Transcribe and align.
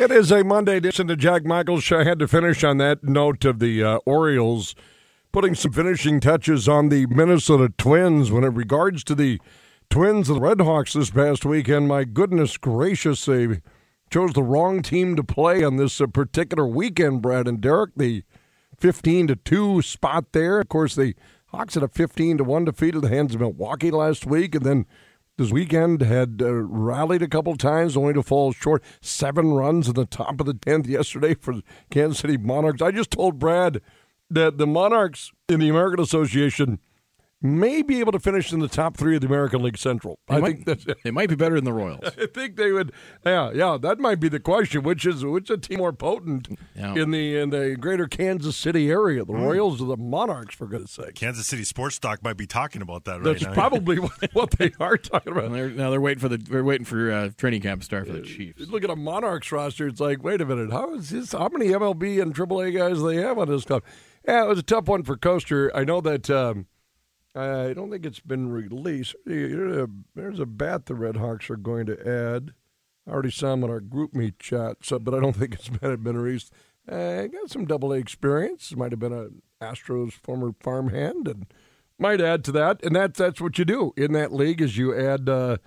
It 0.00 0.10
is 0.10 0.32
a 0.32 0.42
Monday 0.42 0.78
edition 0.78 1.08
the 1.08 1.14
Jack 1.14 1.44
Michaels 1.44 1.84
Show. 1.84 2.00
I 2.00 2.04
had 2.04 2.18
to 2.20 2.26
finish 2.26 2.64
on 2.64 2.78
that 2.78 3.04
note 3.04 3.44
of 3.44 3.58
the 3.58 3.84
uh, 3.84 3.96
Orioles 4.06 4.74
putting 5.30 5.54
some 5.54 5.72
finishing 5.72 6.20
touches 6.20 6.66
on 6.66 6.88
the 6.88 7.04
Minnesota 7.04 7.70
Twins 7.76 8.32
when 8.32 8.42
it 8.42 8.54
regards 8.54 9.04
to 9.04 9.14
the 9.14 9.38
Twins 9.90 10.30
and 10.30 10.38
the 10.38 10.40
Red 10.40 10.62
Hawks 10.62 10.94
this 10.94 11.10
past 11.10 11.44
weekend. 11.44 11.86
My 11.86 12.04
goodness 12.04 12.56
gracious, 12.56 13.26
they 13.26 13.60
chose 14.08 14.32
the 14.32 14.42
wrong 14.42 14.80
team 14.80 15.16
to 15.16 15.22
play 15.22 15.62
on 15.62 15.76
this 15.76 16.00
uh, 16.00 16.06
particular 16.06 16.66
weekend, 16.66 17.20
Brad 17.20 17.46
and 17.46 17.60
Derek. 17.60 17.90
The 17.94 18.24
15 18.78 19.26
to 19.26 19.36
2 19.36 19.82
spot 19.82 20.32
there. 20.32 20.60
Of 20.60 20.70
course, 20.70 20.94
the 20.94 21.14
Hawks 21.48 21.74
had 21.74 21.82
a 21.82 21.88
15 21.88 22.38
to 22.38 22.44
1 22.44 22.64
defeat 22.64 22.94
at 22.94 23.02
the 23.02 23.10
hands 23.10 23.34
of 23.34 23.42
Milwaukee 23.42 23.90
last 23.90 24.24
week, 24.24 24.54
and 24.54 24.64
then 24.64 24.86
this 25.40 25.50
weekend 25.50 26.02
had 26.02 26.42
uh, 26.42 26.52
rallied 26.52 27.22
a 27.22 27.26
couple 27.26 27.56
times, 27.56 27.96
only 27.96 28.12
to 28.12 28.22
fall 28.22 28.52
short. 28.52 28.82
Seven 29.00 29.54
runs 29.54 29.88
in 29.88 29.94
the 29.94 30.04
top 30.04 30.38
of 30.38 30.44
the 30.44 30.52
10th 30.52 30.86
yesterday 30.86 31.32
for 31.32 31.54
the 31.54 31.62
Kansas 31.90 32.18
City 32.18 32.36
Monarchs. 32.36 32.82
I 32.82 32.90
just 32.90 33.10
told 33.10 33.38
Brad 33.38 33.80
that 34.28 34.58
the 34.58 34.66
Monarchs 34.66 35.32
in 35.48 35.60
the 35.60 35.70
American 35.70 36.00
Association 36.00 36.78
may 37.42 37.80
be 37.82 38.00
able 38.00 38.12
to 38.12 38.18
finish 38.20 38.52
in 38.52 38.60
the 38.60 38.68
top 38.68 38.96
three 38.96 39.14
of 39.14 39.20
the 39.22 39.26
American 39.26 39.62
League 39.62 39.78
Central. 39.78 40.18
They 40.28 40.36
I 40.36 40.40
might, 40.40 40.46
think 40.64 40.64
that's. 40.66 40.86
they 41.04 41.10
might 41.10 41.28
be 41.28 41.34
better 41.34 41.54
than 41.54 41.64
the 41.64 41.72
Royals. 41.72 42.00
I 42.04 42.26
think 42.26 42.56
they 42.56 42.70
would. 42.72 42.92
Yeah, 43.24 43.50
yeah. 43.52 43.78
That 43.80 43.98
might 43.98 44.20
be 44.20 44.28
the 44.28 44.40
question. 44.40 44.82
Which 44.82 45.06
is 45.06 45.24
which 45.24 45.48
a 45.50 45.56
team 45.56 45.78
more 45.78 45.92
potent 45.92 46.48
Yeah. 46.76 46.94
in 46.94 47.10
the 47.10 47.36
in 47.38 47.50
the 47.50 47.76
greater 47.80 48.06
Kansas 48.08 48.56
City 48.56 48.90
area? 48.90 49.24
The 49.24 49.32
Royals 49.34 49.80
or 49.80 49.86
the 49.86 49.96
Monarchs? 49.96 50.54
For 50.54 50.66
goodness' 50.66 50.92
sake. 50.92 51.14
Kansas 51.14 51.46
City 51.46 51.64
sports 51.64 51.96
stock 51.96 52.22
might 52.22 52.36
be 52.36 52.46
talking 52.46 52.82
about 52.82 53.04
that 53.04 53.14
right 53.14 53.24
That's 53.24 53.42
now. 53.42 53.54
probably 53.54 53.98
what, 54.00 54.12
what 54.34 54.50
they 54.52 54.72
are 54.78 54.96
talking 54.98 55.32
And 55.32 55.38
about. 55.38 55.52
they're, 55.52 55.70
now 55.70 55.90
they're 55.90 56.00
waiting 56.00 56.20
for 56.20 56.28
the 56.28 56.36
they're 56.36 56.64
waiting 56.64 56.84
for 56.84 57.10
uh, 57.10 57.30
training 57.36 57.62
camp 57.62 57.80
to 57.80 57.84
start 57.86 58.06
for 58.06 58.12
the 58.12 58.22
Chiefs. 58.22 58.68
Look 58.68 58.84
at 58.84 58.90
a 58.90 58.96
Monarchs 58.96 59.50
roster. 59.50 59.86
It's 59.86 60.00
like, 60.00 60.22
wait 60.22 60.40
a 60.40 60.44
minute, 60.46 60.70
how 60.72 60.94
is 60.94 61.10
this? 61.10 61.32
How 61.32 61.48
many 61.48 61.68
MLB 61.68 62.20
and 62.20 62.34
AAA 62.34 62.76
guys 62.76 62.98
do 62.98 63.08
they 63.08 63.16
have 63.16 63.38
on 63.38 63.48
this 63.48 63.62
stuff? 63.62 63.82
Yeah, 64.28 64.44
it 64.44 64.48
was 64.48 64.58
a 64.58 64.62
tough 64.62 64.86
one 64.88 65.02
for 65.04 65.16
Coaster. 65.16 65.74
I 65.74 65.84
know 65.84 66.00
that. 66.02 66.28
Um, 66.28 66.66
I 67.34 67.72
don't 67.74 67.90
think 67.90 68.04
it's 68.04 68.20
been 68.20 68.50
released. 68.50 69.14
There's 69.24 70.40
a, 70.40 70.46
bat 70.46 70.86
the 70.86 70.94
Red 70.94 71.16
Hawks 71.16 71.48
are 71.48 71.56
going 71.56 71.86
to 71.86 72.00
add. 72.00 72.52
I 73.06 73.12
already 73.12 73.30
saw 73.30 73.52
him 73.52 73.64
in 73.64 73.70
our 73.70 73.80
group 73.80 74.14
meet 74.14 74.38
chat, 74.38 74.78
so, 74.82 74.98
but 74.98 75.14
I 75.14 75.20
don't 75.20 75.36
think 75.36 75.54
it's 75.54 75.68
been, 75.68 75.96
been 76.02 76.18
released. 76.18 76.52
Uh, 76.88 77.26
got 77.26 77.50
some 77.50 77.66
double 77.66 77.92
A 77.92 77.96
experience. 77.96 78.74
Might 78.74 78.92
have 78.92 78.98
been 78.98 79.12
a 79.12 79.28
Astros 79.64 80.12
former 80.12 80.54
farmhand, 80.60 81.28
and 81.28 81.46
might 81.98 82.20
add 82.20 82.44
to 82.44 82.52
that. 82.52 82.82
And 82.82 82.96
that's 82.96 83.18
that's 83.18 83.40
what 83.40 83.58
you 83.58 83.64
do 83.64 83.92
in 83.96 84.12
that 84.12 84.32
league 84.32 84.60
is 84.60 84.76
you 84.76 84.98
add 84.98 85.28
uh, 85.28 85.58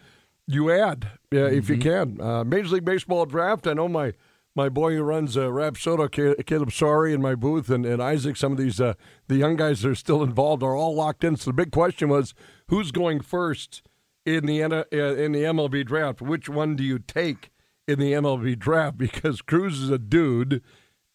you 0.48 0.72
add 0.72 1.12
yeah, 1.32 1.46
if 1.46 1.70
you 1.70 1.78
can. 1.78 2.20
Uh, 2.20 2.44
Major 2.44 2.76
League 2.76 2.86
Baseball 2.86 3.26
draft. 3.26 3.68
I 3.68 3.74
know 3.74 3.88
my 3.88 4.14
my 4.56 4.70
boy 4.70 4.96
who 4.96 5.04
runs 5.04 5.36
uh, 5.36 5.48
Rapsodo, 5.48 6.12
Ca- 6.12 6.42
Caleb 6.44 6.72
Sorry, 6.72 7.14
in 7.14 7.22
my 7.22 7.36
booth, 7.36 7.70
and, 7.70 7.86
and 7.86 8.02
Isaac. 8.02 8.38
Some 8.38 8.52
of 8.52 8.58
these 8.58 8.80
uh, 8.80 8.94
the 9.28 9.36
young 9.36 9.56
guys 9.56 9.82
that 9.82 9.90
are 9.90 9.96
still 9.96 10.24
involved 10.24 10.64
are 10.64 10.76
all 10.76 10.96
locked 10.96 11.24
in. 11.24 11.36
So 11.36 11.50
the 11.50 11.56
big 11.56 11.72
question 11.72 12.10
was 12.10 12.34
who's 12.68 12.92
going 12.92 13.22
first 13.22 13.82
in 14.26 14.46
the 14.46 14.64
uh, 14.64 14.84
in 14.92 15.32
the 15.32 15.44
MLB 15.44 15.86
draft. 15.86 16.22
Which 16.22 16.50
one 16.50 16.76
do 16.76 16.84
you 16.84 17.00
take 17.00 17.52
in 17.88 18.00
the 18.00 18.14
MLB 18.14 18.58
draft? 18.58 18.98
Because 19.04 19.42
Crews 19.42 19.80
is 19.80 19.90
a 19.90 20.00
dude. 20.00 20.62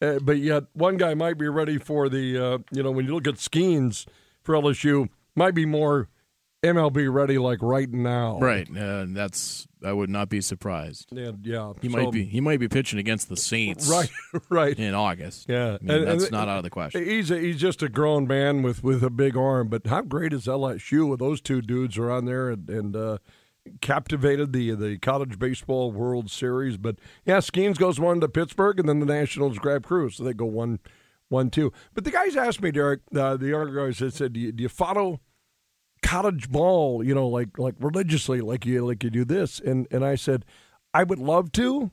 Uh, 0.01 0.19
but 0.21 0.39
yet, 0.39 0.65
one 0.75 0.97
guy 0.97 1.15
might 1.15 1.37
be 1.39 1.49
ready 1.49 1.77
for 1.77 2.09
the, 2.09 2.39
uh, 2.39 2.59
you 2.71 2.85
know, 2.85 2.93
when 2.93 3.07
you 3.07 3.15
look 3.15 3.27
at 3.27 3.35
Skenes 3.35 4.07
for 4.45 4.55
LSU, 4.55 5.09
might 5.35 5.55
be 5.55 5.67
more 5.67 6.09
MLB 6.63 7.13
ready 7.13 7.39
like 7.39 7.61
right 7.63 7.89
now. 7.91 8.39
Right, 8.41 8.69
uh, 8.77 9.07
that's 9.09 9.69
I 9.85 9.93
would 9.93 10.11
not 10.11 10.29
be 10.29 10.41
surprised. 10.41 11.13
And, 11.13 11.47
yeah. 11.47 11.73
He 11.81 11.89
so- 11.89 11.97
might 11.97 12.11
be 12.13 12.25
he 12.25 12.41
might 12.41 12.59
be 12.59 12.69
pitching 12.69 12.99
against 12.99 13.29
the 13.29 13.37
Saints 13.37 13.89
Right, 13.91 14.11
right. 14.51 14.77
in 14.79 14.93
August. 14.95 15.47
Yeah. 15.49 15.77
I 15.81 15.85
mean, 15.85 15.91
And- 15.99 16.07
that's 16.09 16.25
and- 16.25 16.33
not 16.33 16.49
out 16.49 16.59
of 16.59 16.65
the 16.65 16.71
question. 16.71 17.05
He's 17.05 17.31
a, 17.31 17.39
he's 17.39 17.59
just 17.61 17.83
a 17.83 17.89
grown 17.89 18.27
man 18.27 18.63
with, 18.63 18.83
with 18.83 19.05
a 19.05 19.11
big 19.11 19.37
arm. 19.37 19.69
But 19.69 19.87
how 19.87 20.03
great 20.03 20.33
is 20.33 20.47
LSU 20.47 21.09
with 21.09 21.21
those 21.21 21.41
two 21.41 21.63
dudes 21.63 21.97
are 21.97 22.11
on 22.11 22.25
there 22.25 22.51
and, 22.51 22.69
and 22.69 22.97
uh, 22.97 23.19
captivated 23.81 24.53
the 24.53 24.75
the 24.75 24.99
college 24.99 25.39
baseball 25.39 25.93
World 25.93 26.31
Series. 26.31 26.77
But 26.77 26.97
yeah, 27.25 27.39
Skenes 27.39 27.79
goes 27.79 28.01
one 28.01 28.21
to 28.21 28.29
Pittsburgh, 28.29 28.81
and 28.81 28.89
then 28.89 28.99
the 29.01 29.07
Nationals 29.07 29.59
grab 29.59 29.85
Crews, 29.85 30.17
so 30.17 30.25
they 30.25 30.33
go 30.33 30.47
one 30.47 30.81
one 31.29 31.51
two. 31.51 31.73
But 31.95 32.05
the 32.05 32.11
guys 32.11 32.37
asked 32.37 32.63
me, 32.63 32.71
Derek, 32.71 33.01
uh, 33.15 33.37
the 33.37 33.49
younger 33.49 33.87
guys, 33.87 33.99
they 33.99 34.11
said, 34.11 34.33
do 34.33 34.41
you, 34.41 34.51
do 34.53 34.63
you 34.63 34.69
follow 34.69 35.21
college 36.03 36.51
ball? 36.51 37.05
You 37.05 37.15
know, 37.15 37.29
like 37.29 37.59
like 37.59 37.75
religiously, 37.79 38.41
like 38.41 38.67
you 38.67 38.85
like 38.87 39.03
you 39.05 39.11
do 39.11 39.25
this? 39.25 39.61
And 39.61 39.87
and 39.91 40.05
I 40.05 40.15
said, 40.15 40.45
I 40.95 41.05
would 41.05 41.19
love 41.19 41.53
to, 41.53 41.91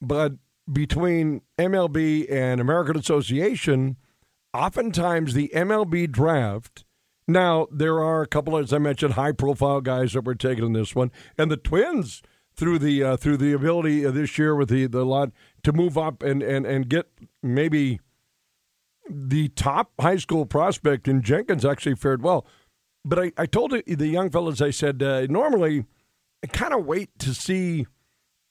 but 0.00 0.34
between 0.72 1.42
MLB 1.58 2.30
and 2.30 2.60
American 2.60 2.96
Association, 2.96 3.96
oftentimes 4.52 5.34
the 5.34 5.50
MLB 5.54 6.10
draft. 6.10 6.84
Now 7.26 7.66
there 7.70 8.02
are 8.02 8.22
a 8.22 8.26
couple, 8.26 8.56
as 8.56 8.72
I 8.72 8.78
mentioned, 8.78 9.14
high-profile 9.14 9.80
guys 9.80 10.12
that 10.12 10.24
were 10.24 10.34
taken 10.34 10.64
in 10.64 10.72
this 10.74 10.94
one, 10.94 11.10
and 11.38 11.50
the 11.50 11.56
Twins 11.56 12.22
through 12.54 12.78
the 12.78 13.02
uh, 13.02 13.16
through 13.16 13.38
the 13.38 13.52
ability 13.52 14.04
this 14.10 14.38
year 14.38 14.54
with 14.54 14.68
the 14.68 14.86
the 14.86 15.04
lot 15.04 15.30
to 15.62 15.72
move 15.72 15.98
up 15.98 16.22
and 16.22 16.42
and 16.42 16.66
and 16.66 16.88
get 16.88 17.08
maybe 17.42 18.00
the 19.10 19.48
top 19.48 19.92
high 20.00 20.16
school 20.16 20.46
prospect 20.46 21.08
in 21.08 21.22
Jenkins 21.22 21.64
actually 21.64 21.94
fared 21.94 22.22
well. 22.22 22.46
But 23.04 23.18
I, 23.18 23.32
I 23.36 23.46
told 23.46 23.72
the 23.72 23.82
the 23.86 24.06
young 24.08 24.30
fellas, 24.30 24.60
I 24.60 24.70
said, 24.70 25.02
uh, 25.02 25.26
normally 25.28 25.84
I 26.42 26.46
kind 26.46 26.72
of 26.74 26.84
wait 26.86 27.18
to 27.20 27.34
see 27.34 27.86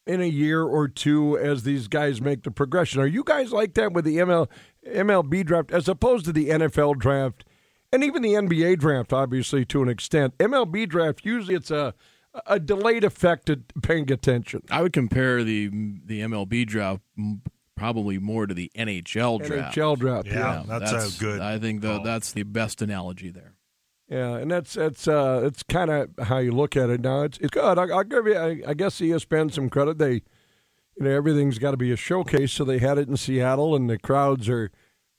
in 0.05 0.21
a 0.21 0.25
year 0.25 0.63
or 0.63 0.87
two 0.87 1.37
as 1.37 1.63
these 1.63 1.87
guys 1.87 2.21
make 2.21 2.43
the 2.43 2.51
progression. 2.51 3.01
Are 3.01 3.07
you 3.07 3.23
guys 3.23 3.51
like 3.53 3.73
that 3.75 3.93
with 3.93 4.03
the 4.05 4.17
ML, 4.17 4.49
MLB 4.85 5.45
draft 5.45 5.71
as 5.71 5.87
opposed 5.87 6.25
to 6.25 6.33
the 6.33 6.49
NFL 6.49 6.97
draft 6.97 7.45
and 7.91 8.03
even 8.03 8.21
the 8.21 8.33
NBA 8.33 8.79
draft, 8.79 9.13
obviously, 9.13 9.63
to 9.65 9.81
an 9.81 9.89
extent? 9.89 10.37
MLB 10.39 10.89
draft, 10.89 11.23
usually 11.23 11.55
it's 11.55 11.71
a, 11.71 11.93
a 12.47 12.59
delayed 12.59 13.03
effect 13.03 13.49
at 13.49 13.59
paying 13.81 14.11
attention. 14.11 14.61
I 14.69 14.81
would 14.81 14.93
compare 14.93 15.43
the 15.43 15.69
the 16.05 16.21
MLB 16.21 16.67
draft 16.67 17.01
probably 17.75 18.19
more 18.19 18.45
to 18.45 18.53
the 18.53 18.71
NHL 18.77 19.43
draft. 19.43 19.75
NHL 19.75 19.97
draft, 19.97 20.27
Yeah. 20.27 20.63
yeah. 20.67 20.79
that's 20.79 21.15
a 21.15 21.19
good 21.19 21.41
I 21.41 21.59
think 21.59 21.81
the, 21.81 21.99
that's 22.03 22.33
the 22.33 22.43
best 22.43 22.81
analogy 22.81 23.31
there. 23.31 23.53
Yeah, 24.09 24.35
and 24.35 24.51
that's 24.51 24.73
that's 24.73 25.07
uh, 25.07 25.41
it's 25.45 25.63
kind 25.63 25.89
of 25.89 26.09
how 26.27 26.37
you 26.39 26.51
look 26.51 26.75
at 26.75 26.89
it 26.89 27.01
now. 27.01 27.23
It's 27.23 27.37
it's 27.39 27.49
good. 27.51 27.77
I, 27.79 27.83
I'll 27.83 28.03
give 28.03 28.27
you, 28.27 28.35
I, 28.35 28.61
I 28.67 28.73
guess, 28.73 28.99
ESPN 28.99 29.51
some 29.51 29.69
credit. 29.69 29.97
They, 29.97 30.13
you 30.13 30.21
know, 30.99 31.09
everything's 31.11 31.57
got 31.57 31.71
to 31.71 31.77
be 31.77 31.91
a 31.91 31.95
showcase, 31.95 32.51
so 32.51 32.63
they 32.63 32.79
had 32.79 32.97
it 32.97 33.07
in 33.07 33.17
Seattle, 33.17 33.75
and 33.75 33.89
the 33.89 33.97
crowds 33.97 34.49
are. 34.49 34.71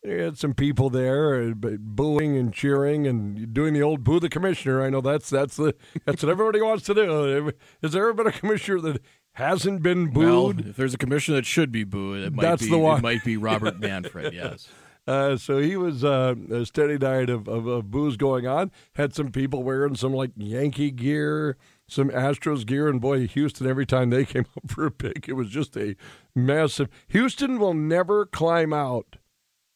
They 0.03 0.23
had 0.23 0.37
some 0.37 0.53
people 0.53 0.91
there 0.91 1.43
uh, 1.43 1.55
booing 1.79 2.37
and 2.37 2.53
cheering 2.53 3.07
and 3.07 3.55
doing 3.55 3.73
the 3.73 3.81
old 3.83 4.05
boo 4.05 4.21
the 4.21 4.29
commissioner. 4.29 4.83
I 4.83 4.91
know 4.91 5.01
that's 5.01 5.31
that's 5.31 5.57
the 5.57 5.75
that's 6.05 6.23
what 6.23 6.29
everybody 6.31 6.61
wants 6.61 6.85
to 6.85 6.95
do. 6.95 7.53
Has 7.83 7.93
there 7.93 8.03
ever 8.03 8.13
been 8.13 8.27
a 8.27 8.33
commissioner 8.33 8.81
that 8.83 9.01
hasn't 9.33 9.83
been 9.83 10.13
Well, 10.13 10.53
booed? 10.53 10.67
if 10.69 10.77
there's 10.77 10.93
a 10.93 10.99
commissioner 10.99 11.37
that 11.37 11.47
should 11.47 11.73
be 11.73 11.85
booed, 11.85 12.23
it 12.23 12.35
might 12.35 12.43
That's 12.43 12.65
be 12.65 12.69
the 12.71 12.77
one. 12.79 12.99
it 12.99 13.03
might 13.03 13.25
be 13.25 13.39
Robert 13.39 13.81
Manfred. 13.81 14.35
Yes. 14.35 14.69
Uh, 15.07 15.37
so 15.37 15.59
he 15.59 15.77
was 15.77 16.03
uh, 16.03 16.35
a 16.51 16.65
steady 16.65 16.97
diet 16.97 17.29
of, 17.29 17.47
of, 17.47 17.67
of 17.67 17.91
boos 17.91 18.17
going 18.17 18.47
on. 18.47 18.71
Had 18.95 19.15
some 19.15 19.31
people 19.31 19.63
wearing 19.63 19.97
some 19.97 20.15
like 20.15 20.31
Yankee 20.37 20.91
gear, 20.91 21.59
some 21.87 22.09
Astros 22.09 22.65
gear, 22.65 22.89
and 22.89 23.01
boy, 23.01 23.27
Houston 23.27 23.67
every 23.67 23.85
time 23.85 24.11
they 24.11 24.25
came 24.25 24.47
up 24.57 24.71
for 24.71 24.87
a 24.87 24.91
pick, 24.91 25.29
it 25.29 25.35
was 25.35 25.51
just 25.51 25.77
a 25.77 25.95
massive. 26.35 26.89
Houston 27.09 27.59
will 27.59 27.75
never 27.75 28.25
climb 28.25 28.73
out. 28.73 29.17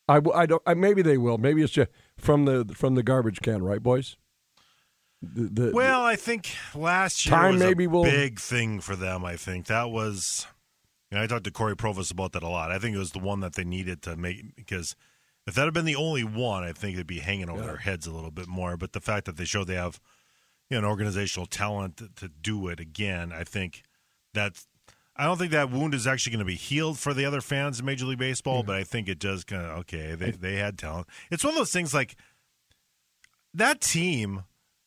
I, 0.09 0.21
I 0.35 0.47
don't. 0.47 0.63
I, 0.65 0.73
maybe 0.73 1.03
they 1.03 1.19
will. 1.19 1.37
Maybe 1.37 1.63
it's 1.63 1.73
just 1.75 1.91
from 2.17 2.47
the 2.47 2.65
from 2.75 2.95
the 2.95 3.03
garbage 3.03 3.41
can, 3.43 3.63
right, 3.63 3.83
boys? 3.83 4.17
The, 5.21 5.65
the, 5.65 5.71
Well, 5.75 6.03
I 6.03 6.17
think 6.17 6.55
last 6.75 7.27
year 7.27 7.37
Time 7.37 7.55
was 7.55 7.63
maybe 7.63 7.85
a 7.85 7.89
will- 7.91 8.05
big 8.05 8.39
thing 8.41 8.81
for 8.81 8.97
them. 8.97 9.25
I 9.25 9.37
think 9.37 9.67
that 9.67 9.91
was. 9.91 10.47
You 11.11 11.17
know, 11.17 11.25
I 11.25 11.27
talked 11.27 11.45
to 11.45 11.51
Cory 11.51 11.75
Provus 11.75 12.11
about 12.11 12.33
that 12.33 12.43
a 12.43 12.49
lot. 12.49 12.71
I 12.71 12.79
think 12.79 12.95
it 12.95 12.99
was 12.99 13.13
the 13.13 13.19
one 13.19 13.41
that 13.41 13.55
they 13.55 13.65
needed 13.65 14.03
to 14.03 14.17
make 14.17 14.55
because 14.57 14.95
if 15.49 15.55
that 15.55 15.65
had 15.65 15.75
been 15.75 15.85
the 15.87 15.97
only 15.97 16.23
one, 16.25 16.63
I 16.63 16.73
think 16.73 16.95
it'd 16.95 17.07
be 17.07 17.21
hanging 17.21 17.49
over 17.49 17.63
their 17.63 17.77
heads 17.79 18.07
a 18.07 18.13
little 18.13 18.31
bit 18.31 18.47
more. 18.47 18.77
But 18.77 18.93
the 18.93 19.01
fact 19.01 19.25
that 19.27 19.37
they 19.37 19.45
showed 19.45 19.67
they 19.67 19.75
have 19.75 19.99
you 20.71 20.75
know, 20.75 20.81
an 20.81 20.85
organizational 20.85 21.47
talent 21.47 21.97
to, 21.97 22.09
to 22.17 22.29
do 22.29 22.69
it 22.69 22.79
again, 22.79 23.33
I 23.33 23.45
think 23.45 23.83
that's. 24.35 24.69
I 25.17 25.25
don't 25.25 25.37
think 25.37 25.51
that 25.51 25.73
wound 25.73 25.95
is 25.95 26.07
actually 26.07 26.31
going 26.33 26.39
to 26.41 26.45
be 26.45 26.55
healed 26.55 26.97
for 26.97 27.13
the 27.13 27.25
other 27.25 27.41
fans 27.41 27.81
in 27.81 27.87
Major 27.87 28.07
League 28.07 28.19
Baseball, 28.21 28.63
but 28.63 28.77
I 28.77 28.85
think 28.85 29.09
it 29.09 29.19
does 29.19 29.43
kind 29.43 29.63
of 29.65 29.79
okay. 29.79 30.15
They 30.15 30.31
they 30.31 30.57
had 30.57 30.79
talent. 30.79 31.09
It's 31.31 31.43
one 31.43 31.55
of 31.55 31.59
those 31.59 31.73
things 31.73 31.93
like 31.93 32.15
that 33.55 33.81
team 33.81 34.45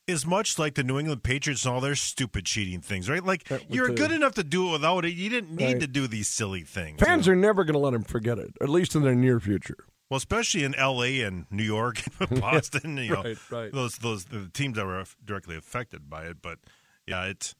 is 0.07 0.25
much 0.25 0.57
like 0.57 0.75
the 0.75 0.83
New 0.83 0.99
England 0.99 1.23
Patriots 1.23 1.65
and 1.65 1.73
all 1.73 1.81
their 1.81 1.95
stupid 1.95 2.45
cheating 2.45 2.81
things, 2.81 3.09
right? 3.09 3.23
Like 3.23 3.49
you're 3.69 3.89
good 3.89 4.11
enough 4.11 4.35
to 4.35 4.43
do 4.43 4.69
it 4.69 4.71
without 4.73 5.05
it. 5.05 5.13
You 5.13 5.29
didn't 5.29 5.55
need 5.55 5.65
Right. 5.65 5.79
to 5.81 5.87
do 5.87 6.07
these 6.07 6.27
silly 6.27 6.61
things. 6.61 7.01
fans 7.01 7.27
are 7.27 7.35
never 7.35 7.63
going 7.63 7.73
to 7.73 7.79
let 7.79 7.91
them 7.91 8.03
forget 8.03 8.37
it, 8.39 8.53
at 8.61 8.69
least 8.69 8.95
in 8.95 9.01
their 9.03 9.15
near 9.15 9.39
future. 9.39 9.85
Well, 10.11 10.17
especially 10.17 10.65
in 10.65 10.75
L.A. 10.75 11.21
and 11.21 11.45
New 11.49 11.63
York, 11.63 12.03
and 12.19 12.41
Boston. 12.41 12.97
you 12.97 13.11
know, 13.13 13.23
right, 13.23 13.37
right. 13.49 13.71
those 13.71 13.95
those 13.99 14.25
the 14.25 14.49
teams 14.53 14.75
that 14.75 14.85
were 14.85 15.05
directly 15.23 15.55
affected 15.55 16.09
by 16.09 16.25
it. 16.25 16.41
But 16.41 16.59
yeah, 17.07 17.23
it's 17.25 17.55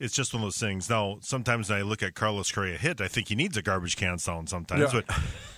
it's 0.00 0.14
just 0.14 0.32
one 0.32 0.42
of 0.42 0.46
those 0.46 0.56
things. 0.58 0.88
Now, 0.88 1.18
sometimes 1.20 1.68
when 1.68 1.78
I 1.78 1.82
look 1.82 2.02
at 2.02 2.14
Carlos 2.14 2.50
Correa 2.50 2.78
hit, 2.78 3.00
I 3.02 3.08
think 3.08 3.28
he 3.28 3.34
needs 3.34 3.56
a 3.58 3.62
garbage 3.62 3.96
can 3.96 4.18
sound 4.18 4.48
sometimes, 4.48 4.92
Yeah. 4.92 5.02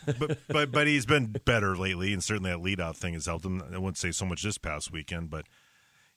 but, 0.06 0.18
but 0.18 0.38
but 0.48 0.72
but 0.72 0.86
he's 0.88 1.06
been 1.06 1.34
better 1.44 1.76
lately, 1.76 2.12
and 2.12 2.22
certainly 2.22 2.50
that 2.50 2.58
leadoff 2.58 2.96
thing 2.96 3.14
has 3.14 3.26
helped 3.26 3.44
him. 3.44 3.62
I 3.72 3.78
wouldn't 3.78 3.96
say 3.96 4.10
so 4.10 4.26
much 4.26 4.42
this 4.42 4.58
past 4.58 4.90
weekend, 4.92 5.30
but 5.30 5.46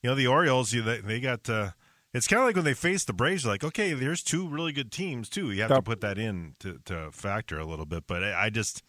you 0.01 0.09
know 0.09 0.15
the 0.15 0.27
Orioles, 0.27 0.73
you 0.73 0.81
they, 0.81 0.99
they 0.99 1.19
got. 1.19 1.47
Uh, 1.47 1.69
it's 2.13 2.25
kind 2.27 2.39
of 2.41 2.47
like 2.47 2.55
when 2.55 2.65
they 2.65 2.73
face 2.73 3.03
the 3.03 3.13
Braves, 3.13 3.45
like, 3.45 3.63
okay, 3.63 3.93
there's 3.93 4.23
two 4.23 4.47
really 4.47 4.71
good 4.71 4.91
teams 4.91 5.29
too. 5.29 5.51
You 5.51 5.61
have 5.61 5.71
to 5.71 5.81
put 5.81 6.01
that 6.01 6.17
in 6.17 6.53
to, 6.61 6.79
to 6.85 7.11
factor 7.11 7.59
a 7.59 7.65
little 7.65 7.85
bit, 7.85 8.05
but 8.07 8.23
I, 8.23 8.45
I 8.45 8.49
just 8.49 8.81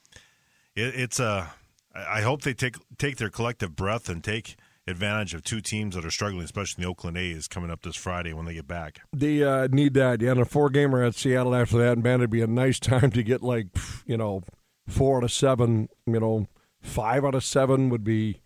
it, 0.78 0.94
it's 0.94 1.20
a. 1.20 1.50
I 1.94 2.18
I 2.18 2.20
hope 2.22 2.42
they 2.42 2.54
take 2.54 2.76
take 2.98 3.16
their 3.16 3.30
collective 3.30 3.74
breath 3.74 4.08
and 4.08 4.22
take 4.22 4.56
advantage 4.86 5.34
of 5.34 5.42
two 5.42 5.60
teams 5.60 5.94
that 5.94 6.04
are 6.04 6.10
struggling, 6.10 6.44
especially 6.44 6.82
the 6.82 6.88
Oakland 6.88 7.16
A's 7.16 7.48
coming 7.48 7.70
up 7.70 7.82
this 7.82 7.96
Friday 7.96 8.32
when 8.32 8.46
they 8.46 8.54
get 8.54 8.66
back. 8.66 9.00
They 9.14 9.42
uh, 9.42 9.68
need 9.70 9.94
that. 9.94 10.20
Yeah, 10.20 10.32
and 10.32 10.40
a 10.40 10.44
four 10.44 10.70
gamer 10.70 11.02
at 11.02 11.14
Seattle 11.14 11.54
after 11.54 11.78
that, 11.78 11.92
and 11.92 12.02
man, 12.02 12.20
it'd 12.20 12.30
be 12.30 12.42
a 12.42 12.46
nice 12.46 12.78
time 12.80 13.10
to 13.10 13.22
get 13.22 13.42
like 13.42 13.66
you 14.06 14.16
know 14.16 14.42
four 14.86 15.18
out 15.18 15.24
of 15.24 15.32
seven. 15.32 15.88
You 16.06 16.20
know, 16.20 16.46
five 16.80 17.24
out 17.24 17.34
of 17.34 17.44
seven 17.44 17.88
would 17.90 18.04
be 18.04 18.40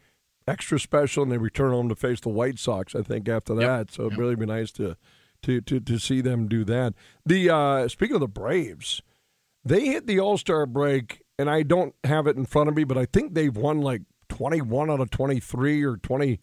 extra 0.47 0.79
special, 0.79 1.23
and 1.23 1.33
they 1.33 1.39
return 1.39 1.73
home 1.73 1.89
to 1.89 1.95
face 1.95 2.21
the 2.21 2.29
White 2.29 2.59
Sox. 2.59 2.95
I 2.95 3.03
think 3.03 3.29
after 3.29 3.55
that, 3.55 3.93
so 3.93 4.07
it'd 4.07 4.19
really 4.19 4.37
be 4.37 4.47
nice 4.47 4.71
to 4.73 4.97
to 5.43 5.61
to 5.61 5.81
to 5.81 5.99
see 5.99 6.21
them 6.21 6.49
do 6.49 6.65
that. 6.65 6.95
The 7.25 7.51
uh, 7.51 7.89
speaking 7.89 8.17
of 8.17 8.21
the 8.21 8.29
Braves, 8.29 9.03
they 9.65 9.87
hit 9.87 10.07
the 10.07 10.21
All 10.21 10.39
Star 10.39 10.67
break, 10.67 11.22
and 11.43 11.51
I 11.51 11.63
don't 11.63 11.95
have 12.05 12.27
it 12.27 12.37
in 12.37 12.47
front 12.47 12.71
of 12.71 12.75
me, 12.75 12.85
but 12.85 12.97
I 12.97 13.05
think 13.05 13.35
they've 13.35 13.55
won 13.55 13.83
like 13.83 14.03
twenty 14.29 14.63
one 14.63 14.91
out 14.91 15.01
of 15.01 15.11
twenty 15.11 15.41
three 15.41 15.83
or 15.83 15.97
twenty 15.99 16.41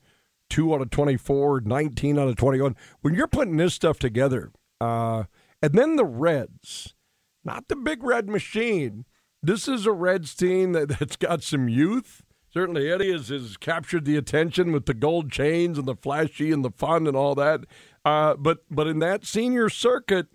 two 0.49 0.73
out 0.73 0.81
of 0.81 0.89
24, 0.89 1.61
19 1.61 2.19
out 2.19 2.27
of 2.27 2.35
21. 2.35 2.75
When 3.01 3.13
you're 3.13 3.27
putting 3.27 3.57
this 3.57 3.73
stuff 3.73 3.99
together, 3.99 4.51
uh, 4.81 5.25
and 5.61 5.73
then 5.73 5.95
the 5.95 6.05
Reds, 6.05 6.95
not 7.43 7.67
the 7.67 7.75
big 7.75 8.03
red 8.03 8.27
machine, 8.27 9.05
this 9.41 9.67
is 9.67 9.85
a 9.85 9.91
Reds 9.91 10.35
team 10.35 10.73
that, 10.73 10.89
that's 10.99 11.15
got 11.15 11.43
some 11.43 11.69
youth. 11.69 12.23
Certainly, 12.51 12.91
Eddie 12.91 13.11
has, 13.11 13.29
has 13.29 13.57
captured 13.57 14.05
the 14.05 14.17
attention 14.17 14.71
with 14.71 14.87
the 14.87 14.95
gold 14.95 15.31
chains 15.31 15.77
and 15.77 15.87
the 15.87 15.95
flashy 15.95 16.51
and 16.51 16.65
the 16.65 16.71
fun 16.71 17.05
and 17.05 17.15
all 17.15 17.35
that. 17.35 17.61
Uh, 18.03 18.35
but 18.35 18.59
but 18.71 18.87
in 18.87 18.97
that 18.99 19.23
senior 19.23 19.69
circuit 19.69 20.27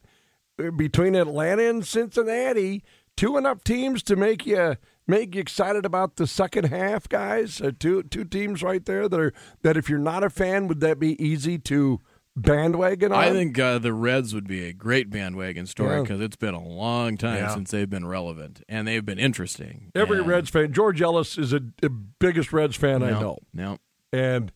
uh, 0.62 0.70
between 0.70 1.17
Atlanta 1.17 1.69
and 1.69 1.84
Cincinnati, 1.84 2.84
two 3.16 3.37
enough 3.37 3.62
teams 3.64 4.02
to 4.05 4.16
make 4.16 4.46
you 4.46 4.76
make 5.06 5.34
you 5.34 5.40
excited 5.40 5.84
about 5.84 6.16
the 6.16 6.26
second 6.26 6.64
half, 6.64 7.08
guys. 7.08 7.61
Uh, 7.61 7.70
two 7.78 8.02
two 8.05 8.25
teams 8.25 8.62
right 8.62 8.84
there 8.84 9.08
that 9.08 9.20
are 9.20 9.32
that 9.62 9.76
if 9.76 9.88
you're 9.88 9.99
not 9.99 10.25
a 10.25 10.31
fan, 10.31 10.66
would 10.69 10.81
that 10.81 10.99
be 10.99 11.22
easy 11.25 11.58
to 11.58 12.00
bandwagon 12.37 13.12
on? 13.12 13.19
I 13.19 13.31
think 13.31 13.58
uh, 13.58 13.78
the 13.78 13.93
Reds 13.93 14.34
would 14.34 14.49
be 14.49 14.64
a 14.66 14.72
great 14.72 15.11
bandwagon 15.11 15.66
story 15.66 15.96
Yeah. 15.96 16.02
because 16.02 16.20
it's 16.20 16.37
been 16.37 16.55
a 16.55 16.62
long 16.62 17.16
time 17.16 17.37
Yeah. 17.37 17.55
since 17.55 17.70
they've 17.70 17.88
been 17.88 18.06
relevant 18.06 18.62
and 18.69 18.88
they've 18.88 19.05
been 19.05 19.19
interesting. 19.20 19.90
every 19.94 20.19
And- 20.19 20.26
Reds 20.26 20.50
fan. 20.50 20.72
George 20.72 21.00
Ellis 21.00 21.38
is 21.38 21.52
a, 21.52 21.60
the 21.81 21.90
biggest 21.90 22.52
Reds 22.52 22.76
fan 22.76 23.02
I 23.02 23.10
know. 23.10 23.38
No, 23.52 23.78
and 24.12 24.50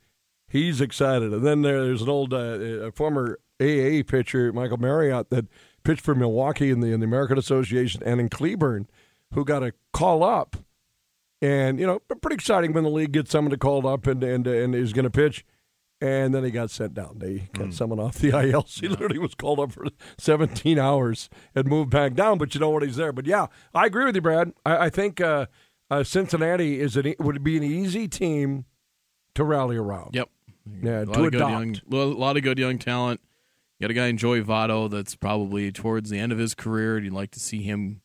he's 0.49 0.81
excited. 0.81 1.33
And 1.33 1.47
then 1.47 1.63
there's 1.63 2.03
an 2.03 2.09
old 2.09 2.35
uh, 2.35 2.37
a 2.87 2.93
former 2.93 3.39
AA 3.61 4.03
pitcher, 4.07 4.53
Michael 4.53 4.79
Mariot, 4.79 5.31
that 5.31 5.47
pitched 5.89 6.03
for 6.03 6.15
Milwaukee 6.15 6.71
in 6.71 6.81
the 6.81 6.93
in 6.93 7.01
the 7.01 7.07
American 7.07 7.39
Association 7.39 8.03
and 8.05 8.21
in 8.21 8.29
Cleburne, 8.29 8.89
who 9.33 9.43
got 9.43 9.63
a 9.63 9.73
call 9.95 10.23
up, 10.23 10.57
and 11.41 11.81
you 11.81 11.87
know, 11.87 11.99
pretty 12.21 12.35
exciting 12.35 12.75
when 12.75 12.85
the 12.85 12.91
league 12.91 13.13
gets 13.13 13.31
someone 13.31 13.51
to 13.51 13.57
call 13.57 13.87
up 13.87 14.07
and 14.07 14.23
and 14.23 14.47
and 14.47 14.75
is 14.75 14.93
going 14.93 15.05
to 15.05 15.11
pitch. 15.11 15.45
And 16.01 16.33
then 16.33 16.45
he 16.45 16.53
got 16.53 16.71
sent 16.71 16.95
down. 16.95 17.19
They 17.19 17.49
got 17.55 17.75
someone 17.75 17.99
off 17.99 18.19
the 18.19 18.29
IL. 18.51 18.67
He 18.69 18.87
literally 18.87 19.19
was 19.19 19.35
called 19.35 19.59
up 19.59 19.73
for 19.73 19.87
17 20.19 20.79
hours 20.79 21.29
and 21.57 21.67
moved 21.67 21.91
back 21.91 22.15
down. 22.15 22.39
But 22.39 22.55
you 22.55 22.61
know 22.61 22.71
what? 22.71 22.85
He's 22.85 22.95
there. 22.95 23.13
But 23.13 23.27
yeah, 23.27 23.47
I 23.75 23.87
agree 23.87 24.05
with 24.05 24.15
you, 24.15 24.21
Brad. 24.21 24.53
I, 24.65 24.77
I 24.77 24.91
think 24.91 25.21
uh, 25.21 25.47
uh, 25.91 26.05
Cincinnati 26.05 26.79
is 26.79 26.97
an, 26.97 27.15
would 27.19 27.43
be 27.43 27.57
an 27.57 27.65
easy 27.65 28.07
team 28.07 28.65
to 29.35 29.43
rally 29.43 29.77
around. 29.77 30.15
Yep. 30.15 30.29
Yeah, 30.83 31.03
a 31.03 31.07
lot 31.07 31.15
to 31.15 31.25
of 31.25 31.33
good 31.33 31.35
adopt. 31.35 31.51
young, 31.51 31.77
a 31.91 31.97
lot 31.97 32.37
of 32.37 32.45
good 32.45 32.59
young 32.61 32.79
talent. 32.79 33.21
You 33.79 33.85
got 33.85 33.91
a 33.91 33.95
guy 33.95 34.07
in 34.09 34.17
Joey 34.17 34.43
Votto 34.43 34.91
that's 34.91 35.15
probably 35.15 35.71
towards 35.71 36.11
the 36.11 36.19
end 36.19 36.33
of 36.33 36.39
his 36.39 36.55
career. 36.55 36.97
and 36.97 37.05
You'd 37.05 37.15
like 37.15 37.31
to 37.33 37.41
see 37.41 37.63
him, 37.63 38.01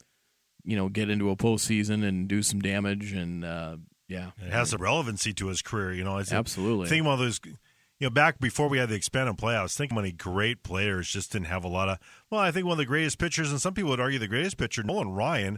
you 0.64 0.76
know, 0.76 0.88
get 0.90 1.10
into 1.10 1.30
a 1.32 1.36
postseason 1.36 2.04
and 2.08 2.28
do 2.28 2.44
some 2.44 2.60
damage. 2.60 3.12
And 3.12 3.44
uh, 3.44 3.78
yeah, 4.08 4.32
It 4.40 4.52
has 4.52 4.72
a 4.74 4.78
relevancy 4.78 5.34
to 5.34 5.48
his 5.48 5.62
career, 5.64 5.94
you 5.94 6.04
know. 6.04 6.18
It's 6.20 6.32
Absolutely. 6.32 6.90
Think 6.90 7.02
about 7.02 7.16
those, 7.18 7.40
you 7.46 7.54
know, 8.02 8.10
back 8.12 8.40
before 8.40 8.68
we 8.68 8.78
had 8.78 8.90
the 8.90 8.96
expanded 8.96 9.38
playoffs. 9.38 9.76
Think 9.76 9.92
many 9.92 10.12
great 10.12 10.62
players 10.62 11.10
just 11.10 11.32
didn't 11.32 11.48
have 11.48 11.64
a 11.64 11.68
lot 11.70 11.90
of. 11.90 11.98
Well, 12.30 12.40
I 12.42 12.52
think 12.52 12.66
one 12.68 12.74
of 12.74 12.78
the 12.78 12.86
greatest 12.86 13.18
pitchers, 13.18 13.50
and 13.50 13.60
some 13.60 13.74
people 13.74 13.90
would 13.92 14.00
argue 14.00 14.20
the 14.20 14.28
greatest 14.28 14.58
pitcher, 14.58 14.84
Nolan 14.84 15.10
Ryan, 15.14 15.58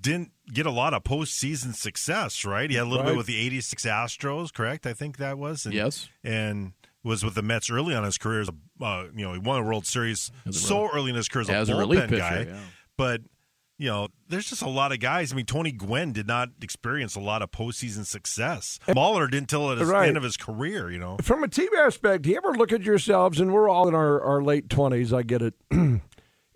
didn't 0.00 0.30
get 0.52 0.64
a 0.64 0.70
lot 0.70 0.94
of 0.94 1.02
postseason 1.04 1.74
success. 1.74 2.44
Right? 2.44 2.70
He 2.70 2.76
had 2.76 2.84
a 2.86 2.88
little 2.88 3.04
Right. 3.04 3.10
bit 3.10 3.16
with 3.18 3.26
the 3.26 3.36
'86 3.38 3.84
Astros, 3.84 4.50
correct? 4.52 4.86
I 4.86 4.94
think 4.94 5.18
that 5.18 5.36
was. 5.36 5.66
And, 5.66 5.74
Yes. 5.74 6.08
and 6.24 6.72
was 7.06 7.24
with 7.24 7.34
the 7.34 7.42
Mets 7.42 7.70
early 7.70 7.94
on 7.94 7.98
in 8.00 8.04
his 8.06 8.18
career 8.18 8.40
as 8.40 8.48
a, 8.48 8.84
uh, 8.84 9.04
you 9.14 9.24
know, 9.24 9.32
he 9.32 9.38
won 9.38 9.60
a 9.60 9.64
World 9.64 9.86
Series 9.86 10.30
so 10.50 10.88
early 10.92 11.10
in 11.10 11.16
his 11.16 11.28
career 11.28 11.42
as, 11.42 11.48
As 11.50 11.68
a 11.68 11.72
a 11.72 11.76
bullpen 11.76 11.80
relief 11.80 12.00
pitcher, 12.10 12.18
guy. 12.18 12.46
yeah. 12.48 12.60
But 12.98 13.20
you 13.78 13.88
know, 13.88 14.08
there's 14.28 14.48
just 14.48 14.62
a 14.62 14.68
lot 14.70 14.90
of 14.90 15.00
guys. 15.00 15.32
I 15.32 15.36
mean, 15.36 15.44
Tony 15.44 15.70
Gwynn 15.70 16.12
did 16.12 16.26
not 16.26 16.48
experience 16.62 17.14
a 17.14 17.20
lot 17.20 17.42
of 17.42 17.50
postseason 17.50 18.06
success. 18.06 18.78
Mahler 18.94 19.26
didn't 19.28 19.50
till 19.50 19.70
at 19.70 19.76
the 19.78 19.84
Right. 19.84 20.08
end 20.08 20.16
of 20.16 20.22
his 20.22 20.38
career. 20.38 20.90
You 20.90 20.98
know, 20.98 21.18
From 21.20 21.44
a 21.44 21.48
team 21.48 21.68
aspect, 21.78 22.22
do 22.22 22.30
you 22.30 22.38
ever 22.38 22.52
look 22.54 22.72
at 22.72 22.82
yourselves, 22.84 23.38
and 23.38 23.52
we're 23.52 23.68
all 23.68 23.86
in 23.86 23.94
our, 23.94 24.18
our 24.22 24.42
late 24.42 24.68
20s, 24.68 25.12
I 25.12 25.22
get 25.22 25.42
it. 25.42 25.54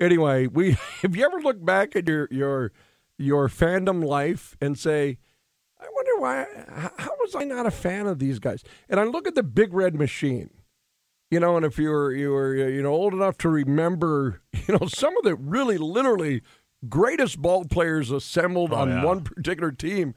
anyway, 0.00 0.46
we 0.46 0.72
have 1.02 1.14
you 1.14 1.24
ever 1.24 1.40
looked 1.42 1.64
back 1.64 1.94
at 1.94 2.08
your, 2.08 2.26
your, 2.30 2.72
your 3.18 3.48
fandom 3.48 4.02
life 4.02 4.56
and 4.60 4.78
say, 4.78 4.94
I 5.02 5.08
wonder 5.10 5.29
why, 6.20 6.46
how, 6.98 7.10
was 7.20 7.34
I 7.34 7.44
not 7.44 7.66
a 7.66 7.70
fan 7.70 8.06
of 8.06 8.18
these 8.18 8.38
guys? 8.38 8.62
And 8.88 9.00
I 9.00 9.04
look 9.04 9.26
at 9.26 9.34
the 9.34 9.42
Big 9.42 9.72
Red 9.72 9.94
Machine. 9.94 10.50
You 11.30 11.38
know, 11.38 11.56
and 11.56 11.64
if 11.64 11.78
you 11.78 11.90
were 11.90 12.12
you 12.12 12.30
were 12.32 12.54
you 12.56 12.82
know 12.82 12.90
old 12.92 13.12
enough 13.14 13.38
to 13.38 13.48
remember, 13.48 14.42
you 14.66 14.76
know, 14.78 14.86
some 14.88 15.16
of 15.16 15.22
the 15.22 15.36
really 15.36 15.78
literally 15.78 16.42
greatest 16.88 17.40
ball 17.40 17.64
players 17.64 18.10
assembled 18.10 18.72
Oh, 18.72 18.76
on 18.76 18.88
yeah. 18.88 19.04
one 19.04 19.22
particular 19.22 19.70
team, 19.70 20.14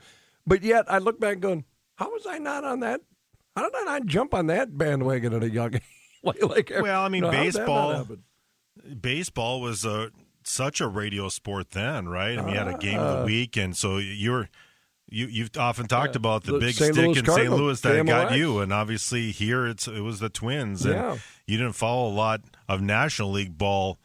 but 0.48 0.64
yet 0.64 0.86
I 0.92 0.98
look 0.98 1.20
back 1.20 1.40
going, 1.40 1.66
how 1.98 2.10
was 2.12 2.26
I 2.28 2.40
not 2.40 2.64
on 2.64 2.80
that? 2.80 3.02
How 3.56 3.62
did 3.64 3.76
I 3.76 3.84
not 3.84 4.06
jump 4.08 4.34
on 4.34 4.48
that 4.48 4.76
bandwagon 4.76 5.34
at 5.34 5.44
a 5.44 5.50
young 5.52 5.76
age? 5.76 5.82
like, 6.42 6.72
Well, 6.82 7.02
I 7.04 7.10
mean, 7.10 7.24
you 7.24 7.30
know, 7.30 7.38
how 7.38 7.44
did 7.44 7.54
that 7.54 7.68
not 7.68 8.08
baseball- 8.08 8.18
baseball 9.02 9.62
was 9.62 9.86
a 9.86 10.10
such 10.44 10.82
a 10.82 10.88
radio 10.88 11.30
sport 11.30 11.70
then, 11.72 12.08
right? 12.10 12.38
I 12.38 12.42
mean, 12.42 12.50
you 12.54 12.60
had 12.60 12.68
a 12.68 12.78
game 12.78 13.00
of 13.00 13.06
Ah. 13.06 13.20
the 13.20 13.26
week, 13.26 13.56
and 13.56 13.76
so 13.78 13.98
you're. 13.98 14.50
You, 15.14 15.28
you've 15.28 15.52
often 15.58 15.86
talked 15.88 16.16
about 16.16 16.44
the 16.44 16.54
the 16.54 16.60
big 16.60 16.74
St. 16.74 16.94
stick 16.96 17.06
Louis 17.06 17.20
in 17.20 17.26
St. 17.26 17.52
Louis 17.52 17.80
that 17.82 18.06
got 18.08 18.36
you, 18.36 18.60
and 18.60 18.74
obviously 18.74 19.30
here 19.32 19.68
it's 19.68 19.88
it 19.88 20.02
was 20.02 20.20
the 20.20 20.30
Twins, 20.30 20.86
and 20.86 20.96
Yeah. 20.96 21.18
you 21.46 21.58
didn't 21.58 21.74
follow 21.74 22.10
a 22.10 22.16
lot 22.16 22.42
of 22.68 22.82
National 22.82 23.32
League 23.32 23.58
ball, 23.58 24.00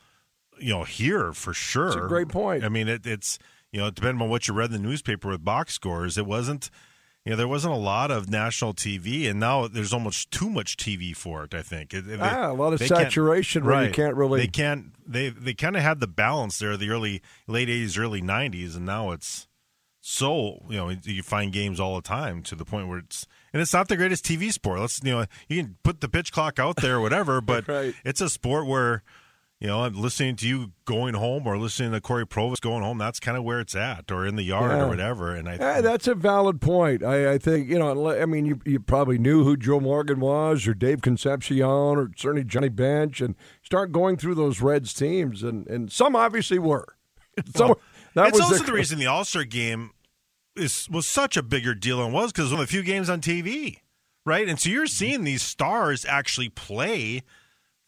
you 0.58 0.68
know, 0.74 0.84
here 0.84 1.32
for 1.32 1.54
sure. 1.54 2.04
a 2.04 2.08
great 2.08 2.28
point. 2.28 2.62
I 2.62 2.68
mean, 2.68 2.88
it, 2.88 3.06
it's 3.06 3.38
you 3.72 3.80
know, 3.80 3.90
depending 3.90 4.20
on 4.22 4.28
what 4.28 4.48
you 4.48 4.54
read 4.54 4.66
in 4.72 4.82
the 4.82 4.88
newspaper 4.88 5.28
with 5.28 5.42
box 5.44 5.72
scores, 5.74 6.18
it 6.18 6.26
wasn't. 6.26 6.70
You 7.24 7.30
know, 7.32 7.36
there 7.36 7.48
wasn't 7.48 7.74
a 7.74 7.78
lot 7.78 8.10
of 8.10 8.30
national 8.30 8.72
TV, 8.74 9.28
and 9.28 9.38
now 9.40 9.66
there's 9.66 9.92
almost 9.92 10.30
too 10.30 10.48
much 10.48 10.76
TV 10.78 11.14
for 11.14 11.44
it. 11.44 11.52
I 11.54 11.60
think 11.62 11.92
It- 11.92 12.08
it- 12.08 12.20
Ah, 12.22 12.50
a 12.50 12.54
lot 12.54 12.72
of 12.72 12.80
saturation 12.80 13.64
where 13.66 13.84
you 13.84 13.90
can't 13.92 14.14
really- 14.14 14.40
They 14.40 14.46
can't. 14.46 14.92
They 15.06 15.30
they 15.30 15.52
kind 15.54 15.76
of 15.76 15.82
had 15.82 16.00
the 16.00 16.06
balance 16.06 16.58
there, 16.58 16.76
the 16.76 16.90
early 16.90 17.20
late 17.46 17.68
'80s, 17.68 17.98
early 17.98 18.20
'90s, 18.22 18.76
and 18.76 18.86
now 18.86 19.10
it's 19.10 19.47
so 20.10 20.64
you 20.70 20.76
know 20.78 20.88
you 21.04 21.22
find 21.22 21.52
games 21.52 21.78
all 21.78 21.94
the 21.96 22.02
time 22.02 22.42
to 22.44 22.54
the 22.54 22.64
point 22.64 22.88
where 22.88 22.98
it's 22.98 23.26
and 23.52 23.60
it's 23.60 23.72
not 23.74 23.88
the 23.88 23.96
greatest 23.96 24.24
TV 24.24 24.50
sport. 24.50 24.80
Let's 24.80 25.00
you 25.04 25.12
know 25.12 25.26
you 25.48 25.62
can 25.62 25.76
put 25.82 26.00
the 26.00 26.08
pitch 26.08 26.32
clock 26.32 26.58
out 26.58 26.76
there 26.76 26.96
or 26.96 27.00
whatever, 27.00 27.40
but 27.42 27.68
Right. 27.68 27.94
it's 28.04 28.20
a 28.22 28.30
sport 28.30 28.66
where 28.66 29.02
you 29.60 29.66
know 29.66 29.82
I'm 29.82 30.00
listening 30.00 30.36
to 30.36 30.48
you 30.48 30.72
going 30.86 31.12
home 31.12 31.46
or 31.46 31.58
listening 31.58 31.92
to 31.92 32.00
Cory 32.00 32.24
Provus 32.26 32.58
going 32.58 32.82
home. 32.82 32.96
That's 32.96 33.20
kind 33.20 33.36
of 33.36 33.44
where 33.44 33.60
it's 33.60 33.74
at, 33.74 34.10
or 34.10 34.24
in 34.26 34.36
the 34.36 34.42
yard 34.44 34.70
Yeah. 34.72 34.84
or 34.84 34.88
whatever. 34.88 35.34
And 35.34 35.46
I 35.46 35.56
Yeah, 35.56 35.80
that's 35.82 36.06
a 36.08 36.14
valid 36.14 36.60
point. 36.62 37.02
I, 37.04 37.32
I 37.32 37.38
think 37.38 37.68
you 37.68 37.78
know. 37.78 38.10
I 38.10 38.24
mean, 38.24 38.46
you 38.46 38.60
you 38.64 38.80
probably 38.80 39.18
knew 39.18 39.44
who 39.44 39.58
Joe 39.58 39.78
Morgan 39.78 40.20
was, 40.20 40.66
or 40.66 40.72
Dave 40.72 41.02
Concepcion, 41.02 41.60
or 41.62 42.10
certainly 42.16 42.44
Johnny 42.44 42.70
Bench, 42.70 43.20
and 43.20 43.34
start 43.62 43.92
going 43.92 44.16
through 44.16 44.36
those 44.36 44.62
Reds 44.62 44.94
teams, 44.94 45.42
and, 45.42 45.66
and 45.66 45.92
some 45.92 46.16
obviously 46.16 46.58
were. 46.58 46.94
Some, 47.54 47.74
that 48.14 48.28
it's 48.28 48.32
was 48.38 48.40
also 48.42 48.56
their- 48.56 48.66
the 48.66 48.72
reason 48.72 48.98
the 48.98 49.06
All 49.06 49.24
Star 49.24 49.44
game 49.44 49.90
is 50.58 50.88
was 50.90 51.06
such 51.06 51.36
a 51.36 51.42
bigger 51.42 51.74
deal 51.74 52.02
and 52.02 52.12
was 52.12 52.32
because 52.32 52.50
one 52.50 52.60
of 52.60 52.66
the 52.66 52.70
few 52.70 52.82
games 52.82 53.08
on 53.08 53.20
TV, 53.20 53.78
right? 54.24 54.48
And 54.48 54.58
so 54.58 54.68
you're 54.68 54.84
mm-hmm. 54.84 54.88
seeing 54.88 55.24
these 55.24 55.42
stars 55.42 56.04
actually 56.04 56.48
play 56.48 57.22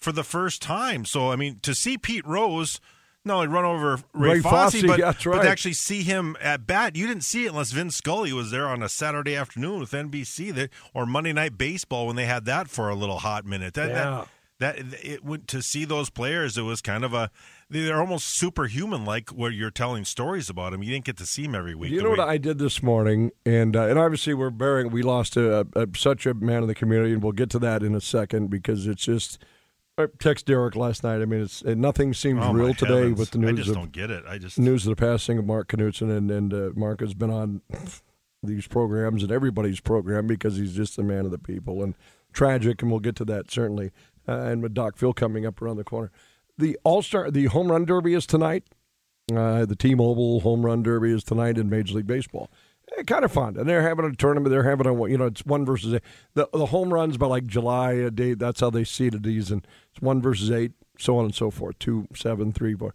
for 0.01 0.13
the 0.13 0.25
first 0.25 0.63
time. 0.63 1.05
So 1.05 1.31
I 1.31 1.37
mean, 1.37 1.59
to 1.63 1.75
see 1.75 1.99
Pete 1.99 2.27
Rose 2.27 2.81
not 3.25 3.35
only 3.35 3.49
run 3.49 3.65
over 3.65 3.99
Ray, 4.15 4.31
Ray 4.31 4.41
Fosse, 4.41 4.73
Fosse, 4.73 4.83
but, 4.83 4.99
that's 4.99 5.25
but 5.25 5.43
to 5.43 5.49
actually 5.49 5.75
see 5.75 6.03
him 6.03 6.37
at 6.41 6.67
bat, 6.67 6.97
you 6.97 7.07
didn't 7.07 7.25
see 7.25 7.45
it 7.45 7.51
unless 7.51 7.71
Vin 7.71 7.91
Scully 7.91 8.33
was 8.33 8.51
there 8.51 8.67
on 8.67 8.83
a 8.83 8.89
Saturday 8.89 9.37
afternoon 9.37 9.81
with 9.81 9.91
NBC 9.91 10.55
that, 10.55 10.71
or 10.95 11.05
Monday 11.05 11.35
Night 11.35 11.59
Baseball 11.59 12.07
when 12.07 12.17
they 12.17 12.25
had 12.25 12.47
that 12.47 12.69
for 12.69 12.89
a 12.89 12.95
little 12.95 13.19
hot 13.19 13.45
minute. 13.45 13.75
That, 13.75 13.89
Yeah. 13.91 13.95
that 14.05 14.29
that 14.61 14.77
it 15.03 15.25
went 15.25 15.49
to 15.49 15.63
see 15.63 15.85
those 15.85 16.11
players. 16.11 16.57
It 16.57 16.63
was 16.63 16.81
kind 16.81 17.03
of 17.03 17.13
a 17.13 17.31
they're 17.71 18.01
almost 18.01 18.27
superhuman, 18.29 19.05
like 19.05 19.31
where 19.31 19.51
you're 19.51 19.71
telling 19.71 20.05
stories 20.05 20.51
about 20.51 20.73
them. 20.73 20.83
You 20.83 20.91
didn't 20.91 21.05
get 21.05 21.17
to 21.19 21.27
see 21.27 21.43
them 21.43 21.55
every 21.55 21.75
week. 21.75 21.93
You 21.93 22.03
know 22.03 22.11
what 22.11 22.21
I 22.21 22.37
did 22.37 22.59
this 22.59 22.83
morning, 22.83 23.31
and 23.47 23.77
uh, 23.77 23.87
and 23.87 23.99
obviously 23.99 24.35
we're 24.35 24.51
bearing. 24.51 24.91
We 24.91 25.03
lost 25.03 25.37
a, 25.37 25.67
a, 25.75 25.87
such 25.97 26.27
a 26.27 26.35
man 26.35 26.63
in 26.63 26.69
the 26.69 26.75
community, 26.75 27.13
and 27.13 27.23
we'll 27.23 27.33
get 27.33 27.51
to 27.51 27.59
that 27.61 27.83
in 27.83 27.95
a 27.95 28.01
second 28.01 28.51
because 28.51 28.87
it's 28.87 29.05
just. 29.05 29.39
I 29.99 30.07
text 30.19 30.47
Derek 30.47 30.77
last 30.77 31.05
night. 31.05 31.21
I 31.21 31.27
mean, 31.27 31.43
it's 31.43 31.63
nothing 31.63 32.15
seems 32.15 32.43
oh, 32.43 32.53
real 32.55 32.73
today 32.73 32.95
heavens. 33.01 33.19
with 33.19 33.31
the 33.33 33.39
news. 33.39 33.51
I 33.51 33.55
just 33.55 33.69
of, 33.69 33.75
don't 33.75 33.93
get 33.93 34.11
it. 34.11 34.25
I 34.27 34.39
just 34.39 34.59
news 34.59 34.87
of 34.87 34.97
the 34.97 35.01
passing 35.01 35.37
of 35.37 35.45
Mark 35.45 35.69
Knutson, 35.69 36.17
and 36.17 36.31
and 36.31 36.55
uh, 36.55 36.71
Mark 36.75 37.01
has 37.01 37.13
been 37.13 37.31
on 37.31 37.61
these 38.43 38.67
programs 38.67 39.23
and 39.23 39.31
everybody's 39.31 39.81
program 39.81 40.27
because 40.27 40.57
he's 40.57 40.75
just 40.75 40.99
a 40.99 41.03
man 41.03 41.27
of 41.27 41.31
the 41.31 41.39
people 41.39 41.83
and 41.83 41.95
tragic, 42.33 42.81
and 42.81 42.91
we'll 42.91 43.01
get 43.01 43.17
to 43.17 43.25
that 43.27 43.51
certainly. 43.51 43.91
Uh, 44.27 44.39
and 44.39 44.63
with 44.63 44.75
Doc 44.75 44.97
Phil 44.97 45.13
coming 45.13 45.45
up 45.45 45.61
around 45.61 45.77
the 45.77 45.85
corner, 45.85 46.11
the 46.61 46.79
All 46.85 47.03
Star, 47.03 47.31
the 47.31 47.47
Home 47.47 47.71
Run 47.71 47.85
Derby 47.85 48.15
is 48.15 48.27
tonight. 48.27 48.65
Uh, 49.35 49.65
the 49.65 49.77
T-Mobile 49.77 50.41
Home 50.41 50.65
Run 50.65 50.83
Derby 50.83 51.13
is 51.13 51.25
tonight 51.25 51.59
in 51.59 51.71
Major 51.71 51.95
League 51.97 52.07
Baseball. 52.07 52.51
Eh, 52.99 53.03
kind 53.05 53.25
of 53.25 53.33
fun, 53.33 53.57
and 53.57 53.69
they're 53.69 53.83
having 53.83 54.05
a 54.05 54.15
tournament. 54.15 54.51
They're 54.51 54.69
having 54.69 54.87
a 54.87 55.09
you 55.09 55.19
know 55.19 55.27
it's 55.27 55.45
one 55.47 55.65
versus 55.65 55.95
eight. 55.95 56.03
The 56.35 56.49
the 56.53 56.67
home 56.67 56.93
runs 56.93 57.17
by 57.17 57.27
like 57.27 57.47
July 57.47 57.93
a 57.93 58.11
day. 58.11 58.35
That's 58.35 58.61
how 58.61 58.71
they 58.71 58.85
seeded 58.85 59.23
these, 59.23 59.51
and 59.51 59.67
it's 59.93 60.03
one 60.03 60.21
versus 60.21 60.51
eight, 60.51 60.73
so 60.99 61.19
on 61.19 61.25
and 61.25 61.35
so 61.35 61.51
forth. 61.51 61.79
Two, 61.79 62.09
seven, 62.15 62.53
three, 62.53 62.75
four. 62.75 62.95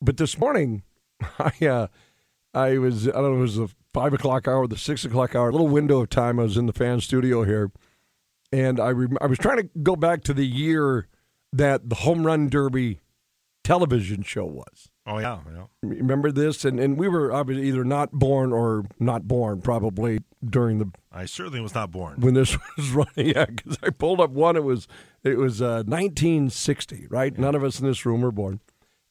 But 0.00 0.16
this 0.16 0.38
morning, 0.38 0.82
I 1.38 1.66
uh, 1.66 1.86
I 2.54 2.78
was 2.78 3.08
I 3.08 3.12
don't 3.12 3.32
know 3.32 3.38
it 3.38 3.40
was 3.40 3.56
the 3.56 3.68
five 3.92 4.14
o'clock 4.14 4.48
hour, 4.48 4.66
the 4.66 4.78
six 4.78 5.04
o'clock 5.04 5.34
hour, 5.34 5.52
little 5.52 5.68
window 5.68 6.00
of 6.00 6.10
time. 6.10 6.40
I 6.40 6.44
was 6.44 6.56
in 6.56 6.66
the 6.66 6.72
fan 6.72 7.00
studio 7.00 7.44
here, 7.44 7.70
and 8.50 8.80
I 8.80 8.92
I 9.20 9.26
was 9.26 9.38
trying 9.38 9.58
to 9.58 9.68
go 9.82 9.96
back 9.96 10.22
to 10.24 10.34
the 10.34 10.46
year 10.46 11.08
that 11.52 11.88
the 11.88 11.96
home 11.96 12.26
run 12.26 12.48
derby 12.48 13.00
television 13.64 14.22
show 14.22 14.44
was. 14.44 14.88
Oh 15.06 15.18
yeah, 15.18 15.40
yeah. 15.52 15.64
Remember 15.82 16.30
this? 16.30 16.64
And 16.64 16.78
and 16.78 16.96
we 16.96 17.08
were 17.08 17.32
obviously 17.32 17.66
either 17.68 17.84
not 17.84 18.12
born 18.12 18.52
or 18.52 18.84
not 19.00 19.26
born, 19.26 19.60
probably 19.60 20.20
during 20.44 20.78
the. 20.78 20.92
I 21.10 21.24
certainly 21.26 21.60
was 21.60 21.74
not 21.74 21.90
born 21.90 22.20
when 22.20 22.34
this 22.34 22.56
was 22.76 22.90
running. 22.90 23.34
Yeah, 23.34 23.46
because 23.46 23.78
I 23.82 23.90
pulled 23.90 24.20
up 24.20 24.30
one. 24.30 24.56
It 24.56 24.64
was 24.64 24.86
it 25.24 25.38
was 25.38 25.60
uh, 25.60 25.82
1960, 25.86 27.08
right? 27.10 27.32
Yeah. 27.34 27.40
None 27.40 27.54
of 27.54 27.64
us 27.64 27.80
in 27.80 27.86
this 27.86 28.06
room 28.06 28.20
were 28.20 28.32
born, 28.32 28.60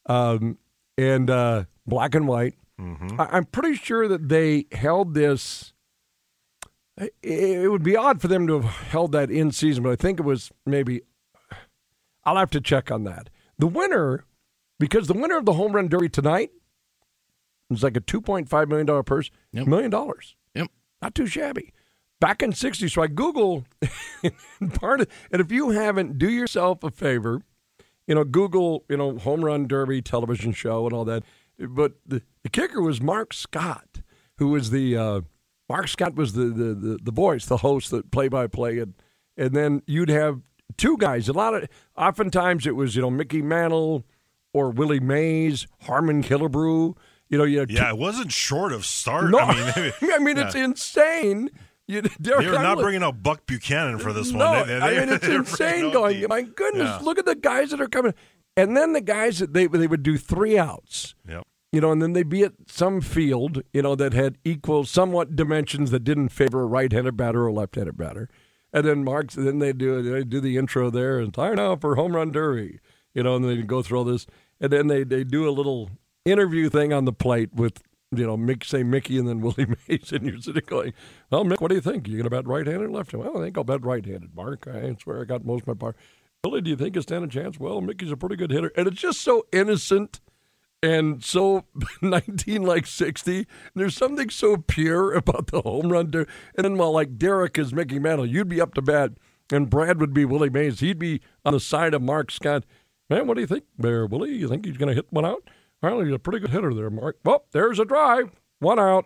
um, 0.05 0.57
and 0.97 1.29
uh, 1.29 1.65
black 1.85 2.15
and 2.15 2.27
white. 2.27 2.55
Mm-hmm. 2.79 3.19
I, 3.19 3.27
I'm 3.31 3.45
pretty 3.45 3.75
sure 3.75 4.07
that 4.07 4.29
they 4.29 4.65
held 4.71 5.13
this 5.13 5.73
it 7.23 7.71
would 7.71 7.83
be 7.83 7.95
odd 7.95 8.21
for 8.21 8.27
them 8.27 8.47
to 8.47 8.59
have 8.59 8.65
held 8.65 9.11
that 9.13 9.31
in 9.31 9.51
season, 9.51 9.83
but 9.83 9.91
I 9.91 9.95
think 9.95 10.19
it 10.19 10.23
was 10.23 10.51
maybe. 10.65 11.01
I'll 12.23 12.37
have 12.37 12.51
to 12.51 12.61
check 12.61 12.91
on 12.91 13.03
that. 13.05 13.29
The 13.57 13.67
winner, 13.67 14.25
because 14.79 15.07
the 15.07 15.13
winner 15.13 15.37
of 15.37 15.45
the 15.45 15.53
home 15.53 15.73
run 15.73 15.87
derby 15.87 16.09
tonight 16.09 16.51
is 17.69 17.83
like 17.83 17.97
a 17.97 18.01
two 18.01 18.21
point 18.21 18.49
five 18.49 18.67
million 18.67 18.85
dollar 18.85 19.03
purse, 19.03 19.29
yep. 19.51 19.67
million 19.67 19.89
dollars. 19.89 20.35
Yep, 20.55 20.69
not 21.01 21.15
too 21.15 21.27
shabby. 21.27 21.73
Back 22.19 22.43
in 22.43 22.53
sixty, 22.53 22.87
so 22.87 23.01
I 23.01 23.07
Google 23.07 23.65
part 24.73 25.01
of, 25.01 25.07
and 25.31 25.41
if 25.41 25.51
you 25.51 25.71
haven't, 25.71 26.19
do 26.19 26.29
yourself 26.29 26.83
a 26.83 26.91
favor, 26.91 27.41
you 28.07 28.15
know, 28.15 28.23
Google, 28.23 28.85
you 28.89 28.97
know, 28.97 29.17
home 29.17 29.43
run 29.43 29.67
derby 29.67 30.01
television 30.01 30.51
show 30.51 30.85
and 30.85 30.93
all 30.93 31.05
that. 31.05 31.23
But 31.57 31.93
the, 32.05 32.21
the 32.43 32.49
kicker 32.49 32.81
was 32.81 33.01
Mark 33.01 33.33
Scott, 33.33 34.01
who 34.37 34.49
was 34.49 34.69
the 34.69 34.97
uh, 34.97 35.21
Mark 35.69 35.87
Scott 35.87 36.15
was 36.15 36.33
the, 36.33 36.45
the, 36.45 36.73
the, 36.73 36.99
the 37.01 37.11
voice, 37.11 37.45
the 37.45 37.57
host, 37.57 37.91
the 37.91 38.03
play 38.03 38.27
by 38.27 38.47
play, 38.47 38.79
and 38.79 38.93
and 39.37 39.55
then 39.55 39.81
you'd 39.87 40.09
have 40.09 40.41
two 40.77 40.97
guys. 40.97 41.27
A 41.27 41.33
lot 41.33 41.53
of 41.53 41.67
oftentimes 41.97 42.65
it 42.65 42.75
was 42.75 42.95
you 42.95 43.01
know 43.01 43.11
Mickey 43.11 43.41
Mantle 43.41 44.05
or 44.53 44.69
Willie 44.69 44.99
Mays, 44.99 45.67
Harmon 45.81 46.23
Killebrew. 46.23 46.95
You 47.29 47.37
know, 47.37 47.43
you 47.43 47.65
yeah, 47.69 47.89
two, 47.89 47.95
it 47.95 47.97
wasn't 47.97 48.31
short 48.31 48.73
of 48.73 48.85
start. 48.85 49.31
No, 49.31 49.39
I 49.39 49.75
mean, 49.75 49.93
I 50.13 50.19
mean 50.19 50.37
yeah. 50.37 50.47
it's 50.47 50.55
insane. 50.55 51.49
You, 51.87 52.01
Derek, 52.21 52.45
They're 52.45 52.53
not 52.53 52.77
bringing 52.77 53.03
out 53.03 53.21
Buck 53.21 53.45
Buchanan 53.45 53.99
for 53.99 54.13
this 54.13 54.31
no, 54.31 54.49
one. 54.49 54.67
They, 54.67 54.79
they, 54.79 54.97
I 54.97 55.05
mean, 55.05 55.09
it's 55.13 55.27
insane. 55.27 55.91
Going, 55.91 56.21
the, 56.21 56.27
my 56.27 56.43
goodness, 56.43 56.87
yeah. 56.87 56.99
look 57.01 57.19
at 57.19 57.25
the 57.25 57.35
guys 57.35 57.71
that 57.71 57.81
are 57.81 57.89
coming, 57.89 58.13
and 58.55 58.77
then 58.77 58.93
the 58.93 59.01
guys 59.01 59.39
that 59.39 59.53
they 59.53 59.67
they 59.67 59.87
would 59.87 60.03
do 60.03 60.17
three 60.17 60.57
outs. 60.57 61.15
Yep 61.27 61.45
you 61.71 61.79
know, 61.79 61.91
and 61.91 62.01
then 62.01 62.13
they'd 62.13 62.29
be 62.29 62.43
at 62.43 62.53
some 62.67 63.01
field, 63.01 63.61
you 63.73 63.81
know, 63.81 63.95
that 63.95 64.13
had 64.13 64.37
equal, 64.43 64.83
somewhat 64.83 65.35
dimensions 65.35 65.91
that 65.91 66.03
didn't 66.03 66.29
favor 66.29 66.61
a 66.61 66.65
right-handed 66.65 67.15
batter 67.15 67.43
or 67.43 67.47
a 67.47 67.53
left-handed 67.53 67.95
batter. 67.95 68.29
And 68.73 68.85
then 68.85 69.03
Mark's, 69.03 69.35
then 69.35 69.59
they 69.59 69.73
do 69.73 70.01
they 70.01 70.23
do 70.23 70.39
the 70.39 70.57
intro 70.57 70.89
there 70.89 71.19
and 71.19 71.33
time 71.33 71.55
now 71.55 71.75
for 71.75 71.95
home 71.95 72.15
run 72.15 72.31
derby, 72.31 72.79
you 73.13 73.23
know, 73.23 73.35
and 73.35 73.45
they 73.45 73.61
go 73.63 73.81
through 73.81 73.99
all 73.99 74.03
this, 74.05 74.25
and 74.59 74.71
then 74.71 74.87
they 74.87 75.03
they 75.03 75.23
do 75.23 75.47
a 75.47 75.51
little 75.51 75.89
interview 76.25 76.69
thing 76.69 76.93
on 76.93 77.05
the 77.05 77.13
plate 77.13 77.53
with 77.53 77.81
you 78.13 78.25
know, 78.25 78.37
Mick 78.37 78.65
say 78.65 78.83
Mickey 78.83 79.17
and 79.17 79.27
then 79.27 79.41
Willie 79.41 79.67
Mays, 79.87 80.11
and 80.11 80.25
you're 80.25 80.41
sitting 80.41 80.63
going, 80.65 80.93
"Well, 81.29 81.45
Mick, 81.45 81.61
what 81.61 81.69
do 81.69 81.75
you 81.75 81.81
think? 81.81 82.07
You 82.07 82.15
going 82.15 82.25
to 82.25 82.29
bet 82.29 82.47
right-handed 82.47 82.83
or 82.83 82.91
left-handed?" 82.91 83.25
Well, 83.25 83.41
I 83.41 83.45
think 83.45 83.57
I'll 83.57 83.63
bet 83.63 83.83
right-handed. 83.83 84.35
Mark, 84.35 84.67
I 84.67 84.95
swear 85.01 85.21
I 85.21 85.25
got 85.25 85.45
most 85.45 85.61
of 85.61 85.67
my 85.67 85.73
power. 85.73 85.95
Willie, 86.43 86.61
do 86.61 86.69
you 86.69 86.75
think 86.75 86.95
you 86.95 87.01
stand 87.01 87.23
a 87.23 87.27
chance? 87.27 87.59
Well, 87.59 87.81
Mickey's 87.81 88.11
a 88.11 88.17
pretty 88.17 88.35
good 88.35 88.51
hitter, 88.51 88.71
and 88.75 88.87
it's 88.87 88.99
just 88.99 89.21
so 89.21 89.45
innocent 89.51 90.19
and 90.83 91.23
so 91.23 91.65
19 92.01 92.63
like 92.63 92.87
60 92.87 93.45
there's 93.75 93.95
something 93.95 94.29
so 94.29 94.57
pure 94.57 95.13
about 95.13 95.47
the 95.47 95.61
home 95.61 95.91
run 95.91 96.11
and 96.13 96.27
then 96.55 96.77
while 96.77 96.91
like 96.91 97.17
derek 97.17 97.57
is 97.57 97.73
mickey 97.73 97.99
mantle 97.99 98.25
you'd 98.25 98.49
be 98.49 98.59
up 98.59 98.73
to 98.73 98.81
bat 98.81 99.11
and 99.51 99.69
brad 99.69 99.99
would 99.99 100.13
be 100.13 100.25
willie 100.25 100.49
mays 100.49 100.79
he'd 100.79 100.99
be 100.99 101.21
on 101.45 101.53
the 101.53 101.59
side 101.59 101.93
of 101.93 102.01
mark 102.01 102.31
scott. 102.31 102.63
Man 103.09 103.27
what 103.27 103.35
do 103.35 103.41
you 103.41 103.47
think 103.47 103.65
there 103.77 104.05
willie? 104.05 104.33
You 104.33 104.47
think 104.47 104.65
he's 104.65 104.77
going 104.77 104.89
to 104.89 104.95
hit 104.95 105.07
one 105.11 105.25
out? 105.25 105.49
Well 105.81 105.99
he's 106.01 106.13
a 106.13 106.19
pretty 106.19 106.39
good 106.39 106.51
hitter 106.51 106.73
there 106.73 106.89
mark. 106.89 107.17
Well 107.23 107.45
there's 107.51 107.79
a 107.79 107.85
drive 107.85 108.31
one 108.59 108.79
out. 108.79 109.05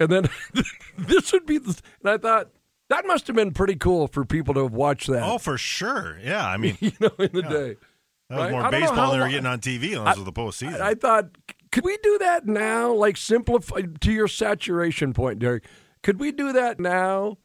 And 0.00 0.08
then 0.08 0.28
this 0.98 1.32
would 1.32 1.46
be 1.46 1.58
the 1.58 1.80
and 2.00 2.10
i 2.10 2.16
thought 2.16 2.50
that 2.88 3.06
must 3.06 3.26
have 3.26 3.36
been 3.36 3.52
pretty 3.52 3.76
cool 3.76 4.08
for 4.08 4.24
people 4.24 4.54
to 4.54 4.64
have 4.64 4.72
watched 4.72 5.08
that. 5.08 5.22
Oh 5.22 5.38
for 5.38 5.58
sure. 5.58 6.18
Yeah 6.22 6.46
i 6.46 6.56
mean 6.58 6.78
you 6.80 6.92
know 7.00 7.12
in 7.18 7.32
the 7.32 7.42
yeah. 7.42 7.48
day 7.48 7.76
that 8.32 8.38
was 8.38 8.52
right? 8.52 8.62
more 8.62 8.70
baseball 8.70 9.10
than 9.10 9.20
they 9.20 9.24
were 9.24 9.30
getting 9.30 9.46
on 9.46 9.60
TV 9.60 9.96
unless 9.96 10.18
I, 10.18 10.24
the 10.24 10.32
postseason. 10.32 10.80
I, 10.80 10.90
I 10.90 10.94
thought, 10.94 11.26
could 11.70 11.84
we 11.84 11.96
do 12.02 12.18
that 12.18 12.46
now? 12.46 12.92
Like 12.92 13.16
simplify 13.16 13.82
to 14.00 14.12
your 14.12 14.28
saturation 14.28 15.12
point, 15.12 15.38
Derek. 15.38 15.64
Could 16.02 16.18
we 16.18 16.32
do 16.32 16.52
that 16.52 16.80
now? 16.80 17.38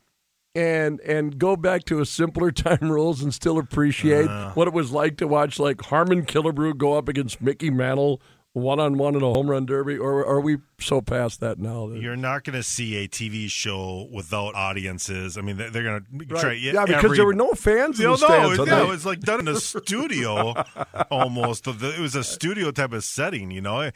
and 0.55 0.99
and 1.01 1.37
go 1.37 1.55
back 1.55 1.83
to 1.83 1.99
a 1.99 2.05
simpler 2.05 2.51
time 2.51 2.91
rules 2.91 3.21
and 3.21 3.31
still 3.31 3.59
appreciate 3.59 4.27
uh, 4.27 4.51
what 4.53 4.67
it 4.67 4.73
was 4.73 4.91
like 4.91 5.17
to 5.17 5.27
watch 5.27 5.59
like 5.59 5.81
Harmon 5.83 6.25
Killebrew 6.25 6.77
go 6.77 6.97
up 6.97 7.07
against 7.07 7.41
Mickey 7.41 7.69
Mantle 7.69 8.21
one 8.57 8.79
on 8.79 8.97
one 8.97 9.15
in 9.15 9.21
a 9.21 9.33
home 9.33 9.49
run 9.49 9.65
derby, 9.65 9.97
or 9.97 10.25
are 10.25 10.41
we 10.41 10.57
so 10.79 11.01
past 11.01 11.39
that 11.39 11.59
now? 11.59 11.87
That... 11.87 12.01
You're 12.01 12.15
not 12.15 12.43
going 12.43 12.55
to 12.55 12.63
see 12.63 12.97
a 12.97 13.07
TV 13.07 13.49
show 13.49 14.07
without 14.11 14.55
audiences. 14.55 15.37
I 15.37 15.41
mean, 15.41 15.57
they're, 15.57 15.69
they're 15.69 15.83
going 15.83 16.05
to 16.19 16.25
try. 16.25 16.53
Yeah, 16.53 16.85
because 16.85 17.05
every... 17.05 17.17
there 17.17 17.25
were 17.25 17.33
no 17.33 17.53
fans. 17.53 17.99
No, 17.99 18.13
in 18.13 18.19
the 18.19 18.27
no, 18.27 18.53
stands 18.53 18.69
yeah, 18.69 18.83
it 18.83 18.87
was 18.87 19.05
like 19.05 19.19
done 19.21 19.41
in 19.41 19.47
a 19.47 19.59
studio 19.59 20.53
almost. 21.11 21.67
It 21.67 21.99
was 21.99 22.15
a 22.15 22.23
studio 22.23 22.71
type 22.71 22.93
of 22.93 23.03
setting. 23.03 23.51
You 23.51 23.61
know, 23.61 23.91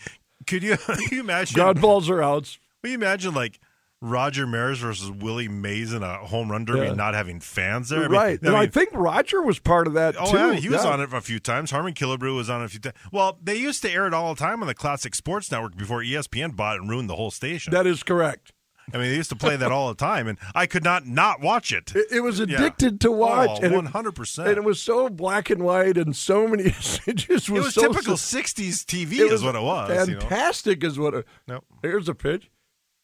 could 0.47 0.63
you, 0.63 0.77
you 1.11 1.21
imagine? 1.21 1.55
God 1.55 1.81
balls 1.81 2.09
are 2.09 2.21
outs. 2.21 2.59
Can 2.83 2.91
you 2.91 2.97
imagine 2.97 3.33
like? 3.33 3.59
Roger 4.01 4.47
Maris 4.47 4.79
versus 4.79 5.11
Willie 5.11 5.47
Mays 5.47 5.93
in 5.93 6.01
a 6.01 6.17
home 6.17 6.51
run 6.51 6.65
derby, 6.65 6.87
yeah. 6.87 6.93
not 6.93 7.13
having 7.13 7.39
fans 7.39 7.89
there. 7.89 7.99
I 7.99 8.01
mean, 8.03 8.11
right. 8.11 8.39
I, 8.41 8.45
mean, 8.45 8.55
I, 8.55 8.65
think 8.65 8.89
Roger 8.93 9.43
was 9.43 9.59
part 9.59 9.85
of 9.85 9.93
that 9.93 10.15
oh, 10.17 10.31
too. 10.31 10.37
Yeah, 10.37 10.53
he 10.55 10.69
was 10.69 10.83
yeah. 10.83 10.89
on 10.89 11.01
it 11.01 11.13
a 11.13 11.21
few 11.21 11.39
times. 11.39 11.69
Harmon 11.69 11.93
Killebrew 11.93 12.35
was 12.35 12.49
on 12.49 12.61
it 12.61 12.65
a 12.65 12.69
few 12.69 12.79
times. 12.79 12.95
Well, 13.11 13.37
they 13.41 13.55
used 13.55 13.83
to 13.83 13.91
air 13.91 14.07
it 14.07 14.13
all 14.13 14.33
the 14.33 14.39
time 14.39 14.61
on 14.61 14.67
the 14.67 14.73
Classic 14.73 15.13
Sports 15.13 15.51
Network 15.51 15.77
before 15.77 16.01
ESPN 16.01 16.55
bought 16.55 16.77
it 16.77 16.81
and 16.81 16.89
ruined 16.89 17.11
the 17.11 17.15
whole 17.15 17.29
station. 17.29 17.71
That 17.73 17.85
is 17.85 18.01
correct. 18.01 18.53
I 18.93 18.97
mean, 18.97 19.09
they 19.09 19.15
used 19.15 19.29
to 19.29 19.35
play 19.35 19.55
that 19.55 19.71
all 19.71 19.89
the 19.89 19.95
time, 19.95 20.27
and 20.27 20.37
I 20.55 20.65
could 20.65 20.83
not 20.83 21.05
not 21.05 21.39
watch 21.39 21.71
it. 21.71 21.95
It, 21.95 22.07
it 22.11 22.19
was 22.21 22.39
addicted 22.39 22.93
yeah. 22.93 22.97
to 23.01 23.09
oh, 23.09 23.17
watch, 23.17 23.59
oh, 23.63 23.69
one 23.71 23.85
hundred 23.85 24.13
percent. 24.13 24.49
And 24.49 24.57
it 24.57 24.63
was 24.63 24.81
so 24.81 25.07
black 25.09 25.49
and 25.49 25.63
white, 25.63 25.97
and 25.97 26.15
so 26.15 26.47
many. 26.47 26.63
It 27.07 27.15
just 27.15 27.49
was, 27.49 27.59
it 27.59 27.63
was 27.63 27.73
so, 27.75 27.81
typical 27.81 28.15
'60s 28.15 28.83
TV, 28.83 29.31
is 29.31 29.43
what 29.43 29.55
it 29.55 29.61
was. 29.61 29.89
Fantastic, 29.89 30.81
you 30.81 30.89
know? 30.89 30.91
is 30.91 30.99
what. 30.99 31.13
It, 31.13 31.27
nope. 31.47 31.65
Here's 31.81 32.09
a 32.09 32.15
pitch. 32.15 32.49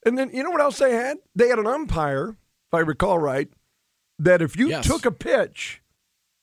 And 0.05 0.17
then 0.17 0.29
you 0.33 0.43
know 0.43 0.51
what 0.51 0.61
else 0.61 0.79
they 0.79 0.93
had? 0.93 1.17
They 1.35 1.47
had 1.47 1.59
an 1.59 1.67
umpire, 1.67 2.37
if 2.69 2.73
I 2.73 2.79
recall 2.79 3.19
right, 3.19 3.49
that 4.19 4.41
if 4.41 4.55
you 4.55 4.69
yes. 4.69 4.87
took 4.87 5.05
a 5.05 5.11
pitch 5.11 5.81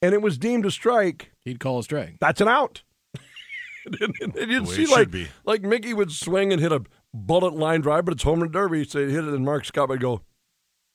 and 0.03 0.15
it 0.15 0.23
was 0.23 0.39
deemed 0.39 0.67
a 0.67 0.71
strike, 0.71 1.33
he'd 1.45 1.61
call 1.61 1.79
a 1.79 1.83
strike. 1.83 2.17
That's 2.21 2.41
an 2.41 2.49
out. 2.49 2.83
and, 4.01 4.15
and, 4.21 4.37
and 4.37 4.51
you'd 4.51 4.69
see 4.69 4.87
like 4.87 5.11
be. 5.11 5.29
like 5.45 5.63
Mickey 5.63 5.95
would 5.95 6.13
swing 6.13 6.53
and 6.53 6.61
hit 6.61 6.73
a 6.73 6.83
bullet 7.13 7.55
line 7.55 7.81
drive, 7.81 8.05
but 8.05 8.15
it's 8.15 8.23
home 8.23 8.41
run 8.41 8.51
derby. 8.51 8.85
So 8.85 9.01
he'd 9.01 9.13
hit 9.13 9.25
it, 9.25 9.33
and 9.33 9.45
Mark 9.45 9.65
Scott 9.65 9.89
would 9.89 10.01
go, 10.01 10.23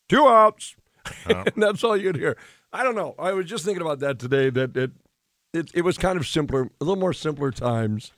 two 0.08 0.28
outs. 0.28 0.76
Oh. 1.28 1.44
and 1.54 1.64
that's 1.64 1.84
all 1.84 1.96
you'd 1.96 2.18
hear. 2.18 2.38
I 2.72 2.84
don't 2.84 2.96
know. 2.96 3.16
I 3.18 3.34
was 3.34 3.46
just 3.46 3.66
thinking 3.66 3.82
about 3.82 4.00
that 4.00 4.20
today. 4.20 4.50
That 4.50 4.76
it, 4.76 4.92
it, 5.54 5.72
it 5.74 5.82
was 5.82 5.98
kind 5.98 6.20
of 6.20 6.28
simpler, 6.28 6.70
a 6.80 6.84
little 6.84 7.00
more 7.00 7.14
simpler 7.14 7.52
times. 7.52 8.12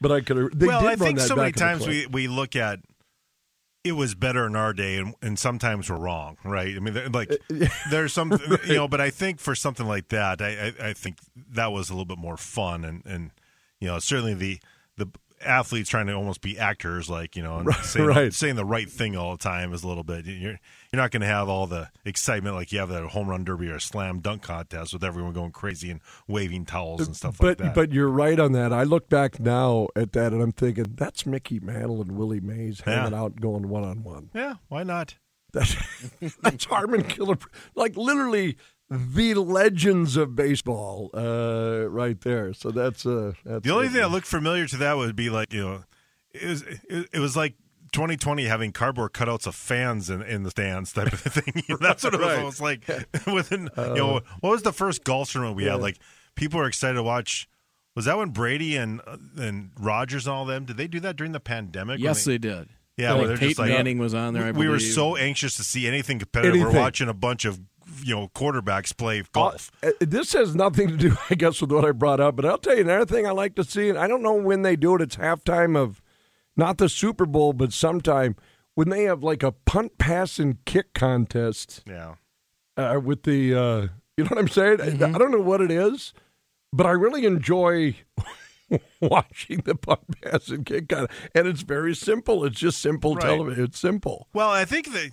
But 0.00 0.12
I 0.12 0.20
could. 0.20 0.58
They 0.58 0.66
well, 0.66 0.80
did 0.80 0.90
I 0.90 0.96
think 0.96 1.18
so 1.20 1.34
many 1.34 1.52
times 1.52 1.86
we 1.86 2.06
we 2.06 2.28
look 2.28 2.54
at 2.54 2.78
it 3.84 3.92
was 3.92 4.14
better 4.14 4.46
in 4.46 4.56
our 4.56 4.72
day, 4.72 4.96
and, 4.96 5.14
and 5.22 5.38
sometimes 5.38 5.88
we're 5.88 5.98
wrong, 5.98 6.36
right? 6.44 6.74
I 6.74 6.78
mean, 6.80 7.12
like 7.12 7.30
uh, 7.30 7.66
there's 7.90 8.12
some, 8.12 8.38
you 8.66 8.74
know, 8.74 8.88
but 8.88 9.00
I 9.00 9.10
think 9.10 9.40
for 9.40 9.54
something 9.54 9.86
like 9.86 10.08
that, 10.08 10.42
I, 10.42 10.72
I, 10.78 10.88
I 10.88 10.92
think 10.92 11.18
that 11.50 11.72
was 11.72 11.88
a 11.88 11.92
little 11.92 12.04
bit 12.04 12.18
more 12.18 12.36
fun, 12.36 12.84
and 12.84 13.04
and 13.06 13.30
you 13.80 13.88
know, 13.88 13.98
certainly 13.98 14.34
the 14.34 14.60
the 14.96 15.08
athletes 15.44 15.88
trying 15.90 16.06
to 16.06 16.12
almost 16.14 16.40
be 16.40 16.58
actors, 16.58 17.08
like 17.08 17.36
you 17.36 17.42
know, 17.42 17.58
and 17.58 17.74
saying, 17.76 18.06
right. 18.06 18.32
saying 18.34 18.56
the 18.56 18.64
right 18.64 18.88
thing 18.90 19.16
all 19.16 19.32
the 19.32 19.42
time 19.42 19.72
is 19.72 19.82
a 19.84 19.88
little 19.88 20.04
bit. 20.04 20.26
You're 20.26 20.58
you're 20.92 21.02
not 21.02 21.10
going 21.10 21.20
to 21.20 21.26
have 21.26 21.48
all 21.48 21.66
the 21.66 21.88
excitement 22.04 22.54
like 22.56 22.72
you 22.72 22.78
have 22.78 22.90
at 22.90 23.04
a 23.04 23.08
home 23.08 23.28
run 23.28 23.44
derby 23.44 23.68
or 23.70 23.76
a 23.76 23.80
slam 23.80 24.20
dunk 24.20 24.42
contest 24.42 24.92
with 24.92 25.04
everyone 25.04 25.32
going 25.32 25.52
crazy 25.52 25.90
and 25.90 26.00
waving 26.26 26.64
towels 26.64 27.06
and 27.06 27.14
stuff 27.14 27.36
but 27.38 27.46
like 27.46 27.58
that. 27.58 27.74
but 27.74 27.92
you're 27.92 28.08
right 28.08 28.38
on 28.40 28.52
that. 28.52 28.72
I 28.72 28.84
look 28.84 29.08
back 29.08 29.38
now 29.38 29.88
at 29.94 30.12
that 30.12 30.32
and 30.32 30.42
I'm 30.42 30.52
thinking 30.52 30.94
that's 30.96 31.26
Mickey 31.26 31.60
Mantle 31.60 32.00
and 32.00 32.12
Willie 32.12 32.40
Mays 32.40 32.80
hanging 32.80 33.12
Yeah. 33.12 33.20
out 33.20 33.40
going 33.40 33.68
one 33.68 33.84
on 33.84 34.02
one. 34.02 34.30
yeah, 34.34 34.54
why 34.68 34.82
not? 34.82 35.16
That's 35.52 35.76
that's 36.42 36.64
Harmon 36.66 37.02
Killer, 37.04 37.36
like 37.74 37.96
literally 37.96 38.56
the 38.90 39.34
legends 39.34 40.16
of 40.16 40.34
baseball, 40.34 41.10
uh, 41.14 41.86
right 41.88 42.20
there. 42.22 42.52
So 42.54 42.70
that's 42.70 43.04
uh, 43.06 43.32
that's 43.44 43.64
The 43.64 43.72
only 43.74 43.88
thing 43.88 44.00
that 44.00 44.10
looked 44.10 44.26
familiar 44.26 44.66
to 44.66 44.76
that 44.78 44.96
would 44.96 45.14
be 45.16 45.30
like 45.30 45.52
you 45.52 45.60
know, 45.62 45.84
it 46.32 46.46
was 46.48 46.62
it, 46.62 47.08
it 47.12 47.18
was 47.18 47.36
like 47.36 47.54
2020 47.92 48.44
having 48.44 48.72
cardboard 48.72 49.12
cutouts 49.12 49.46
of 49.46 49.54
fans 49.54 50.10
in, 50.10 50.22
in 50.22 50.42
the 50.42 50.50
stands 50.50 50.92
type 50.92 51.12
of 51.12 51.20
thing. 51.20 51.62
That's 51.80 52.04
what 52.04 52.14
it 52.14 52.20
was 52.20 52.28
Right. 52.28 52.38
almost 52.38 52.60
like. 52.60 52.86
Within 53.32 53.68
you 53.76 53.94
know, 53.94 54.20
what 54.40 54.50
was 54.50 54.62
the 54.62 54.72
first 54.72 55.04
golf 55.04 55.30
tournament 55.32 55.56
we 55.56 55.64
Yeah. 55.66 55.72
had? 55.72 55.80
Like 55.82 55.98
people 56.34 56.58
were 56.60 56.66
excited 56.66 56.94
to 56.94 57.02
watch. 57.02 57.48
Was 57.94 58.04
that 58.04 58.16
when 58.16 58.30
Brady 58.30 58.76
and 58.76 59.00
uh, 59.06 59.16
and 59.38 59.70
Rogers 59.78 60.26
and 60.26 60.34
all 60.34 60.44
them? 60.44 60.64
Did 60.64 60.76
they 60.76 60.86
do 60.86 61.00
that 61.00 61.16
during 61.16 61.32
the 61.32 61.40
pandemic? 61.40 61.94
when 61.94 62.00
Yes, 62.04 62.24
they, 62.24 62.32
they 62.32 62.38
did. 62.38 62.68
Yeah, 62.96 63.12
I 63.12 63.16
where 63.16 63.26
they're 63.28 63.36
Peyton 63.36 63.48
just 63.50 63.58
like- 63.58 63.70
Manning 63.70 63.98
was 63.98 64.14
on 64.14 64.34
there. 64.34 64.44
I 64.44 64.50
we 64.52 64.68
were 64.68 64.80
so 64.80 65.16
anxious 65.16 65.56
to 65.56 65.64
see 65.64 65.86
anything 65.86 66.18
competitive. 66.18 66.60
We're 66.60 66.70
watching 66.72 67.08
a 67.08 67.14
bunch 67.14 67.44
of 67.44 67.60
you 68.02 68.14
know 68.14 68.28
quarterbacks 68.28 68.96
play 68.96 69.22
golf. 69.32 69.70
Uh, 69.82 69.92
this 70.00 70.32
has 70.32 70.54
nothing 70.54 70.88
to 70.88 70.96
do, 70.96 71.16
I 71.30 71.34
guess, 71.34 71.60
with 71.60 71.72
what 71.72 71.84
I 71.84 71.92
brought 71.92 72.20
up. 72.20 72.36
But 72.36 72.44
I'll 72.46 72.58
tell 72.58 72.74
you 72.74 72.82
another 72.82 73.06
thing 73.06 73.26
I 73.26 73.30
like 73.30 73.54
to 73.56 73.64
see, 73.64 73.88
and 73.88 73.98
I 73.98 74.06
don't 74.06 74.22
know 74.22 74.34
when 74.34 74.62
they 74.62 74.76
do 74.76 74.94
it. 74.96 75.02
It's 75.02 75.16
halftime 75.16 75.76
of 75.76 76.02
not 76.56 76.78
the 76.78 76.88
Super 76.88 77.26
Bowl, 77.26 77.52
but 77.52 77.72
sometime 77.72 78.36
when 78.74 78.90
they 78.90 79.04
have 79.04 79.22
like 79.22 79.42
a 79.42 79.52
punt, 79.52 79.98
pass, 79.98 80.38
and 80.38 80.64
kick 80.64 80.92
contest 80.94 81.82
yeah. 81.86 82.14
uh, 82.76 83.00
with 83.02 83.22
the, 83.24 83.54
uh, 83.54 83.80
you 84.16 84.24
know 84.24 84.28
what 84.28 84.38
I'm 84.38 84.48
saying? 84.48 84.80
I, 84.80 84.86
I 84.86 85.18
don't 85.18 85.30
know 85.30 85.40
what 85.40 85.60
it 85.60 85.70
is, 85.70 86.12
but 86.72 86.86
I 86.86 86.90
really 86.90 87.24
enjoy 87.26 87.96
watching 89.00 89.62
the 89.64 89.74
punt, 89.74 90.20
pass, 90.22 90.48
and 90.48 90.66
kick 90.66 90.88
contest. 90.88 91.18
And 91.34 91.46
it's 91.48 91.62
very 91.62 91.94
simple. 91.94 92.44
It's 92.44 92.58
just 92.58 92.80
simple 92.80 93.14
Right. 93.14 93.24
television. 93.24 93.64
It's 93.64 93.78
simple. 93.78 94.28
Well, 94.32 94.50
I 94.50 94.64
think 94.64 94.92
that 94.92 95.10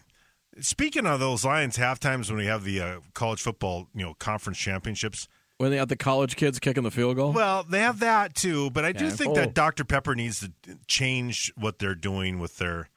speaking 0.60 1.06
of 1.06 1.20
those 1.20 1.44
lines, 1.46 1.76
half 1.78 2.00
times 2.00 2.30
when 2.30 2.40
we 2.40 2.46
have 2.46 2.64
the 2.64 2.82
uh, 2.82 3.00
college 3.14 3.42
football, 3.42 3.88
you 3.94 4.04
know, 4.06 4.14
conference 4.16 4.58
championships. 4.58 5.28
when 5.58 5.72
they 5.72 5.78
have 5.78 5.88
the 5.88 5.96
college 5.96 6.36
kids 6.36 6.60
kicking 6.60 6.84
the 6.84 6.92
field 6.92 7.16
goal. 7.16 7.32
Well, 7.32 7.64
they 7.64 7.80
have 7.80 8.00
that 8.00 8.36
too, 8.36 8.70
but 8.72 8.84
I 8.84 8.92
do 8.92 9.06
Yeah. 9.06 9.12
think 9.12 9.32
Oh. 9.32 9.36
that 9.36 9.54
Dr 9.54 9.86
Pepper 9.86 10.14
needs 10.16 10.42
to 10.42 10.52
change 10.88 11.52
what 11.56 11.80
they're 11.80 11.96
doing 11.96 12.40
with 12.40 12.58
their 12.58 12.90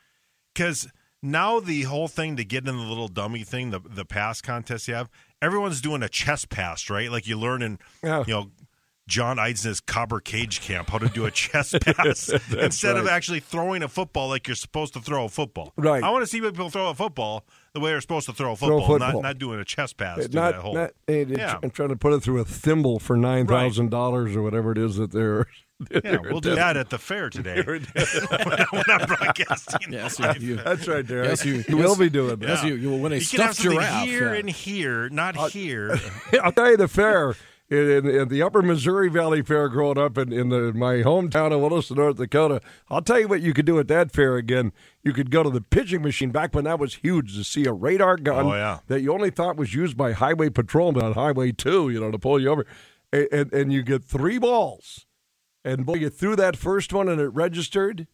because 0.54 0.88
now 1.22 1.60
the 1.60 1.82
whole 1.82 2.08
thing 2.08 2.36
to 2.36 2.44
get 2.44 2.66
in 2.66 2.76
the 2.76 2.82
little 2.82 3.06
dummy 3.08 3.44
thing, 3.44 3.70
the 3.70 3.80
the 3.80 4.04
pass 4.04 4.40
contest 4.40 4.88
you 4.88 4.94
have, 4.94 5.08
everyone's 5.40 5.80
doing 5.80 6.02
a 6.02 6.08
chest 6.08 6.48
pass, 6.48 6.90
right? 6.90 7.10
Like 7.12 7.26
you 7.28 7.38
learn 7.38 7.62
in 7.62 7.78
Yeah. 8.02 8.24
you 8.26 8.34
know. 8.34 8.50
John 9.08 9.38
Eisen's 9.38 9.80
Cobber 9.80 10.20
Cage 10.20 10.60
Camp, 10.60 10.90
how 10.90 10.98
to 10.98 11.08
do 11.08 11.24
a 11.24 11.30
chest 11.30 11.74
pass 11.84 12.28
instead 12.52 12.96
of 12.98 13.08
actually 13.08 13.40
throwing 13.40 13.82
a 13.82 13.88
football 13.88 14.28
like 14.28 14.46
you're 14.46 14.54
supposed 14.54 14.92
to 14.94 15.00
throw 15.00 15.24
a 15.24 15.28
football. 15.30 15.72
Right. 15.76 16.04
I 16.04 16.10
want 16.10 16.22
to 16.22 16.26
see 16.26 16.40
people 16.42 16.68
throw 16.70 16.90
a 16.90 16.94
football 16.94 17.44
the 17.72 17.80
way 17.80 17.90
they're 17.90 18.00
supposed 18.02 18.26
to 18.26 18.32
throw 18.34 18.52
a 18.52 18.56
Throw 18.56 18.76
a 18.76 18.80
football, 18.80 18.98
football. 18.98 19.22
Not, 19.22 19.28
not 19.28 19.38
doing 19.38 19.58
a 19.60 19.64
chest 19.64 19.96
pass 19.96 20.26
to 20.26 20.28
not, 20.34 20.62
that 20.62 20.74
not 20.74 20.90
it's- 21.08 21.38
Yeah. 21.38 21.58
I'm 21.62 21.70
trying 21.70 21.88
to 21.88 21.96
put 21.96 22.12
it 22.12 22.20
through 22.22 22.40
a 22.40 22.44
thimble 22.44 22.98
for 22.98 23.16
nine 23.16 23.46
thousand 23.46 23.90
dollars 23.90 24.36
or 24.36 24.42
whatever 24.42 24.72
it 24.72 24.78
is 24.78 24.96
that 24.96 25.10
they're. 25.10 25.46
yeah, 26.04 26.16
we'll 26.24 26.40
do 26.40 26.54
that 26.56 26.76
at 26.76 26.90
the 26.90 26.98
fair 26.98 27.30
today 27.30 27.62
when 27.62 27.86
I'm 28.88 29.06
broadcasting. 29.06 29.92
yes, 29.92 30.18
you, 30.18 30.32
you, 30.40 30.56
That's 30.56 30.86
right, 30.88 31.06
Derek. 31.06 31.28
Yes, 31.28 31.44
you- 31.46 31.64
You 31.68 31.76
will 31.76 31.96
be 31.96 32.10
doing 32.10 32.36
that. 32.36 32.48
yes, 32.48 32.64
you, 32.64 32.74
you 32.74 32.90
will 32.90 32.98
win 32.98 33.12
a 33.12 33.16
You 33.16 33.26
can 33.26 33.40
have 33.40 33.56
giraffe. 33.58 34.04
here 34.06 34.34
yeah. 34.34 34.40
and 34.40 34.50
here, 34.50 35.08
not 35.08 35.36
here. 35.50 35.98
I'll 36.42 36.52
tell 36.52 36.70
you 36.70 36.76
the 36.76 36.88
fair. 36.88 37.34
In, 37.70 38.06
in, 38.08 38.28
the 38.28 38.42
Upper 38.42 38.62
Missouri 38.62 39.10
Valley 39.10 39.42
Fair, 39.42 39.68
growing 39.68 39.98
up 39.98 40.16
in, 40.16 40.32
in 40.32 40.48
the, 40.48 40.72
my 40.72 40.94
hometown 40.96 41.52
of 41.52 41.60
Williston, 41.60 41.98
North 41.98 42.16
Dakota, 42.16 42.62
I'll 42.88 43.02
tell 43.02 43.20
you 43.20 43.28
what 43.28 43.42
you 43.42 43.52
could 43.52 43.66
do 43.66 43.78
at 43.78 43.88
that 43.88 44.10
fair 44.10 44.36
again. 44.36 44.72
You 45.02 45.12
could 45.12 45.30
go 45.30 45.42
to 45.42 45.50
the 45.50 45.60
pitching 45.60 46.00
machine 46.00 46.30
back 46.30 46.54
when 46.54 46.64
that 46.64 46.78
was 46.78 46.94
huge 46.94 47.36
to 47.36 47.44
see 47.44 47.66
a 47.66 47.72
radar 47.72 48.16
gun 48.16 48.46
Oh, 48.46 48.54
yeah. 48.54 48.78
that 48.86 49.02
you 49.02 49.12
only 49.12 49.28
thought 49.28 49.58
was 49.58 49.74
used 49.74 49.98
by 49.98 50.12
highway 50.12 50.48
patrolmen 50.48 51.02
on 51.02 51.12
Highway 51.12 51.52
2, 51.52 51.90
you 51.90 52.00
know, 52.00 52.10
to 52.10 52.18
pull 52.18 52.40
you 52.40 52.48
over. 52.48 52.64
And, 53.12 53.28
and, 53.32 53.52
and 53.52 53.72
you 53.72 53.82
get 53.82 54.02
three 54.02 54.38
balls. 54.38 55.04
And 55.62 55.84
boy, 55.84 55.94
you 55.94 56.08
threw 56.08 56.36
that 56.36 56.56
first 56.56 56.94
one 56.94 57.06
and 57.08 57.20
it 57.20 57.28
registered. 57.28 58.06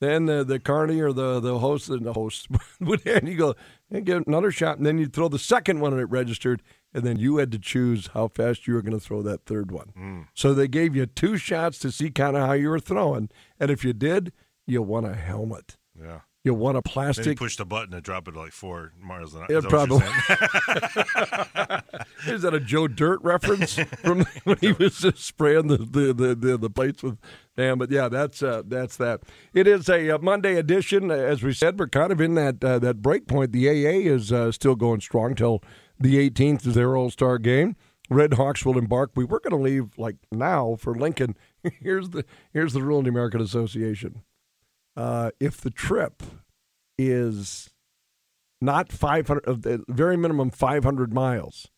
Then 0.00 0.26
the 0.26 0.44
the 0.44 0.58
carney 0.58 1.00
or 1.00 1.10
the 1.10 1.40
the 1.40 1.58
host 1.58 1.88
and 1.88 2.04
the 2.04 2.12
host 2.12 2.48
would 2.80 3.00
hand 3.02 3.26
you 3.28 3.36
go 3.36 3.54
and 3.90 4.04
get 4.04 4.26
another 4.26 4.50
shot, 4.50 4.76
and 4.76 4.84
then 4.84 4.98
you 4.98 5.06
throw 5.06 5.28
the 5.28 5.38
second 5.38 5.80
one 5.80 5.92
and 5.92 6.02
it 6.02 6.10
registered, 6.10 6.62
and 6.96 7.04
then 7.04 7.18
you 7.18 7.36
had 7.36 7.52
to 7.52 7.58
choose 7.58 8.08
how 8.14 8.26
fast 8.28 8.66
you 8.66 8.72
were 8.74 8.82
going 8.82 8.98
to 8.98 9.04
throw 9.04 9.20
that 9.22 9.44
third 9.44 9.70
one. 9.70 10.26
So 10.34 10.54
they 10.54 10.66
gave 10.66 10.96
you 10.96 11.04
two 11.06 11.36
shots 11.36 11.78
to 11.80 11.92
see 11.92 12.10
kind 12.10 12.36
of 12.36 12.46
how 12.46 12.54
you 12.54 12.70
were 12.70 12.80
throwing, 12.80 13.28
and 13.60 13.70
if 13.70 13.84
you 13.84 13.92
did, 13.92 14.32
you 14.66 14.82
won 14.82 15.04
a 15.04 15.14
helmet. 15.14 15.76
Yeah. 16.00 16.20
You 16.42 16.54
won 16.54 16.76
a 16.76 16.78
Then 16.78 16.82
you 16.86 16.92
plastic. 16.92 17.38
push 17.38 17.56
the 17.56 17.64
button 17.66 17.92
and 17.92 18.04
drop 18.04 18.28
it 18.28 18.36
like 18.36 18.52
four 18.52 18.92
miles 19.02 19.34
an 19.34 19.40
hour. 19.40 19.46
Yeah, 19.50 19.58
Is 19.58 19.64
that 19.64 19.72
what 19.72 19.88
you're 19.88 19.98
probably. 19.98 21.76
Is 22.28 22.42
that 22.42 22.54
a 22.54 22.60
Joe 22.60 22.86
Dirt 22.86 23.20
reference 23.22 23.74
from 23.74 24.24
when 24.44 24.56
he 24.60 24.70
was 24.70 24.98
just 24.98 25.18
spraying 25.24 25.66
the 25.66 25.78
the, 25.78 26.12
the, 26.14 26.34
the, 26.36 26.56
the 26.56 26.70
plates 26.70 27.02
with 27.02 27.18
damn? 27.56 27.78
But 27.78 27.90
yeah, 27.90 28.08
that's 28.08 28.44
uh, 28.44 28.62
that's 28.64 28.96
that. 28.98 29.22
It 29.54 29.66
is 29.66 29.88
a, 29.88 30.10
uh 30.14 30.18
Monday 30.18 30.56
edition, 30.56 31.10
as 31.10 31.42
we 31.42 31.52
said. 31.52 31.80
We're 31.80 31.88
kind 31.88 32.12
of 32.12 32.20
in 32.20 32.34
that 32.36 32.62
uh, 32.62 32.78
that 32.78 33.02
break 33.02 33.26
point. 33.26 33.50
The 33.50 33.68
AA 33.68 34.12
is 34.12 34.30
uh, 34.32 34.52
still 34.52 34.76
going 34.76 35.00
strong 35.00 35.34
till 35.34 35.62
the 35.98 36.30
18th 36.30 36.66
is 36.66 36.74
their 36.74 36.96
All 36.96 37.10
Star 37.10 37.38
game. 37.38 37.76
Red 38.08 38.34
Hawks 38.34 38.64
will 38.64 38.78
embark. 38.78 39.10
We 39.16 39.24
were 39.24 39.40
going 39.40 39.50
to 39.50 39.62
leave 39.62 39.98
like 39.98 40.16
now 40.30 40.76
for 40.78 40.94
Lincoln. 40.94 41.36
here's 41.82 42.10
the 42.10 42.24
here's 42.52 42.72
the 42.72 42.82
rule 42.82 42.98
in 42.98 43.04
the 43.04 43.10
American 43.10 43.40
Association. 43.40 44.22
Uh, 44.96 45.30
if 45.40 45.60
the 45.60 45.70
trip 45.70 46.22
is 46.98 47.70
not 48.60 48.90
500, 48.92 49.44
of 49.46 49.62
the 49.62 49.84
very 49.88 50.16
minimum 50.16 50.50
500 50.50 51.12
miles, 51.12 51.68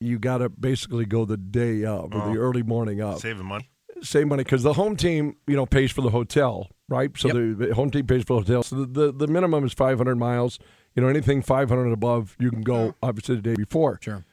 you 0.00 0.18
got 0.18 0.38
to 0.38 0.48
basically 0.48 1.04
go 1.04 1.24
the 1.24 1.36
day 1.36 1.84
of 1.84 2.14
or 2.14 2.32
the 2.32 2.38
Oh. 2.38 2.42
early 2.42 2.62
morning 2.62 3.00
of. 3.02 3.20
Saving 3.20 3.46
money. 3.46 3.68
Save 4.02 4.26
money 4.28 4.42
because 4.44 4.62
the 4.62 4.72
home 4.74 4.96
team, 4.96 5.36
you 5.46 5.56
know, 5.56 5.66
pays 5.66 5.90
for 5.92 6.00
the 6.02 6.10
hotel, 6.10 6.68
right? 6.88 7.10
So 7.16 7.28
Yep. 7.28 7.58
the 7.58 7.74
home 7.74 7.90
team 7.90 8.06
pays 8.06 8.24
for 8.24 8.40
the 8.40 8.46
hotel. 8.46 8.62
So 8.62 8.76
the, 8.84 8.86
the, 8.86 9.12
the 9.12 9.26
minimum 9.28 9.64
is 9.64 9.72
500 9.72 10.16
miles. 10.16 10.58
You 10.94 11.02
know, 11.02 11.08
anything 11.08 11.42
500 11.42 11.84
and 11.84 11.92
above, 11.92 12.36
you 12.38 12.50
can 12.50 12.62
go 12.62 12.94
obviously 13.02 13.36
the 13.36 13.42
day 13.42 13.54
before. 13.56 13.98
Sure. 14.02 14.24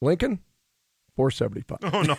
Lincoln, 0.00 0.40
475. 1.16 1.78
Oh 1.92 2.02
no. 2.02 2.16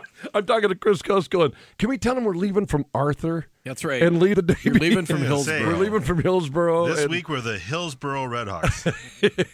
I'm 0.34 0.44
talking 0.44 0.68
to 0.68 0.74
Chris 0.74 1.00
Coste 1.00 1.30
going, 1.30 1.52
can 1.78 1.88
we 1.88 1.96
tell 1.98 2.16
him 2.16 2.24
we're 2.24 2.34
leaving 2.34 2.66
from 2.66 2.84
Arthur 2.94 3.46
That's 3.64 3.84
right. 3.84 4.02
and 4.02 4.20
leave 4.20 4.36
the 4.36 4.42
day 4.42 4.56
You're 4.62 4.74
leaving 4.74 5.06
from 5.06 5.18
Yeah, 5.18 5.22
say- 5.38 5.58
Hillsboro. 5.58 5.66
We're 5.66 5.76
leaving 5.84 6.00
from 6.00 6.22
Hillsboro. 6.22 6.88
this 6.88 7.00
and- 7.02 7.10
week 7.10 7.28
we're 7.28 7.40
the 7.40 7.58
Hillsboro 7.58 8.24
Redhawks. 8.26 8.86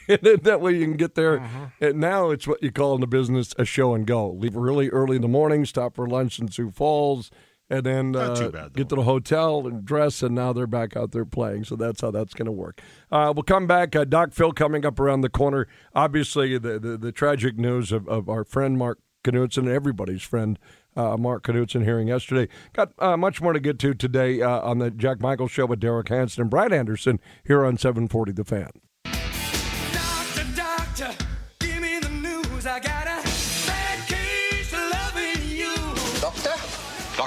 and 0.08 0.18
then 0.22 0.38
that 0.42 0.60
way 0.60 0.72
you 0.76 0.84
can 0.86 0.96
get 0.96 1.14
there. 1.14 1.38
Mm-hmm. 1.40 1.64
And 1.84 2.00
now 2.00 2.30
it's 2.30 2.46
what 2.46 2.62
you 2.62 2.72
call 2.72 2.94
in 2.94 3.00
the 3.02 3.06
business 3.06 3.54
a 3.58 3.64
show 3.64 3.94
and 3.94 4.06
go. 4.06 4.30
Leave 4.30 4.56
really 4.56 4.88
early 4.88 5.16
in 5.16 5.22
the 5.22 5.28
morning, 5.28 5.64
stop 5.66 5.94
for 5.94 6.06
lunch 6.08 6.38
in 6.38 6.50
Sioux 6.50 6.70
Falls, 6.70 7.30
and 7.70 7.84
then 7.84 8.16
uh, 8.16 8.50
bad, 8.50 8.74
get 8.74 8.88
to 8.90 8.96
the 8.96 9.02
hotel 9.02 9.66
and 9.66 9.84
dress. 9.84 10.22
And 10.22 10.34
now 10.34 10.52
they're 10.52 10.66
back 10.66 10.96
out 10.96 11.12
there 11.12 11.24
playing. 11.24 11.64
So 11.64 11.76
that's 11.76 12.00
how 12.00 12.10
that's 12.10 12.34
going 12.34 12.46
to 12.46 12.52
work. 12.52 12.80
Uh, 13.10 13.32
we'll 13.34 13.42
come 13.42 13.66
back. 13.66 13.96
Uh, 13.96 14.04
Doc 14.04 14.32
Phil 14.32 14.52
coming 14.52 14.84
up 14.84 15.00
around 15.00 15.22
the 15.22 15.28
corner. 15.30 15.66
Obviously, 15.94 16.58
the 16.58 16.78
the, 16.78 16.96
the 16.96 17.12
tragic 17.12 17.56
news 17.58 17.92
of, 17.92 18.08
of 18.08 18.28
our 18.28 18.44
friend 18.44 18.76
Mark 18.78 18.98
Knutson, 19.24 19.68
everybody's 19.68 20.22
friend. 20.22 20.58
Uh, 20.96 21.16
Mark 21.16 21.42
Knutson 21.42 21.82
hearing 21.82 22.06
yesterday. 22.06 22.48
Got 22.72 22.92
uh, 23.00 23.16
much 23.16 23.40
more 23.40 23.52
to 23.52 23.58
get 23.58 23.80
to 23.80 23.94
today 23.94 24.40
uh, 24.40 24.60
on 24.60 24.78
the 24.78 24.92
Jack 24.92 25.20
Michael 25.20 25.48
Show 25.48 25.66
with 25.66 25.80
Derek 25.80 26.08
Hansen 26.08 26.42
and 26.42 26.50
Brad 26.50 26.72
Anderson 26.72 27.18
here 27.44 27.64
on 27.64 27.76
740 27.76 28.30
The 28.30 28.44
Fan. 28.44 28.70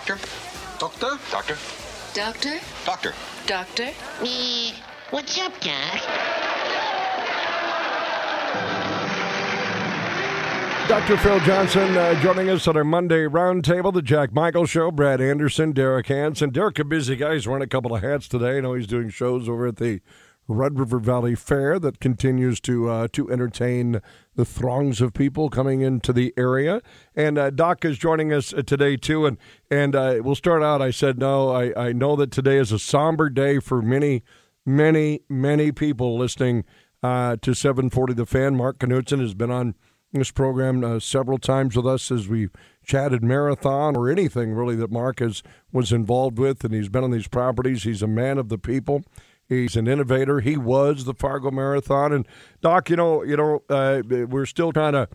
Doctor? 0.07 0.25
Doctor? 0.79 1.17
Doctor? 1.29 1.57
Doctor? 2.13 2.59
Doctor? 2.85 3.13
Doctor? 3.45 3.89
Me. 4.23 4.73
What's 5.09 5.37
up, 5.37 5.51
Doc? 5.59 6.01
Dr. 10.87 11.17
Phil 11.17 11.41
Johnson 11.41 11.97
uh, 11.97 12.17
joining 12.21 12.49
us 12.49 12.69
on 12.69 12.77
our 12.77 12.85
Monday 12.85 13.25
roundtable, 13.25 13.93
the 13.93 14.01
Jack 14.01 14.31
Michael 14.31 14.65
Show. 14.65 14.91
Brad 14.91 15.19
Anderson, 15.19 15.73
Derek 15.73 16.07
Hansen. 16.07 16.51
Derek, 16.51 16.79
a 16.79 16.85
busy 16.85 17.17
guy. 17.17 17.33
He's 17.33 17.45
wearing 17.45 17.63
a 17.63 17.67
couple 17.67 17.93
of 17.93 18.01
hats 18.01 18.29
today. 18.29 18.59
I 18.59 18.61
know 18.61 18.75
he's 18.75 18.87
doing 18.87 19.09
shows 19.09 19.49
over 19.49 19.67
at 19.67 19.75
the 19.75 19.99
Red 20.47 20.79
River 20.79 20.99
Valley 20.99 21.35
Fair 21.35 21.79
that 21.79 21.99
continues 21.99 22.59
to 22.61 22.89
uh, 22.89 23.07
to 23.13 23.29
entertain 23.31 24.01
the 24.35 24.45
throngs 24.45 25.01
of 25.01 25.13
people 25.13 25.49
coming 25.49 25.81
into 25.81 26.13
the 26.13 26.33
area. 26.37 26.81
And 27.15 27.37
uh, 27.37 27.49
Doc 27.49 27.83
is 27.83 27.97
joining 27.97 28.31
us 28.31 28.53
uh, 28.53 28.61
today 28.61 28.97
too. 28.97 29.25
And 29.25 29.37
and 29.69 29.95
uh, 29.95 30.19
we'll 30.21 30.35
start 30.35 30.63
out. 30.63 30.81
I 30.81 30.91
said 30.91 31.17
no. 31.17 31.49
I 31.49 31.87
I 31.87 31.93
know 31.93 32.15
that 32.15 32.31
today 32.31 32.57
is 32.57 32.71
a 32.71 32.79
somber 32.79 33.29
day 33.29 33.59
for 33.59 33.81
many, 33.81 34.23
many, 34.65 35.21
many 35.29 35.71
people 35.71 36.17
listening 36.17 36.63
uh, 37.03 37.35
to 37.41 37.53
740 37.53 38.13
The 38.13 38.25
Fan. 38.25 38.55
Mark 38.55 38.79
Knutson 38.79 39.19
has 39.19 39.33
been 39.33 39.51
on 39.51 39.75
this 40.13 40.31
program 40.31 40.83
uh, 40.83 40.99
several 40.99 41.37
times 41.37 41.75
with 41.75 41.85
us 41.85 42.11
as 42.11 42.27
we 42.27 42.47
chatted 42.85 43.23
marathon 43.23 43.95
or 43.95 44.09
anything 44.09 44.53
really 44.53 44.75
that 44.75 44.91
Mark 44.91 45.19
has 45.19 45.43
was 45.71 45.91
involved 45.91 46.39
with, 46.39 46.63
and 46.63 46.73
he's 46.73 46.89
been 46.89 47.03
on 47.03 47.11
these 47.11 47.27
properties. 47.27 47.83
He's 47.83 48.01
a 48.01 48.07
man 48.07 48.37
of 48.37 48.49
the 48.49 48.57
people. 48.57 49.03
He's 49.47 49.75
an 49.75 49.87
innovator. 49.87 50.41
He 50.41 50.57
was 50.57 51.05
the 51.05 51.13
Fargo 51.13 51.51
Marathon, 51.51 52.11
and 52.11 52.27
Doc, 52.61 52.89
you 52.89 52.95
know, 52.95 53.23
you 53.23 53.37
know, 53.37 53.63
uh, 53.69 54.01
we're 54.07 54.45
still 54.45 54.73
trying 54.73 54.93
to, 54.93 55.07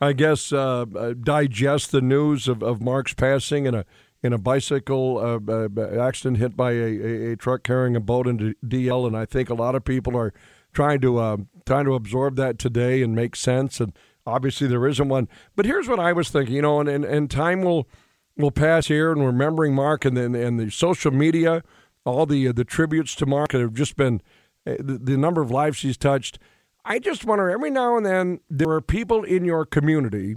I 0.00 0.12
guess, 0.12 0.52
uh, 0.52 0.84
uh, 0.94 1.14
digest 1.14 1.90
the 1.92 2.02
news 2.02 2.48
of, 2.48 2.62
of 2.62 2.82
Mark's 2.82 3.14
passing 3.14 3.66
in 3.66 3.74
a 3.74 3.84
in 4.20 4.32
a 4.32 4.38
bicycle 4.38 5.18
uh, 5.18 5.38
uh, 5.50 6.00
accident 6.00 6.38
hit 6.38 6.56
by 6.56 6.72
a, 6.72 6.82
a, 6.82 7.32
a 7.32 7.36
truck 7.36 7.62
carrying 7.62 7.94
a 7.94 8.00
boat 8.00 8.26
into 8.26 8.54
DL, 8.66 9.06
and 9.06 9.16
I 9.16 9.24
think 9.24 9.48
a 9.48 9.54
lot 9.54 9.74
of 9.74 9.84
people 9.84 10.16
are 10.16 10.34
trying 10.72 11.00
to 11.00 11.18
uh, 11.18 11.36
trying 11.64 11.84
to 11.84 11.94
absorb 11.94 12.36
that 12.36 12.58
today 12.58 13.02
and 13.02 13.14
make 13.14 13.36
sense 13.36 13.80
and 13.80 13.92
Obviously, 14.28 14.66
there 14.66 14.86
isn't 14.86 15.08
one. 15.08 15.26
But 15.56 15.64
here's 15.64 15.88
what 15.88 15.98
I 15.98 16.12
was 16.12 16.28
thinking, 16.28 16.54
you 16.54 16.62
know, 16.62 16.80
and, 16.80 16.88
and, 16.88 17.04
and 17.04 17.30
time 17.30 17.62
will 17.62 17.88
will 18.36 18.50
pass 18.50 18.86
here, 18.86 19.10
and 19.10 19.24
remembering 19.24 19.74
Mark 19.74 20.04
and 20.04 20.18
and 20.18 20.60
the 20.60 20.70
social 20.70 21.10
media, 21.10 21.64
all 22.04 22.26
the 22.26 22.48
uh, 22.48 22.52
the 22.52 22.64
tributes 22.64 23.14
to 23.16 23.26
Mark 23.26 23.52
have 23.52 23.74
just 23.74 23.96
been 23.96 24.20
uh, 24.66 24.76
the, 24.78 24.98
the 24.98 25.16
number 25.16 25.40
of 25.40 25.50
lives 25.50 25.76
she's 25.76 25.96
touched. 25.96 26.38
I 26.84 26.98
just 26.98 27.24
wonder 27.24 27.50
every 27.50 27.70
now 27.70 27.96
and 27.96 28.06
then 28.06 28.40
there 28.48 28.70
are 28.70 28.80
people 28.80 29.24
in 29.24 29.44
your 29.44 29.66
community. 29.66 30.36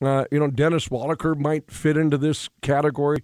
Uh, 0.00 0.24
you 0.30 0.38
know, 0.38 0.48
Dennis 0.48 0.88
Walaker 0.88 1.36
might 1.36 1.70
fit 1.70 1.96
into 1.96 2.18
this 2.18 2.48
category. 2.62 3.18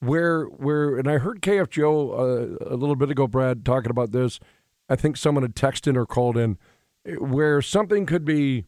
Where 0.00 0.44
where 0.44 0.96
and 0.96 1.08
I 1.08 1.18
heard 1.18 1.42
KFGO 1.42 2.12
uh, 2.12 2.74
a 2.74 2.76
little 2.76 2.96
bit 2.96 3.10
ago, 3.10 3.26
Brad, 3.26 3.64
talking 3.64 3.90
about 3.90 4.12
this. 4.12 4.40
I 4.88 4.96
think 4.96 5.16
someone 5.16 5.42
had 5.42 5.54
texted 5.54 5.96
or 5.96 6.06
called 6.06 6.36
in 6.36 6.58
where 7.18 7.62
something 7.62 8.06
could 8.06 8.24
be 8.24 8.64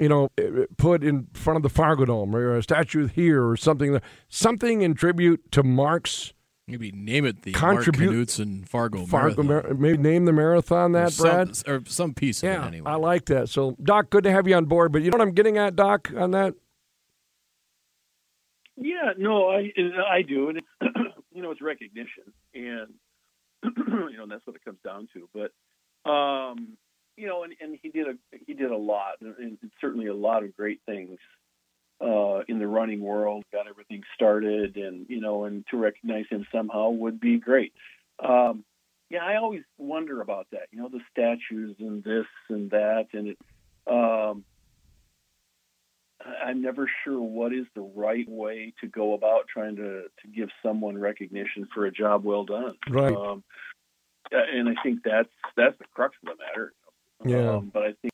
you 0.00 0.08
know, 0.08 0.30
put 0.78 1.04
in 1.04 1.28
front 1.34 1.58
of 1.58 1.62
the 1.62 1.68
Fargo 1.68 2.06
Dome 2.06 2.34
or 2.34 2.56
a 2.56 2.62
statue 2.62 3.06
here 3.06 3.46
or 3.46 3.56
something, 3.56 4.00
something 4.28 4.80
in 4.80 4.94
tribute 4.94 5.52
to 5.52 5.62
Mark's. 5.62 6.32
Maybe 6.66 6.92
name 6.92 7.24
it 7.24 7.42
the 7.42 7.52
Contribute- 7.52 8.12
Mark 8.12 8.16
Knutson 8.28 8.68
Fargo, 8.68 9.04
Fargo, 9.04 9.42
Marathon. 9.42 9.70
Mar- 9.70 9.74
maybe 9.74 9.98
name 9.98 10.24
the 10.24 10.32
marathon 10.32 10.92
that, 10.92 11.12
some, 11.12 11.24
Brad. 11.28 11.62
or 11.66 11.82
some 11.86 12.14
piece 12.14 12.42
of 12.42 12.48
Yeah, 12.48 12.64
it 12.64 12.68
anyway. 12.68 12.90
I 12.90 12.94
like 12.94 13.24
that. 13.26 13.48
So, 13.48 13.76
Doc, 13.82 14.10
good 14.10 14.22
to 14.24 14.30
have 14.30 14.46
you 14.46 14.54
on 14.54 14.66
board. 14.66 14.92
But 14.92 15.02
you 15.02 15.10
know 15.10 15.18
what 15.18 15.26
I'm 15.26 15.34
getting 15.34 15.58
at, 15.58 15.74
Doc, 15.74 16.12
on 16.16 16.30
that? 16.30 16.54
Yeah, 18.76 19.12
no, 19.18 19.48
I 19.50 19.72
I 20.08 20.22
do, 20.22 20.48
and 20.48 20.58
it's 20.58 20.66
you 21.34 21.42
know 21.42 21.50
it's 21.50 21.60
recognition, 21.60 22.24
and 22.54 22.94
you 23.76 24.16
know 24.16 24.26
that's 24.28 24.46
what 24.46 24.56
it 24.56 24.64
comes 24.64 24.78
down 24.84 25.08
to. 25.12 25.28
But 25.34 26.10
um, 26.10 26.78
you 27.16 27.26
know, 27.26 27.42
and, 27.42 27.52
and 27.60 27.78
he 27.82 27.90
did 27.90 28.06
a 28.06 28.12
he 28.46 28.54
did 28.54 28.70
a 28.70 28.76
lot, 28.76 29.16
and, 29.20 29.34
and 29.36 29.58
certainly 29.80 30.06
a 30.06 30.14
lot 30.14 30.44
of 30.44 30.56
great 30.56 30.80
things 30.86 31.18
uh, 32.00 32.42
in 32.48 32.58
the 32.58 32.66
running 32.66 33.00
world. 33.00 33.44
Got 33.52 33.68
everything 33.68 34.02
started, 34.14 34.76
and 34.76 35.06
you 35.08 35.20
know, 35.20 35.44
and 35.44 35.64
to 35.70 35.76
recognize 35.76 36.26
him 36.30 36.46
somehow 36.52 36.90
would 36.90 37.20
be 37.20 37.38
great. 37.38 37.72
Um, 38.18 38.64
yeah, 39.08 39.24
I 39.24 39.36
always 39.36 39.62
wonder 39.76 40.20
about 40.20 40.46
that. 40.52 40.68
You 40.70 40.80
know, 40.80 40.88
the 40.88 41.00
statues 41.10 41.76
and 41.78 42.02
this 42.02 42.26
and 42.48 42.70
that, 42.70 43.08
and 43.12 43.28
it. 43.28 43.38
Um, 43.86 44.44
I'm 46.44 46.60
never 46.60 46.88
sure 47.02 47.20
what 47.20 47.52
is 47.52 47.66
the 47.74 47.80
right 47.80 48.28
way 48.28 48.74
to 48.80 48.86
go 48.86 49.14
about 49.14 49.48
trying 49.48 49.76
to, 49.76 50.02
to 50.02 50.28
give 50.34 50.50
someone 50.62 50.98
recognition 50.98 51.66
for 51.72 51.86
a 51.86 51.90
job 51.90 52.24
well 52.24 52.44
done. 52.44 52.74
Right. 52.88 53.14
Um, 53.14 53.42
and 54.30 54.68
I 54.68 54.74
think 54.82 55.00
that's 55.04 55.30
that's 55.56 55.76
the 55.78 55.84
crux 55.94 56.16
of 56.22 56.36
the 56.36 56.44
matter. 56.44 56.72
Yeah. 57.24 57.56
Um, 57.56 57.70
but 57.72 57.82
I 57.82 57.92
think 58.02 58.09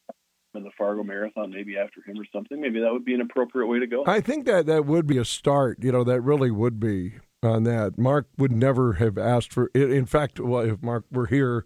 in 0.56 0.62
the 0.64 0.70
Fargo 0.76 1.02
Marathon, 1.02 1.50
maybe 1.50 1.76
after 1.76 2.00
him 2.02 2.18
or 2.18 2.24
something, 2.32 2.60
maybe 2.60 2.80
that 2.80 2.92
would 2.92 3.04
be 3.04 3.14
an 3.14 3.20
appropriate 3.20 3.66
way 3.66 3.78
to 3.78 3.86
go. 3.86 4.04
I 4.06 4.20
think 4.20 4.46
that 4.46 4.66
that 4.66 4.86
would 4.86 5.06
be 5.06 5.18
a 5.18 5.24
start. 5.24 5.78
You 5.82 5.92
know, 5.92 6.04
that 6.04 6.20
really 6.20 6.50
would 6.50 6.80
be 6.80 7.14
on 7.42 7.64
that. 7.64 7.98
Mark 7.98 8.26
would 8.38 8.52
never 8.52 8.94
have 8.94 9.18
asked 9.18 9.52
for. 9.52 9.70
In 9.74 9.90
in 9.92 10.06
fact, 10.06 10.40
well, 10.40 10.62
if 10.62 10.82
Mark 10.82 11.04
were 11.12 11.26
here, 11.26 11.64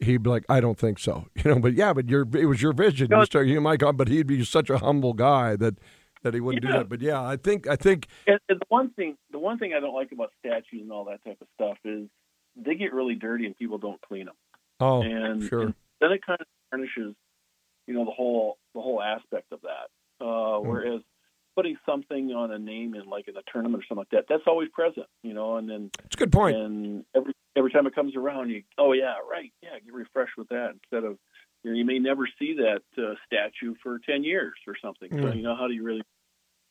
he'd 0.00 0.22
be 0.22 0.30
like, 0.30 0.44
"I 0.48 0.60
don't 0.60 0.78
think 0.78 0.98
so." 0.98 1.26
You 1.44 1.54
know, 1.54 1.60
but 1.60 1.74
yeah, 1.74 1.92
but 1.92 2.08
your 2.08 2.26
it 2.34 2.46
was 2.46 2.60
your 2.62 2.72
vision. 2.72 3.08
No. 3.10 3.20
You 3.20 3.26
start, 3.26 3.46
you 3.46 3.60
might 3.60 3.78
go, 3.80 3.92
but 3.92 4.08
he'd 4.08 4.26
be 4.26 4.44
such 4.44 4.70
a 4.70 4.78
humble 4.78 5.12
guy 5.14 5.56
that 5.56 5.78
that 6.22 6.34
he 6.34 6.40
wouldn't 6.40 6.62
do 6.62 6.68
Yeah. 6.68 6.78
that. 6.78 6.88
But 6.88 7.00
yeah, 7.00 7.22
I 7.24 7.36
think 7.36 7.66
I 7.68 7.76
think 7.76 8.08
And, 8.26 8.38
and 8.48 8.60
the 8.60 8.66
one 8.68 8.90
thing, 8.90 9.16
the 9.30 9.38
one 9.38 9.58
thing 9.58 9.74
I 9.74 9.80
don't 9.80 9.94
like 9.94 10.12
about 10.12 10.32
statues 10.40 10.80
and 10.82 10.90
all 10.92 11.04
that 11.06 11.22
type 11.24 11.38
of 11.40 11.46
stuff 11.54 11.78
is 11.84 12.08
they 12.56 12.74
get 12.74 12.92
really 12.92 13.14
dirty 13.14 13.46
and 13.46 13.56
people 13.56 13.78
don't 13.78 14.00
clean 14.00 14.26
them. 14.26 14.34
oh 14.80 15.02
and, 15.02 15.42
sure. 15.44 15.62
and 15.62 15.74
then 16.00 16.10
it 16.12 16.20
kind 16.26 16.40
of 16.40 16.46
tarnishes, 16.70 17.14
you 17.86 17.94
know, 17.94 18.04
the 18.04 18.10
whole 18.10 18.58
the 18.74 18.80
whole 18.80 19.02
aspect 19.02 19.52
of 19.52 19.60
that. 19.62 20.24
Uh, 20.24 20.58
Hmm. 20.58 20.66
Whereas 20.68 21.00
putting 21.54 21.76
something 21.86 22.32
on 22.32 22.50
a 22.52 22.58
name 22.58 22.94
in 22.94 23.06
like 23.08 23.28
in 23.28 23.36
a 23.36 23.42
tournament 23.52 23.82
or 23.82 23.86
something 23.86 24.00
like 24.00 24.10
that, 24.10 24.26
that's 24.28 24.46
always 24.46 24.68
present, 24.70 25.06
you 25.22 25.32
know. 25.34 25.56
And 25.56 25.68
then 25.68 25.90
It's 26.04 26.14
a 26.16 26.18
good 26.18 26.32
point. 26.32 26.56
and 26.56 27.04
every 27.14 27.32
every 27.56 27.70
time 27.70 27.86
it 27.86 27.94
comes 27.94 28.14
around, 28.16 28.50
you 28.50 28.62
oh 28.78 28.92
yeah 28.92 29.14
right 29.30 29.52
yeah 29.62 29.78
get 29.84 29.92
refreshed 29.94 30.36
with 30.36 30.48
that 30.48 30.72
instead 30.74 31.04
of 31.04 31.18
you 31.64 31.70
know 31.70 31.76
you 31.76 31.84
may 31.84 31.98
never 31.98 32.28
see 32.38 32.54
that 32.56 32.82
uh, 32.98 33.14
statue 33.26 33.74
for 33.82 33.98
ten 34.00 34.22
years 34.24 34.54
or 34.66 34.74
something. 34.82 35.08
So 35.10 35.16
Mm. 35.28 35.36
you 35.36 35.42
know 35.42 35.56
how 35.56 35.66
do 35.66 35.74
you 35.74 35.82
really? 35.82 36.02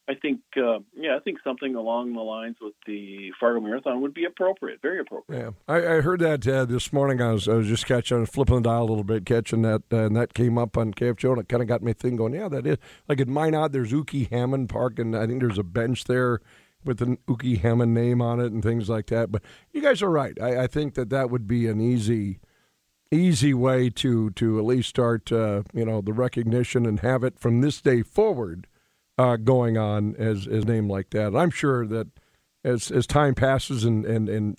I 0.08 0.14
think 0.14 0.42
uh, 0.56 0.80
yeah 0.96 1.16
I 1.16 1.20
think 1.20 1.40
something 1.44 1.76
along 1.76 2.14
the 2.14 2.22
lines 2.22 2.58
with 2.62 2.76
the 2.86 3.32
Fargo 3.40 3.60
Marathon 3.60 4.02
would 4.02 4.14
be 4.14 4.26
appropriate, 4.26 4.82
very 4.82 5.00
appropriate. 5.00 5.40
Yeah, 5.40 5.52
I, 5.68 5.78
I 5.78 6.02
heard 6.02 6.20
that 6.20 6.48
uh, 6.48 6.66
this 6.66 6.94
morning. 6.94 7.22
I 7.22 7.32
was 7.32 7.48
I 7.48 7.56
was 7.56 7.68
just 7.68 7.88
catching, 7.88 8.26
flipping 8.28 8.58
the 8.58 8.62
dial 8.62 8.84
a 8.84 8.86
little 8.86 9.04
bit, 9.04 9.26
catching 9.26 9.64
that, 9.64 9.82
uh, 9.92 10.06
and 10.06 10.16
that 10.16 10.34
came 10.34 10.58
up 10.58 10.78
on 10.78 10.94
KFJ, 10.94 11.30
and 11.30 11.40
it 11.40 11.50
kind 11.50 11.64
of 11.64 11.68
got 11.68 11.82
me 11.82 11.94
thinking, 11.94 12.18
going, 12.18 12.34
yeah, 12.34 12.48
that 12.50 12.68
is 12.68 12.78
like 13.08 13.20
at 13.20 13.28
Minot. 13.28 13.72
There's 13.72 13.92
Uki 13.92 14.30
Hammond 14.30 14.70
Park, 14.70 15.00
and 15.00 15.16
I 15.16 15.26
think 15.26 15.42
there's 15.42 15.58
a 15.58 15.64
bench 15.64 16.04
there 16.04 16.40
with 16.84 17.02
an 17.02 17.18
Uki 17.28 17.60
Hammond 17.60 17.96
name 17.96 18.22
on 18.22 18.40
it 18.40 18.52
and 18.52 18.62
things 18.62 18.88
like 18.88 19.08
that. 19.08 19.32
But 19.32 19.42
you 19.74 19.82
guys 19.82 20.04
are 20.04 20.12
right. 20.12 20.40
I, 20.40 20.64
I 20.64 20.68
think 20.68 20.94
that 20.94 21.10
that 21.10 21.32
would 21.32 21.48
be 21.48 21.68
an 21.68 21.82
easy, 21.82 22.40
easy 23.12 23.56
way 23.56 23.90
to 23.90 24.30
to 24.32 24.60
at 24.60 24.66
least 24.66 24.90
start, 24.90 25.32
uh, 25.32 25.64
you 25.74 25.84
know, 25.84 26.02
the 26.02 26.14
recognition 26.14 26.86
and 26.86 27.00
have 27.00 27.24
it 27.24 27.40
from 27.40 27.62
this 27.62 27.82
day 27.82 28.04
forward 28.04 28.68
uh, 29.18 29.38
going 29.38 29.78
on 29.78 30.16
as 30.18 30.48
as 30.48 30.64
a 30.64 30.68
name 30.68 30.90
like 30.90 31.10
that. 31.12 31.28
And 31.28 31.38
I'm 31.38 31.52
sure 31.52 31.86
that 31.88 32.08
as 32.64 32.92
as 32.92 33.08
time 33.08 33.36
passes 33.36 33.84
and 33.84 34.06
and 34.06 34.28
and 34.30 34.58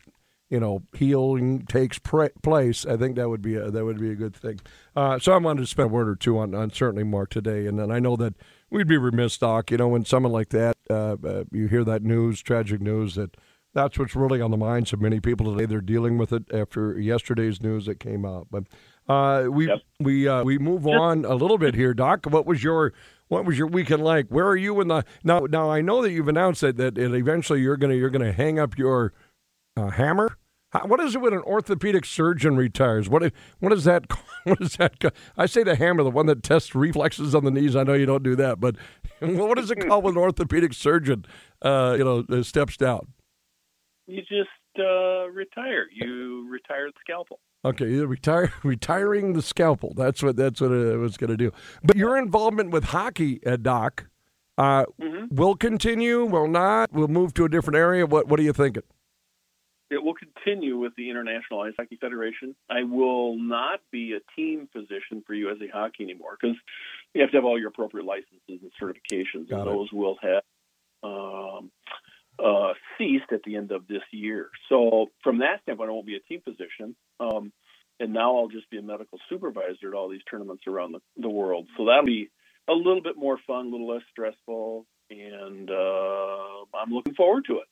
you 0.48 0.60
know 0.60 0.82
healing 0.94 1.66
takes 1.66 1.98
pre- 1.98 2.28
place, 2.42 2.86
I 2.86 2.96
think 2.96 3.16
that 3.16 3.28
would 3.28 3.42
be 3.42 3.56
a, 3.56 3.70
that 3.70 3.84
would 3.84 3.98
be 4.00 4.10
a 4.10 4.14
good 4.14 4.34
thing. 4.34 4.60
Uh, 4.94 5.18
so 5.18 5.32
I 5.32 5.38
wanted 5.38 5.60
to 5.62 5.66
spend 5.66 5.90
a 5.90 5.92
word 5.92 6.08
or 6.08 6.16
two 6.16 6.38
on, 6.38 6.54
on 6.54 6.70
certainly 6.70 7.04
Mark 7.04 7.30
today, 7.30 7.66
and 7.66 7.78
then 7.78 7.90
I 7.90 7.98
know 7.98 8.16
that 8.16 8.34
we'd 8.70 8.88
be 8.88 8.96
remiss, 8.96 9.36
Doc. 9.38 9.70
You 9.70 9.76
know, 9.78 9.88
when 9.88 10.04
someone 10.04 10.32
like 10.32 10.50
that, 10.50 10.76
uh, 10.88 11.16
uh, 11.24 11.44
you 11.50 11.66
hear 11.68 11.84
that 11.84 12.02
news, 12.02 12.42
tragic 12.42 12.80
news 12.80 13.14
that. 13.16 13.36
That's 13.74 13.98
what's 13.98 14.16
really 14.16 14.40
on 14.40 14.50
the 14.50 14.56
minds 14.56 14.94
of 14.94 15.02
many 15.02 15.20
people 15.20 15.52
today. 15.52 15.66
They're 15.66 15.82
dealing 15.82 16.16
with 16.16 16.32
it 16.32 16.44
after 16.50 16.98
yesterday's 16.98 17.60
news 17.60 17.84
that 17.84 18.00
came 18.00 18.24
out. 18.24 18.46
But 18.50 18.64
uh, 19.06 19.48
we 19.50 19.66
Yep. 19.68 19.78
we 20.00 20.26
uh, 20.26 20.44
we 20.44 20.56
move 20.56 20.86
on 20.86 21.26
a 21.26 21.34
little 21.34 21.58
bit 21.58 21.74
here, 21.74 21.92
Doc. 21.92 22.24
What 22.24 22.46
was 22.46 22.64
your 22.64 22.94
what 23.28 23.44
was 23.44 23.58
your 23.58 23.66
weekend 23.66 24.04
like? 24.04 24.28
Where 24.28 24.46
are 24.46 24.56
you 24.56 24.80
in 24.80 24.88
the 24.88 25.04
now? 25.24 25.40
Now 25.40 25.70
I 25.70 25.80
know 25.80 26.02
that 26.02 26.12
you've 26.12 26.28
announced 26.28 26.60
that 26.60 26.76
that 26.76 26.98
eventually 26.98 27.60
you're 27.60 27.76
gonna 27.76 27.94
you're 27.94 28.10
gonna 28.10 28.32
hang 28.32 28.58
up 28.58 28.78
your 28.78 29.12
uh, 29.76 29.90
hammer. 29.90 30.36
What 30.84 31.00
is 31.00 31.14
it 31.14 31.20
when 31.22 31.32
an 31.32 31.42
orthopedic 31.42 32.04
surgeon 32.04 32.56
retires? 32.56 33.08
What 33.08 33.32
what 33.60 33.72
is 33.72 33.84
that? 33.84 34.04
What 34.46 34.60
is 34.60 34.76
that? 34.76 35.12
I 35.36 35.46
say 35.46 35.64
the 35.64 35.74
hammer, 35.74 36.04
the 36.04 36.10
one 36.12 36.26
that 36.26 36.44
tests 36.44 36.72
reflexes 36.72 37.34
on 37.34 37.44
the 37.44 37.50
knees. 37.50 37.74
I 37.74 37.82
know 37.82 37.94
you 37.94 38.06
don't 38.06 38.22
do 38.22 38.36
that, 38.36 38.60
but 38.60 38.76
what 39.18 39.58
is 39.58 39.72
it 39.72 39.84
called 39.88 40.04
when 40.04 40.14
an 40.14 40.20
orthopedic 40.20 40.72
surgeon, 40.72 41.24
uh, 41.62 41.96
you 41.98 42.04
know, 42.04 42.24
uh, 42.30 42.44
steps 42.44 42.76
down? 42.76 43.08
You 44.06 44.20
just 44.20 44.78
uh, 44.78 45.28
retire. 45.30 45.86
You 45.92 46.48
retire 46.48 46.86
the 46.86 46.92
scalpel. 47.00 47.40
Okay, 47.64 47.86
retire, 47.86 48.52
retiring 48.62 49.32
the 49.32 49.42
scalpel. 49.42 49.92
That's 49.96 50.22
what 50.22 50.36
that's 50.36 50.60
what 50.60 50.70
it 50.72 50.96
was 50.98 51.16
going 51.16 51.30
to 51.30 51.36
do. 51.36 51.52
But 51.82 51.96
your 51.96 52.16
involvement 52.16 52.70
with 52.70 52.84
hockey, 52.84 53.44
uh, 53.46 53.56
Doc, 53.56 54.06
uh, 54.58 54.84
Mhm. 55.00 55.32
will 55.32 55.56
continue. 55.56 56.24
Will 56.24 56.48
not. 56.48 56.92
Will 56.92 57.08
move 57.08 57.34
to 57.34 57.44
a 57.44 57.48
different 57.48 57.76
area. 57.76 58.06
What 58.06 58.28
What 58.28 58.38
are 58.40 58.44
you 58.44 58.52
thinking? 58.52 58.82
it 59.88 60.02
will 60.02 60.14
continue 60.14 60.76
with 60.76 60.92
the 60.96 61.08
International 61.08 61.60
Ice 61.60 61.72
Hockey 61.78 61.94
Federation. 62.00 62.56
I 62.68 62.82
will 62.82 63.36
not 63.38 63.80
be 63.92 64.14
a 64.14 64.20
team 64.34 64.68
physician 64.72 65.22
for 65.24 65.32
USA 65.32 65.68
Hockey 65.68 66.02
anymore 66.02 66.36
because 66.40 66.56
you 67.14 67.20
have 67.20 67.30
to 67.30 67.36
have 67.36 67.44
all 67.44 67.56
your 67.56 67.68
appropriate 67.68 68.04
licenses 68.04 68.40
and 68.48 68.72
certifications, 68.82 69.48
Got 69.48 69.60
and 69.60 69.68
it. 69.68 69.72
those 69.72 69.92
will 69.92 70.16
have 70.22 70.42
um, 71.04 71.70
uh, 72.38 72.75
ceased 72.99 73.33
at 73.33 73.42
the 73.44 73.57
end 73.57 73.72
of 73.72 73.87
this 73.87 74.03
year. 74.12 74.51
So, 74.68 75.07
from 75.22 75.38
that 75.38 75.62
standpoint, 75.62 75.90
I 75.90 75.92
won't 75.92 76.07
be 76.07 76.16
a 76.16 76.20
team 76.20 76.42
position. 76.44 76.96
Um, 77.20 77.53
and 77.99 78.12
now 78.12 78.37
I'll 78.37 78.49
just 78.49 78.68
be 78.70 78.79
a 78.79 78.83
medical 78.83 79.18
supervisor 79.29 79.88
at 79.88 79.94
all 79.94 80.09
these 80.09 80.25
tournaments 80.31 80.64
around 80.66 80.92
the, 80.92 81.01
the 81.16 81.31
world. 81.31 81.66
So 81.77 81.87
that'll 81.87 82.05
be 82.05 82.31
a 82.68 82.72
little 82.72 83.03
bit 83.03 83.16
more 83.16 83.38
fun, 83.46 83.66
a 83.66 83.70
little 83.70 83.88
less 83.88 84.03
stressful, 84.11 84.87
and 85.11 85.70
uh, 85.70 86.64
I'm 86.75 86.90
looking 86.90 87.14
forward 87.14 87.44
to 87.46 87.55
it. 87.59 87.68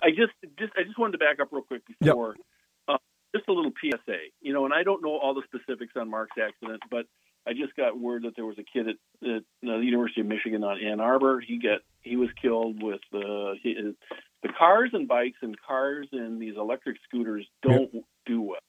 I 0.00 0.10
just, 0.10 0.32
just, 0.58 0.72
I 0.76 0.84
just 0.84 0.98
wanted 0.98 1.12
to 1.12 1.18
back 1.18 1.40
up 1.40 1.48
real 1.50 1.62
quick 1.62 1.82
before, 2.00 2.36
uh, 2.86 2.98
just 3.34 3.48
a 3.48 3.52
little 3.52 3.72
PSA. 3.82 4.18
You 4.40 4.52
know, 4.52 4.64
and 4.64 4.72
I 4.72 4.84
don't 4.84 5.02
know 5.02 5.18
all 5.18 5.34
the 5.34 5.42
specifics 5.46 5.94
on 5.96 6.08
Mark's 6.08 6.36
accident, 6.40 6.82
but 6.90 7.06
I 7.48 7.52
just 7.54 7.74
got 7.76 7.98
word 7.98 8.24
that 8.24 8.36
there 8.36 8.44
was 8.46 8.58
a 8.58 8.62
kid 8.64 8.88
at, 8.88 9.28
at 9.28 9.42
uh, 9.68 9.78
the 9.78 9.84
University 9.84 10.20
of 10.20 10.26
Michigan 10.26 10.62
on 10.64 10.78
Ann 10.80 11.00
Arbor. 11.00 11.40
He 11.40 11.58
got, 11.58 11.80
he 12.02 12.16
was 12.16 12.28
killed 12.40 12.82
with 12.82 13.00
the, 13.10 13.54
he, 13.62 13.74
the 14.42 14.48
cars 14.58 14.90
and 14.92 15.08
bikes 15.08 15.38
and 15.42 15.56
cars 15.66 16.06
and 16.12 16.40
these 16.40 16.56
electric 16.56 16.96
scooters 17.08 17.46
don't 17.62 17.90
do 18.26 18.42
well 18.42 18.60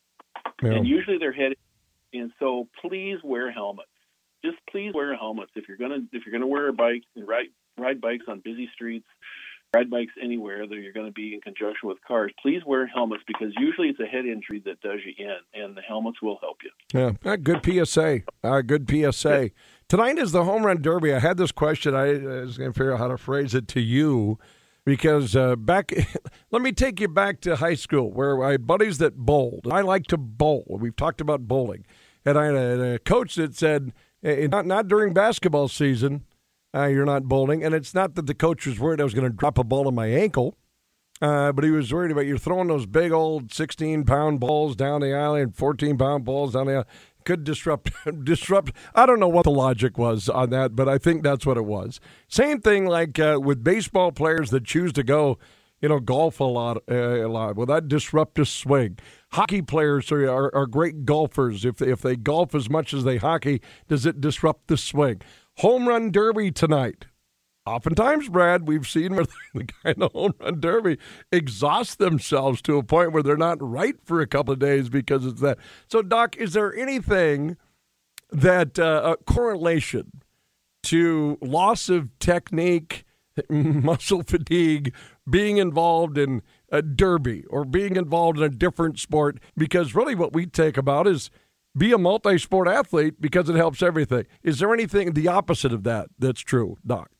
Yeah. 0.63 0.72
and 0.72 0.88
usually 0.88 1.18
they're 1.18 1.34
headed. 1.34 1.58
And 2.13 2.32
so, 2.39 2.68
please 2.82 3.18
wear 3.24 3.52
helmets. 3.52 3.89
Just 4.44 4.58
please 4.72 4.94
wear 4.96 5.15
helmets 5.15 5.52
if 5.56 5.68
you're 5.68 5.78
gonna 5.78 6.00
if 6.12 6.26
you're 6.26 6.32
gonna 6.32 6.48
wear 6.48 6.70
a 6.70 6.74
bike 6.74 7.04
and 7.15 7.28
ride 7.28 7.50
ride 7.78 8.02
bikes 8.02 8.26
on 8.28 8.39
busy 8.39 8.68
streets, 8.74 9.06
ride 9.73 9.89
bikes 9.89 10.13
anywhere 10.21 10.67
that 10.67 10.75
you're 10.75 10.93
going 10.93 11.05
to 11.05 11.12
be 11.12 11.34
in 11.34 11.41
conjunction 11.41 11.88
with 11.89 11.97
cars. 12.08 12.32
Please 12.41 12.62
wear 12.65 12.88
helmets 12.88 13.23
because 13.27 13.53
usually 13.58 13.88
it's 13.88 13.99
a 13.99 14.05
head 14.05 14.25
injury 14.25 14.62
that 14.65 14.82
does 14.82 14.99
you 15.05 15.13
in, 15.17 15.62
and 15.62 15.75
the 15.75 15.82
helmets 15.82 16.21
will 16.21 16.39
help 16.41 16.58
you. 16.63 17.12
Yeah, 17.23 17.36
good 17.36 17.63
PSA. 17.63 18.21
Uh, 18.43 18.62
good 18.62 18.89
PSA. 18.89 19.51
Tonight 19.88 20.17
is 20.17 20.32
the 20.32 20.43
home 20.43 20.65
run 20.65 20.82
derby. 20.82 21.13
I 21.13 21.19
had 21.19 21.38
this 21.38 21.51
question. 21.51 21.95
I 21.95 22.13
was 22.13 22.58
going 22.58 22.71
to 22.71 22.77
figure 22.77 22.93
out 22.93 22.99
how 22.99 23.08
to 23.08 23.17
phrase 23.17 23.53
it 23.53 23.67
to 23.69 23.79
you 23.79 24.39
because 24.86 25.36
uh, 25.36 25.55
back, 25.55 25.91
let 26.51 26.62
me 26.62 26.71
take 26.71 26.99
you 26.99 27.08
back 27.08 27.41
to 27.41 27.58
high 27.58 27.75
school 27.75 28.12
where 28.12 28.43
I 28.43 28.51
had 28.51 28.67
buddies 28.67 28.97
that 28.99 29.17
bowled. 29.17 29.67
I 29.71 29.82
like 29.82 30.08
to 30.08 30.17
bowl. 30.17 30.77
We've 30.79 30.95
talked 30.95 31.21
about 31.21 31.47
bowling, 31.47 31.86
and 32.25 32.38
I 32.38 32.45
had 32.45 32.55
a, 32.55 32.93
a 32.95 32.99
coach 32.99 33.36
that 33.36 33.55
said, 33.55 33.93
eh, 34.23 34.47
not 34.47 34.65
not 34.65 34.88
during 34.88 35.13
basketball 35.13 35.67
season, 35.67 36.23
uh, 36.75 36.86
you're 36.86 37.05
not 37.05 37.23
bowling, 37.23 37.63
and 37.63 37.73
it's 37.73 37.93
not 37.93 38.15
that 38.15 38.27
the 38.27 38.34
coach 38.34 38.65
was 38.65 38.79
worried 38.79 39.01
I 39.01 39.03
was 39.03 39.13
going 39.13 39.29
to 39.29 39.36
drop 39.36 39.58
a 39.58 39.63
ball 39.63 39.88
on 39.88 39.95
my 39.95 40.08
ankle. 40.08 40.55
Uh, 41.21 41.51
but 41.51 41.65
he 41.65 41.71
was 41.71 41.93
worried 41.93 42.12
about 42.12 42.25
you're 42.25 42.38
throwing 42.38 42.67
those 42.67 42.86
big 42.86 43.12
old 43.12 43.51
16 43.51 44.05
pound 44.05 44.39
balls 44.39 44.75
down 44.75 45.01
the 45.01 45.13
alley 45.13 45.41
and 45.41 45.55
14 45.55 45.97
pound 45.97 46.23
balls 46.23 46.53
down 46.53 46.67
the 46.67 46.75
alley. 46.75 46.86
Could 47.25 47.43
disrupt, 47.43 47.91
disrupt. 48.23 48.71
I 48.95 49.05
don't 49.05 49.19
know 49.19 49.27
what 49.27 49.43
the 49.43 49.51
logic 49.51 49.97
was 49.97 50.29
on 50.29 50.49
that, 50.51 50.75
but 50.75 50.88
I 50.88 50.97
think 50.97 51.21
that's 51.21 51.45
what 51.45 51.58
it 51.58 51.65
was. 51.65 51.99
Same 52.29 52.62
thing 52.62 52.86
like 52.86 53.19
uh, 53.19 53.39
with 53.41 53.63
baseball 53.63 54.13
players 54.13 54.49
that 54.51 54.63
choose 54.63 54.93
to 54.93 55.03
go, 55.03 55.38
you 55.82 55.89
know, 55.89 55.99
golf 55.99 56.39
a 56.39 56.45
lot, 56.45 56.77
uh, 56.89 56.95
a 56.95 57.27
lot. 57.27 57.58
Well, 57.58 57.65
that 57.65 57.89
disrupt 57.89 58.39
a 58.39 58.45
swing. 58.45 58.97
Hockey 59.34 59.62
players 59.62 60.12
are, 60.13 60.25
are, 60.29 60.55
are 60.55 60.65
great 60.65 61.05
golfers. 61.05 61.65
If 61.65 61.82
if 61.82 62.01
they 62.01 62.15
golf 62.15 62.55
as 62.55 62.69
much 62.69 62.93
as 62.93 63.03
they 63.03 63.17
hockey, 63.17 63.62
does 63.89 64.05
it 64.05 64.21
disrupt 64.21 64.67
the 64.67 64.77
swing? 64.77 65.21
Home 65.60 65.89
run 65.89 66.10
derby 66.10 66.52
tonight. 66.52 67.08
Oftentimes, 67.65 68.30
Brad, 68.30 68.65
we've 68.65 68.88
seen 68.88 69.13
where 69.15 69.26
the 69.54 69.65
guy 69.65 69.91
in 69.91 70.00
the 70.00 70.08
home 70.08 70.34
run 70.39 70.62
derby 70.62 70.98
exhaust 71.34 72.00
themselves 72.00 72.62
to 72.62 72.78
a 72.78 72.84
point 72.84 73.12
where 73.12 73.22
they're 73.22 73.36
not 73.36 73.58
right 73.62 73.95
for 74.06 74.22
a 74.22 74.28
couple 74.28 74.54
of 74.54 74.60
days 74.60 74.88
because 74.88 75.26
it's 75.26 75.41
that. 75.41 75.58
So, 75.89 76.02
Doc, 76.02 76.38
is 76.38 76.54
there 76.54 76.74
anything 76.74 77.58
that 78.32 78.80
uh, 78.80 79.17
correlation 79.26 80.22
to 80.84 81.38
loss 81.41 81.89
of 81.89 82.17
technique, 82.19 83.04
muscle 83.50 84.24
fatigue, 84.24 84.93
being 85.30 85.58
involved 85.58 86.17
in 86.17 86.41
a 86.72 86.82
derby 86.82 87.43
or 87.50 87.65
being 87.65 87.98
involved 87.98 88.38
in 88.38 88.45
a 88.45 88.50
different 88.50 88.98
sport? 88.98 89.39
Because 89.58 89.93
really, 89.93 90.15
what 90.15 90.32
we 90.32 90.45
take 90.45 90.78
about 90.78 91.06
is 91.06 91.30
be 91.77 91.91
a 91.91 91.97
multi-sport 91.97 92.67
athlete 92.67 93.21
because 93.21 93.49
it 93.49 93.55
helps 93.55 93.82
everything. 93.82 94.25
Is 94.43 94.60
there 94.60 94.73
anything 94.73 95.13
the 95.13 95.27
opposite 95.27 95.73
of 95.73 95.84
that 95.84 96.10
that's 96.17 96.41
true, 96.41 96.77
Doc? 96.86 97.12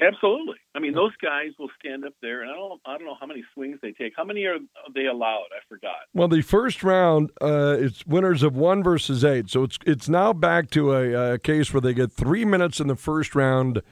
Absolutely. 0.00 0.56
I 0.76 0.78
mean, 0.78 0.94
those 0.94 1.16
guys 1.20 1.50
will 1.58 1.70
stand 1.80 2.04
up 2.04 2.12
there, 2.22 2.42
and 2.42 2.50
I 2.50 2.54
don't, 2.54 2.80
I 2.86 2.96
don't 2.96 3.06
know 3.06 3.16
how 3.18 3.26
many 3.26 3.42
swings 3.52 3.78
they 3.82 3.90
take. 3.90 4.12
How 4.16 4.22
many 4.22 4.44
are 4.44 4.58
they 4.94 5.06
allowed? 5.06 5.46
I 5.50 5.60
forgot. 5.68 5.96
Well, 6.14 6.28
the 6.28 6.42
first 6.42 6.84
round, 6.84 7.30
uh, 7.40 7.76
it's 7.80 8.06
winners 8.06 8.44
of 8.44 8.54
one 8.54 8.84
versus 8.84 9.24
eight. 9.24 9.50
So 9.50 9.64
it's 9.64 9.78
it's 9.84 10.08
now 10.08 10.32
back 10.32 10.70
to 10.70 10.92
a, 10.94 11.34
a 11.34 11.38
case 11.38 11.74
where 11.74 11.80
they 11.80 11.94
get 11.94 12.12
three 12.12 12.44
minutes 12.44 12.78
in 12.78 12.86
the 12.86 12.94
first 12.94 13.34
round 13.34 13.82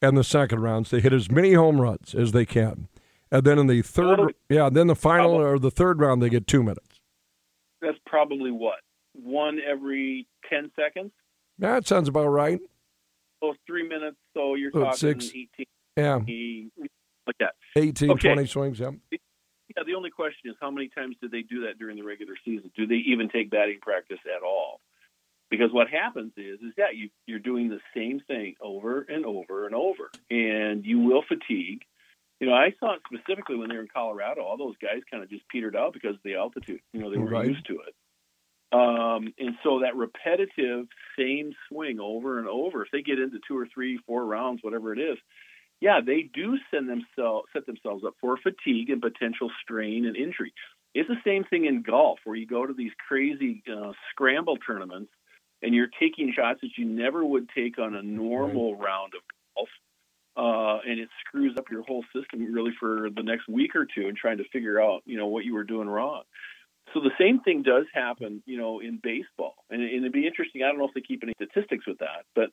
and 0.00 0.16
the 0.16 0.22
second 0.22 0.60
rounds. 0.60 0.90
So 0.90 0.96
they 0.96 1.02
hit 1.02 1.12
as 1.12 1.30
many 1.30 1.54
home 1.54 1.80
runs 1.80 2.14
as 2.14 2.30
they 2.30 2.46
can, 2.46 2.86
and 3.32 3.42
then 3.42 3.58
in 3.58 3.66
the 3.66 3.82
third, 3.82 4.34
yeah, 4.48 4.70
then 4.70 4.86
the 4.86 4.94
final 4.94 5.32
or 5.32 5.58
the 5.58 5.72
third 5.72 5.98
round, 6.00 6.22
they 6.22 6.28
get 6.28 6.46
two 6.46 6.62
minutes. 6.62 7.00
That's 7.82 7.98
probably 8.06 8.52
what 8.52 8.78
one 9.22 9.58
every 9.60 10.26
ten 10.50 10.70
seconds. 10.76 11.12
That 11.58 11.86
sounds 11.86 12.08
about 12.08 12.28
right. 12.28 12.60
So 13.42 13.54
three 13.66 13.86
minutes. 13.88 14.16
So 14.34 14.54
you're 14.54 14.72
So 14.72 14.80
talking 14.84 14.96
six. 14.98 15.28
eighteen, 15.30 15.66
Yeah, 15.96 16.16
like 17.26 17.36
that. 17.40 17.54
18, 17.76 18.10
Okay. 18.12 18.32
20 18.34 18.46
swings. 18.46 18.78
Yeah. 18.80 18.90
Yeah, 19.10 19.82
the 19.86 19.94
only 19.94 20.10
question 20.10 20.50
is 20.50 20.56
how 20.60 20.70
many 20.70 20.88
times 20.88 21.16
did 21.20 21.30
they 21.30 21.42
do 21.42 21.62
that 21.66 21.78
during 21.78 21.96
the 21.96 22.02
regular 22.04 22.34
season? 22.44 22.70
Do 22.76 22.86
they 22.86 22.94
even 23.06 23.28
take 23.28 23.50
batting 23.50 23.78
practice 23.82 24.18
at 24.24 24.42
all? 24.42 24.80
Because 25.50 25.70
what 25.72 25.88
happens 25.88 26.32
is, 26.36 26.60
is 26.60 26.72
that 26.76 26.96
you 26.96 27.10
you're 27.26 27.38
doing 27.38 27.68
the 27.68 27.80
same 27.94 28.20
thing 28.26 28.54
over 28.60 29.02
and 29.02 29.24
over 29.26 29.66
and 29.66 29.74
over, 29.74 30.10
and 30.30 30.84
you 30.84 30.98
will 31.00 31.22
fatigue. 31.28 31.82
You 32.40 32.48
know, 32.48 32.54
I 32.54 32.74
saw 32.80 32.94
it 32.94 33.02
specifically 33.12 33.56
when 33.56 33.68
they 33.68 33.76
were 33.76 33.82
in 33.82 33.88
Colorado. 33.88 34.42
All 34.42 34.56
those 34.56 34.76
guys 34.80 35.00
kind 35.10 35.22
of 35.22 35.28
just 35.30 35.46
petered 35.48 35.76
out 35.76 35.92
because 35.92 36.14
of 36.14 36.22
the 36.24 36.34
altitude. 36.34 36.80
You 36.92 37.00
know, 37.00 37.10
they 37.10 37.16
weren't 37.18 37.30
Right. 37.30 37.48
used 37.48 37.66
to 37.66 37.74
it. 37.80 37.94
Um, 38.72 39.32
and 39.38 39.56
so 39.62 39.80
that 39.80 39.94
repetitive 39.96 40.86
same 41.18 41.52
swing 41.68 42.00
over 42.00 42.38
and 42.38 42.48
over, 42.48 42.82
if 42.82 42.90
they 42.90 43.02
get 43.02 43.20
into 43.20 43.38
two 43.46 43.56
or 43.56 43.68
three, 43.72 43.98
four 44.06 44.24
rounds, 44.24 44.60
whatever 44.62 44.92
it 44.92 44.98
is, 44.98 45.18
yeah, 45.80 46.00
they 46.04 46.22
do 46.22 46.58
send 46.72 46.88
themselves 46.88 47.48
set 47.52 47.66
themselves 47.66 48.02
up 48.04 48.14
for 48.20 48.36
fatigue 48.36 48.90
and 48.90 49.00
potential 49.00 49.50
strain 49.62 50.06
and 50.06 50.16
injury. 50.16 50.52
It's 50.94 51.08
the 51.08 51.20
same 51.24 51.44
thing 51.44 51.66
in 51.66 51.82
golf, 51.82 52.18
where 52.24 52.36
you 52.36 52.46
go 52.46 52.66
to 52.66 52.72
these 52.72 52.92
crazy 53.06 53.62
uh, 53.70 53.92
scramble 54.10 54.56
tournaments 54.56 55.10
and 55.62 55.74
you're 55.74 55.88
taking 56.00 56.32
shots 56.34 56.60
that 56.62 56.70
you 56.76 56.86
never 56.86 57.24
would 57.24 57.48
take 57.54 57.78
on 57.78 57.94
a 57.94 58.02
normal 58.02 58.76
round 58.76 59.12
of 59.14 59.22
golf, 59.54 59.68
uh, 60.36 60.80
and 60.88 61.00
it 61.00 61.08
screws 61.26 61.56
up 61.58 61.70
your 61.70 61.82
whole 61.82 62.04
system 62.14 62.52
really 62.52 62.72
for 62.78 63.08
the 63.14 63.22
next 63.22 63.48
week 63.48 63.74
or 63.74 63.86
two, 63.86 64.08
and 64.08 64.16
trying 64.16 64.38
to 64.38 64.44
figure 64.52 64.80
out 64.80 65.02
you 65.04 65.16
know 65.16 65.26
what 65.26 65.44
you 65.44 65.54
were 65.54 65.64
doing 65.64 65.88
wrong. 65.88 66.22
So 66.94 67.00
the 67.00 67.10
same 67.18 67.40
thing 67.40 67.62
does 67.62 67.84
happen, 67.92 68.42
you 68.46 68.58
know, 68.58 68.80
in 68.80 69.00
baseball, 69.02 69.54
and, 69.70 69.82
and 69.82 69.98
it'd 69.98 70.12
be 70.12 70.26
interesting. 70.26 70.62
I 70.62 70.68
don't 70.68 70.78
know 70.78 70.86
if 70.86 70.94
they 70.94 71.00
keep 71.00 71.22
any 71.22 71.32
statistics 71.34 71.86
with 71.86 71.98
that, 71.98 72.24
but 72.34 72.50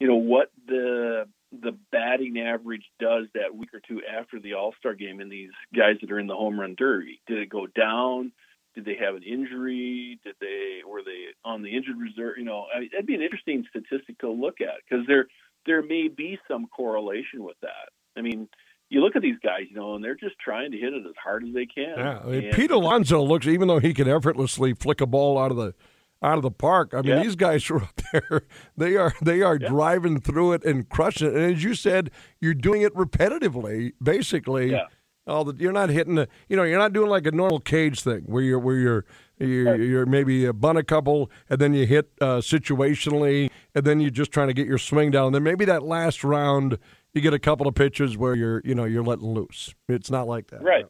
you 0.00 0.08
know 0.08 0.16
what 0.16 0.50
the 0.66 1.26
the 1.52 1.72
batting 1.92 2.38
average 2.38 2.84
does 2.98 3.26
that 3.34 3.54
week 3.54 3.72
or 3.72 3.80
two 3.86 4.02
after 4.04 4.40
the 4.40 4.54
All 4.54 4.74
Star 4.78 4.94
game 4.94 5.20
in 5.20 5.28
these 5.28 5.50
guys 5.74 5.96
that 6.00 6.10
are 6.10 6.18
in 6.18 6.26
the 6.26 6.34
home 6.34 6.58
run 6.58 6.74
derby. 6.76 7.20
Did 7.26 7.38
it 7.38 7.48
go 7.48 7.66
down? 7.66 8.32
Did 8.74 8.84
they 8.84 8.96
have 8.96 9.14
an 9.14 9.22
injury? 9.22 10.18
Did 10.24 10.34
they 10.40 10.80
were 10.86 11.02
they 11.02 11.28
on 11.44 11.62
the 11.62 11.74
injured 11.74 11.96
reserve? 11.98 12.38
You 12.38 12.44
know, 12.44 12.66
I 12.74 12.80
mean, 12.80 12.90
that'd 12.92 13.06
be 13.06 13.14
an 13.14 13.22
interesting 13.22 13.64
statistic 13.70 14.18
to 14.18 14.30
look 14.30 14.60
at 14.60 14.82
because 14.88 15.06
there 15.06 15.28
there 15.64 15.82
may 15.82 16.08
be 16.08 16.38
some 16.48 16.66
correlation 16.66 17.42
with 17.42 17.56
that. 17.62 17.90
I 18.16 18.22
mean, 18.22 18.48
you 18.88 19.00
look 19.00 19.16
at 19.16 19.22
these 19.22 19.38
guys, 19.42 19.62
you 19.68 19.76
know, 19.76 19.94
and 19.96 20.04
they're 20.04 20.14
just 20.14 20.38
trying 20.38 20.70
to 20.72 20.78
hit 20.78 20.92
it 20.92 21.04
as 21.06 21.14
hard 21.22 21.42
as 21.44 21.52
they 21.54 21.66
can. 21.66 21.94
Yeah, 21.96 22.20
I 22.22 22.26
mean, 22.26 22.44
And- 22.44 22.52
Pete 22.54 22.70
Alonso 22.70 23.22
looks, 23.22 23.46
even 23.46 23.66
though 23.68 23.80
he 23.80 23.92
can 23.92 24.08
effortlessly 24.08 24.74
flick 24.74 25.00
a 25.00 25.06
ball 25.06 25.38
out 25.38 25.50
of 25.50 25.56
the 25.56 25.74
out 26.22 26.38
of 26.38 26.42
the 26.42 26.50
park. 26.50 26.94
I 26.94 27.02
mean, 27.02 27.06
Yeah. 27.18 27.22
these 27.22 27.36
guys 27.36 27.68
are 27.70 27.82
up 27.82 28.00
there. 28.12 28.42
They 28.76 28.96
are 28.96 29.12
they 29.20 29.42
are 29.42 29.58
Yeah. 29.60 29.68
driving 29.68 30.20
through 30.20 30.52
it 30.54 30.64
and 30.64 30.88
crushing 30.88 31.28
it. 31.28 31.34
And 31.34 31.54
as 31.56 31.62
you 31.62 31.74
said, 31.74 32.10
you're 32.40 32.54
doing 32.54 32.82
it 32.82 32.94
repetitively, 32.94 33.92
basically. 34.02 34.70
Yeah. 34.72 34.86
All 35.28 35.44
the, 35.44 35.56
you're 35.60 35.72
not 35.72 35.90
hitting 35.90 36.14
the, 36.14 36.28
you 36.48 36.56
know, 36.56 36.62
you're 36.62 36.78
not 36.78 36.92
doing 36.92 37.10
like 37.10 37.26
a 37.26 37.32
normal 37.32 37.58
cage 37.58 38.00
thing 38.02 38.22
where 38.26 38.42
you're 38.44 38.60
where 38.60 38.76
you're 38.76 39.04
you're, 39.38 39.76
you're 39.82 40.06
maybe 40.06 40.46
a 40.46 40.52
bun 40.52 40.76
a 40.78 40.84
couple 40.84 41.30
and 41.50 41.60
then 41.60 41.74
you 41.74 41.84
hit 41.84 42.10
uh, 42.22 42.38
situationally 42.38 43.50
and 43.74 43.84
then 43.84 44.00
you're 44.00 44.10
just 44.10 44.30
trying 44.32 44.46
to 44.48 44.54
get 44.54 44.66
your 44.66 44.78
swing 44.78 45.10
down. 45.10 45.26
And 45.26 45.34
then 45.34 45.42
maybe 45.42 45.64
that 45.66 45.82
last 45.82 46.22
round 46.24 46.78
you 47.16 47.22
get 47.22 47.34
a 47.34 47.38
couple 47.38 47.66
of 47.66 47.74
pitches 47.74 48.16
where 48.16 48.34
you're 48.34 48.60
you 48.64 48.74
know 48.74 48.84
you're 48.84 49.02
letting 49.02 49.26
loose. 49.26 49.74
It's 49.88 50.10
not 50.10 50.28
like 50.28 50.48
that. 50.48 50.62
Right. 50.62 50.86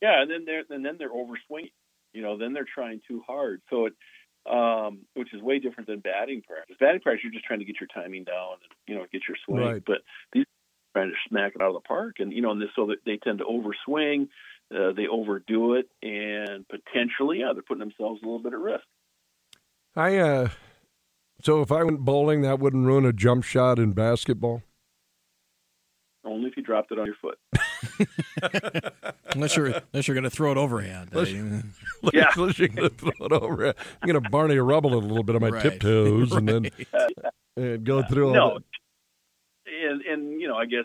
Yeah, 0.00 0.22
and 0.22 0.30
then 0.30 0.44
they're 0.46 0.62
and 0.70 0.84
then 0.84 0.96
they're 0.96 1.12
overswinging. 1.12 1.72
You 2.12 2.22
know, 2.22 2.38
then 2.38 2.52
they're 2.52 2.66
trying 2.72 3.00
too 3.06 3.22
hard. 3.26 3.60
So 3.68 3.86
it, 3.86 3.94
um, 4.50 5.00
which 5.14 5.34
is 5.34 5.42
way 5.42 5.58
different 5.58 5.88
than 5.88 6.00
batting 6.00 6.42
practice. 6.42 6.76
Batting 6.80 7.00
practice, 7.00 7.22
you're 7.24 7.32
just 7.32 7.44
trying 7.44 7.58
to 7.58 7.64
get 7.64 7.76
your 7.80 7.88
timing 7.92 8.24
down 8.24 8.52
and 8.62 8.72
you 8.86 8.94
know 8.94 9.06
get 9.12 9.22
your 9.28 9.36
swing. 9.44 9.60
Right. 9.60 9.82
But 9.84 9.98
these 10.32 10.42
are 10.42 11.00
trying 11.00 11.10
to 11.10 11.16
smack 11.28 11.52
it 11.54 11.60
out 11.60 11.68
of 11.68 11.74
the 11.74 11.86
park, 11.86 12.16
and 12.20 12.32
you 12.32 12.42
know, 12.42 12.52
and 12.52 12.62
this 12.62 12.70
so 12.76 12.86
that 12.86 12.98
they 13.04 13.18
tend 13.18 13.38
to 13.38 13.44
overswing. 13.44 14.28
uh, 14.74 14.92
they 14.92 15.08
overdo 15.08 15.74
it, 15.74 15.88
and 16.02 16.64
potentially, 16.68 17.40
yeah, 17.40 17.52
they're 17.52 17.62
putting 17.62 17.80
themselves 17.80 18.20
a 18.22 18.24
little 18.24 18.42
bit 18.42 18.52
at 18.52 18.58
risk. 18.58 18.84
I 19.96 20.16
uh, 20.18 20.48
so 21.42 21.60
if 21.60 21.72
I 21.72 21.82
went 21.82 22.00
bowling, 22.00 22.42
that 22.42 22.60
wouldn't 22.60 22.86
ruin 22.86 23.04
a 23.04 23.12
jump 23.12 23.44
shot 23.44 23.78
in 23.78 23.92
basketball. 23.92 24.62
Only 26.30 26.48
if 26.48 26.56
you 26.56 26.62
dropped 26.62 26.92
it 26.92 26.98
on 26.98 27.06
your 27.06 27.16
foot. 27.20 27.38
unless 29.34 29.56
you're 29.56 29.72
unless 29.92 30.06
you're 30.08 30.14
going 30.14 30.24
to 30.24 30.30
throw 30.30 30.52
it 30.52 30.56
overhand. 30.58 31.10
Let's- 31.12 31.30
I- 31.32 31.62
Yeah. 32.14 32.30
Unless 32.34 32.58
you're 32.58 32.68
gonna 32.68 32.88
throw 32.88 33.12
it 33.26 33.32
over. 33.32 33.66
I'm 33.68 34.06
gonna 34.06 34.22
Barney 34.30 34.56
Rubble 34.56 34.92
it 34.94 35.04
a 35.04 35.06
little 35.06 35.22
bit 35.22 35.34
on 35.36 35.42
my 35.42 35.50
Right. 35.50 35.62
tiptoes 35.62 36.32
and 36.32 36.48
then 36.48 36.70
and 37.56 37.84
go 37.84 38.02
through 38.02 38.28
all 38.28 38.34
no, 38.34 38.58
that. 38.58 38.64
and 39.90 40.00
and 40.02 40.40
you 40.40 40.48
know, 40.48 40.56
I 40.56 40.64
guess 40.64 40.84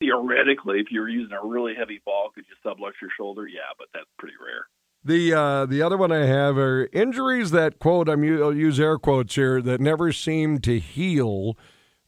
theoretically, 0.00 0.80
if 0.80 0.86
you 0.90 1.00
were 1.00 1.08
using 1.08 1.36
a 1.40 1.46
really 1.46 1.74
heavy 1.76 2.00
ball, 2.04 2.30
could 2.34 2.44
you 2.48 2.54
sublux 2.68 2.92
your 3.00 3.10
shoulder? 3.16 3.46
Yeah, 3.46 3.60
but 3.78 3.86
that's 3.94 4.08
pretty 4.18 4.34
rare. 4.44 4.66
The 5.04 5.32
uh, 5.34 5.66
the 5.66 5.82
other 5.82 5.96
one 5.96 6.10
I 6.10 6.26
have 6.26 6.58
are 6.58 6.88
injuries 6.92 7.52
that 7.52 7.78
quote 7.78 8.08
I'm 8.08 8.24
u- 8.24 8.42
I'll 8.42 8.52
use 8.56 8.80
air 8.80 8.98
quotes 8.98 9.36
here 9.36 9.62
that 9.62 9.80
never 9.80 10.12
seem 10.12 10.58
to 10.62 10.80
heal. 10.80 11.56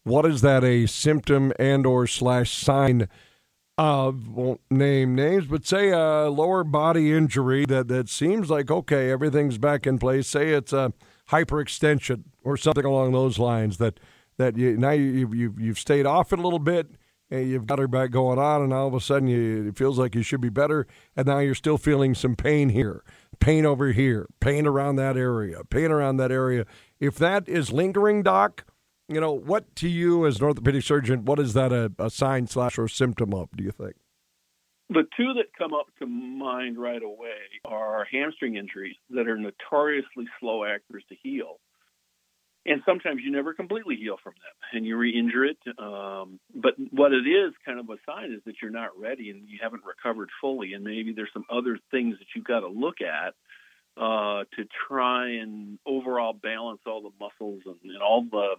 What 0.04 0.24
is 0.24 0.40
that 0.40 0.64
a 0.64 0.86
symptom 0.86 1.52
and 1.58 1.86
or 1.86 2.06
slash 2.06 2.52
sign 2.52 3.08
of? 3.76 4.28
Won't 4.28 4.60
name 4.70 5.14
names, 5.14 5.46
but 5.46 5.66
say 5.66 5.90
a 5.90 6.28
lower 6.30 6.64
body 6.64 7.12
injury 7.12 7.66
that 7.66 7.88
that 7.88 8.08
seems 8.08 8.50
like 8.50 8.70
okay 8.70 9.10
everything's 9.10 9.58
back 9.58 9.86
in 9.86 9.98
place. 9.98 10.26
Say 10.26 10.50
it's 10.50 10.72
a 10.72 10.92
hyperextension 11.30 12.24
or 12.42 12.56
something 12.56 12.84
along 12.84 13.12
those 13.12 13.38
lines 13.38 13.76
that 13.78 14.00
that 14.38 14.56
you 14.56 14.76
now 14.76 14.90
you 14.90 15.32
you 15.32 15.54
you've 15.58 15.78
stayed 15.78 16.06
off 16.06 16.32
it 16.32 16.38
a 16.38 16.42
little 16.42 16.58
bit 16.58 16.90
and 17.30 17.48
you've 17.48 17.66
got 17.66 17.78
her 17.78 17.86
back 17.86 18.10
going 18.10 18.38
on, 18.38 18.62
and 18.62 18.72
all 18.72 18.88
of 18.88 18.94
a 18.94 19.00
sudden 19.00 19.28
you, 19.28 19.68
it 19.68 19.76
feels 19.76 19.98
like 19.98 20.14
you 20.14 20.22
should 20.22 20.40
be 20.40 20.48
better, 20.48 20.86
and 21.16 21.26
now 21.26 21.38
you're 21.38 21.54
still 21.54 21.78
feeling 21.78 22.14
some 22.14 22.34
pain 22.34 22.70
here, 22.70 23.04
pain 23.38 23.64
over 23.64 23.92
here, 23.92 24.26
pain 24.40 24.66
around 24.66 24.96
that 24.96 25.16
area, 25.16 25.62
pain 25.64 25.92
around 25.92 26.16
that 26.16 26.32
area. 26.32 26.66
If 26.98 27.16
that 27.16 27.48
is 27.48 27.70
lingering, 27.70 28.22
doc, 28.22 28.64
you 29.10 29.20
know 29.20 29.32
what 29.32 29.74
to 29.76 29.88
you 29.88 30.24
as 30.26 30.38
an 30.38 30.44
orthopedic 30.44 30.84
surgeon, 30.84 31.24
what 31.24 31.38
is 31.38 31.52
that 31.54 31.72
a, 31.72 31.92
a 31.98 32.10
sign 32.10 32.46
slash 32.46 32.78
or 32.78 32.86
symptom 32.86 33.34
of? 33.34 33.48
Do 33.56 33.64
you 33.64 33.72
think? 33.72 33.96
The 34.88 35.02
two 35.16 35.34
that 35.34 35.46
come 35.56 35.74
up 35.74 35.86
to 35.98 36.06
mind 36.06 36.78
right 36.78 37.02
away 37.02 37.60
are 37.64 38.06
hamstring 38.10 38.56
injuries 38.56 38.96
that 39.10 39.28
are 39.28 39.36
notoriously 39.36 40.26
slow 40.40 40.64
actors 40.64 41.04
to 41.08 41.16
heal. 41.22 41.58
And 42.66 42.82
sometimes 42.84 43.20
you 43.24 43.32
never 43.32 43.54
completely 43.54 43.96
heal 43.96 44.16
from 44.22 44.34
them 44.34 44.52
and 44.72 44.84
you 44.84 44.96
re 44.96 45.16
injure 45.16 45.44
it. 45.44 45.58
Um, 45.78 46.38
but 46.54 46.74
what 46.90 47.12
it 47.12 47.26
is 47.26 47.52
kind 47.64 47.80
of 47.80 47.88
a 47.88 47.96
sign 48.04 48.32
is 48.32 48.42
that 48.46 48.56
you're 48.60 48.70
not 48.70 48.90
ready 48.98 49.30
and 49.30 49.48
you 49.48 49.58
haven't 49.62 49.82
recovered 49.84 50.28
fully. 50.40 50.74
And 50.74 50.84
maybe 50.84 51.12
there's 51.14 51.30
some 51.32 51.46
other 51.50 51.78
things 51.90 52.18
that 52.18 52.26
you've 52.34 52.44
got 52.44 52.60
to 52.60 52.68
look 52.68 53.00
at 53.00 53.34
uh, 53.96 54.44
to 54.56 54.64
try 54.88 55.30
and 55.30 55.78
overall 55.86 56.32
balance 56.32 56.80
all 56.86 57.02
the 57.02 57.10
muscles 57.20 57.62
and, 57.66 57.90
and 57.90 58.02
all 58.02 58.24
the, 58.30 58.54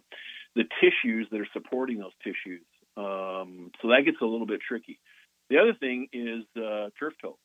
the 0.56 0.64
tissues 0.82 1.28
that 1.32 1.40
are 1.40 1.48
supporting 1.54 2.00
those 2.00 2.12
tissues. 2.24 2.66
Um, 2.98 3.72
so 3.82 3.90
that 3.90 4.02
gets 4.06 4.18
a 4.22 4.26
little 4.26 4.46
bit 4.48 4.62
tricky. 4.68 5.00
The 5.50 5.58
other 5.60 5.74
thing 5.74 6.08
is 6.14 6.44
uh, 6.58 6.90
turf 7.00 7.14
toe. 7.22 7.38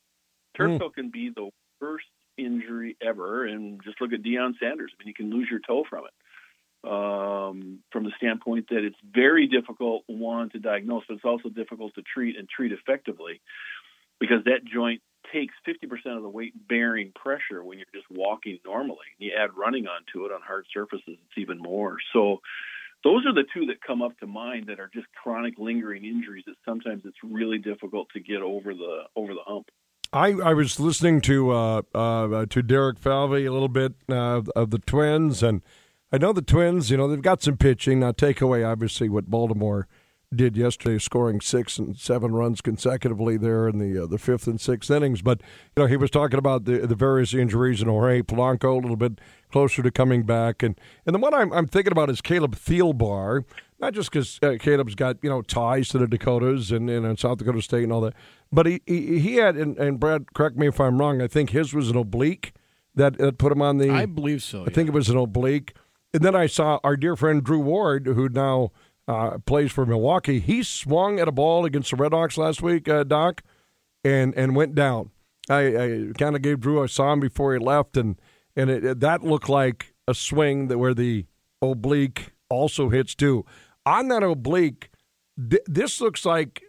Turf 0.57 0.71
Mm. 0.73 0.79
toe 0.81 0.91
can 0.91 1.11
be 1.11 1.31
the 1.35 1.51
worst 1.81 2.07
injury 2.37 2.97
ever, 3.01 3.45
and 3.47 3.83
just 3.85 4.01
look 4.01 4.13
at 4.13 4.23
Deion 4.23 4.55
Sanders. 4.61 4.93
I 4.95 5.03
mean, 5.03 5.09
you 5.09 5.15
can 5.15 5.31
lose 5.31 5.49
your 5.51 5.61
toe 5.61 5.85
from 5.89 6.05
it. 6.05 6.13
Um, 6.85 7.81
from 7.91 8.05
the 8.05 8.13
standpoint 8.17 8.67
that 8.71 8.85
it's 8.85 8.97
very 9.13 9.49
difficult, 9.49 10.05
one 10.07 10.51
to 10.51 10.59
diagnose, 10.61 11.03
but 11.09 11.15
it's 11.15 11.25
also 11.25 11.49
difficult 11.49 11.95
to 11.97 12.03
treat 12.03 12.37
and 12.39 12.49
treat 12.49 12.71
effectively 12.71 13.41
because 14.21 14.45
that 14.45 14.65
joint 14.65 15.01
takes 15.33 15.55
50% 15.67 16.17
of 16.17 16.23
the 16.23 16.29
weight 16.29 16.53
bearing 16.69 17.11
pressure 17.13 17.65
when 17.65 17.79
you're 17.79 17.87
just 17.93 18.07
walking 18.09 18.59
normally. 18.65 19.07
You 19.19 19.33
add 19.37 19.51
running 19.57 19.89
onto 19.89 20.25
it 20.27 20.33
on 20.33 20.41
hard 20.43 20.67
surfaces, 20.73 21.03
it's 21.09 21.39
even 21.39 21.59
more. 21.59 21.97
So 22.13 22.41
those 23.07 23.25
are 23.25 23.33
the 23.33 23.45
two 23.55 23.67
that 23.67 23.81
come 23.87 24.03
up 24.03 24.19
to 24.19 24.27
mind 24.27 24.67
that 24.67 24.81
are 24.81 24.91
just 24.93 25.07
chronic 25.23 25.55
lingering 25.59 26.05
injuries 26.05 26.43
that 26.47 26.57
sometimes 26.65 27.03
it's 27.05 27.17
really 27.23 27.59
difficult 27.59 28.09
to 28.13 28.21
get 28.21 28.43
over 28.43 28.75
the 28.75 29.03
over 29.15 29.33
the 29.33 29.43
hump. 29.47 29.69
I, 30.13 30.33
I 30.33 30.55
was 30.55 30.81
listening 30.81 31.21
to 31.23 31.51
uh, 31.53 31.83
uh, 31.95 32.47
to 32.47 32.63
Derek 32.63 32.99
Falvey 32.99 33.45
a 33.45 33.53
little 33.53 33.69
bit 33.69 33.95
uh, 34.09 34.43
of 34.57 34.71
the 34.71 34.79
Twins, 34.79 35.43
and 35.43 35.63
I 36.11 36.19
know 36.19 36.33
the 36.33 36.43
Twins. 36.43 36.91
You 36.91 36.97
know 36.97 37.07
they've 37.07 37.23
got 37.23 37.43
some 37.43 37.57
pitching. 37.57 38.01
Now 38.01 38.11
take 38.11 38.41
away 38.41 38.65
obviously 38.65 39.09
what 39.09 39.31
Baltimore 39.31 39.87
did 40.35 40.57
yesterday, 40.57 40.99
scoring 40.99 41.41
six 41.41 41.79
and 41.79 41.97
seven 41.97 42.33
runs 42.33 42.61
consecutively 42.61 43.37
there 43.37 43.69
in 43.69 43.79
the 43.79 44.05
uh, 44.05 44.07
the 44.07 44.19
fifth 44.19 44.47
and 44.47 44.61
sixth 44.61 44.91
innings. 44.91 45.23
But 45.23 45.41
you 45.77 45.83
know 45.83 45.87
he 45.87 45.97
was 45.97 46.11
talking 46.11 46.39
about 46.39 46.65
the 46.65 46.87
the 46.87 46.95
various 46.95 47.33
injuries 47.35 47.81
and 47.81 47.91
Jorge 47.91 48.23
Polanco 48.23 48.73
a 48.73 48.81
little 48.81 48.97
bit 48.97 49.21
closer 49.51 49.83
to 49.83 49.91
coming 49.91 50.25
back, 50.25 50.63
and 50.63 50.79
and 51.07 51.15
the 51.15 51.19
one 51.19 51.35
I'm, 51.35 51.53
I'm 51.53 51.67
thinking 51.67 51.93
about 51.93 52.11
is 52.11 52.21
Caleb 52.21 52.57
Thielbar. 52.57 53.45
Not 53.79 53.93
just 53.93 54.11
because 54.11 54.39
uh, 54.43 54.57
Caleb's 54.59 54.95
got 54.95 55.19
you 55.23 55.31
know 55.31 55.43
ties 55.43 55.89
to 55.91 55.99
the 55.99 56.09
Dakotas 56.09 56.73
and, 56.73 56.89
and 56.89 57.19
South 57.19 57.39
Dakota 57.39 57.61
State 57.63 57.85
and 57.85 57.93
all 57.93 58.01
that, 58.01 58.15
but 58.51 58.67
he 58.67 58.81
he, 58.87 59.19
he 59.19 59.37
had 59.37 59.57
and, 59.57 59.77
and 59.79 60.01
Brad, 60.01 60.33
correct 60.35 60.57
me 60.57 60.67
if 60.67 60.81
I'm 60.81 60.99
wrong. 60.99 61.21
I 61.21 61.29
think 61.29 61.51
his 61.51 61.73
was 61.75 61.91
an 61.91 61.97
oblique 61.97 62.53
that, 62.97 63.19
that 63.19 63.39
put 63.39 63.53
him 63.53 63.63
on 63.63 63.79
the. 63.79 63.91
I 63.91 64.07
believe 64.07 64.43
so. 64.43 64.65
I 64.65 64.71
think 64.71 64.89
it 64.89 64.93
was 64.93 65.09
an 65.09 65.17
oblique. 65.17 65.75
And 66.13 66.25
then 66.25 66.35
I 66.35 66.47
saw 66.47 66.81
our 66.83 66.97
dear 66.97 67.15
friend 67.15 67.45
Drew 67.45 67.61
Ward, 67.61 68.07
who 68.07 68.29
now 68.31 68.71
uh, 69.09 69.39
plays 69.47 69.73
for 69.73 69.87
Milwaukee. 69.87 70.41
He 70.41 70.63
swung 70.63 71.19
at 71.21 71.29
a 71.29 71.33
ball 71.33 71.65
against 71.65 71.91
the 71.91 71.97
Red 71.97 72.13
Hawks 72.13 72.37
last 72.37 72.63
week, 72.63 72.89
uh, 72.89 73.05
Doc, 73.05 73.43
and 74.05 74.35
and 74.37 74.57
went 74.57 74.75
down. 74.75 75.11
I, 75.49 75.61
I 75.61 76.05
kind 76.19 76.35
of 76.35 76.43
gave 76.43 76.61
Drew. 76.61 76.87
Saw 76.89 77.13
him 77.13 77.21
before 77.21 77.53
he 77.55 77.59
left, 77.61 77.97
and 77.97 78.21
and 78.57 78.71
it, 78.71 78.85
it- 78.85 79.01
that 79.01 79.23
looked 79.23 79.49
like 79.49 79.95
a 80.09 80.15
swing 80.15 80.69
that 80.69 80.79
where 80.79 80.95
the 80.95 81.27
oblique 81.63 82.33
also 82.49 82.89
hits 82.91 83.15
too. 83.15 83.45
On 83.85 84.09
that 84.09 84.23
oblique, 84.23 84.91
th- 85.39 85.63
this 85.67 86.01
looks 86.01 86.25
like 86.25 86.63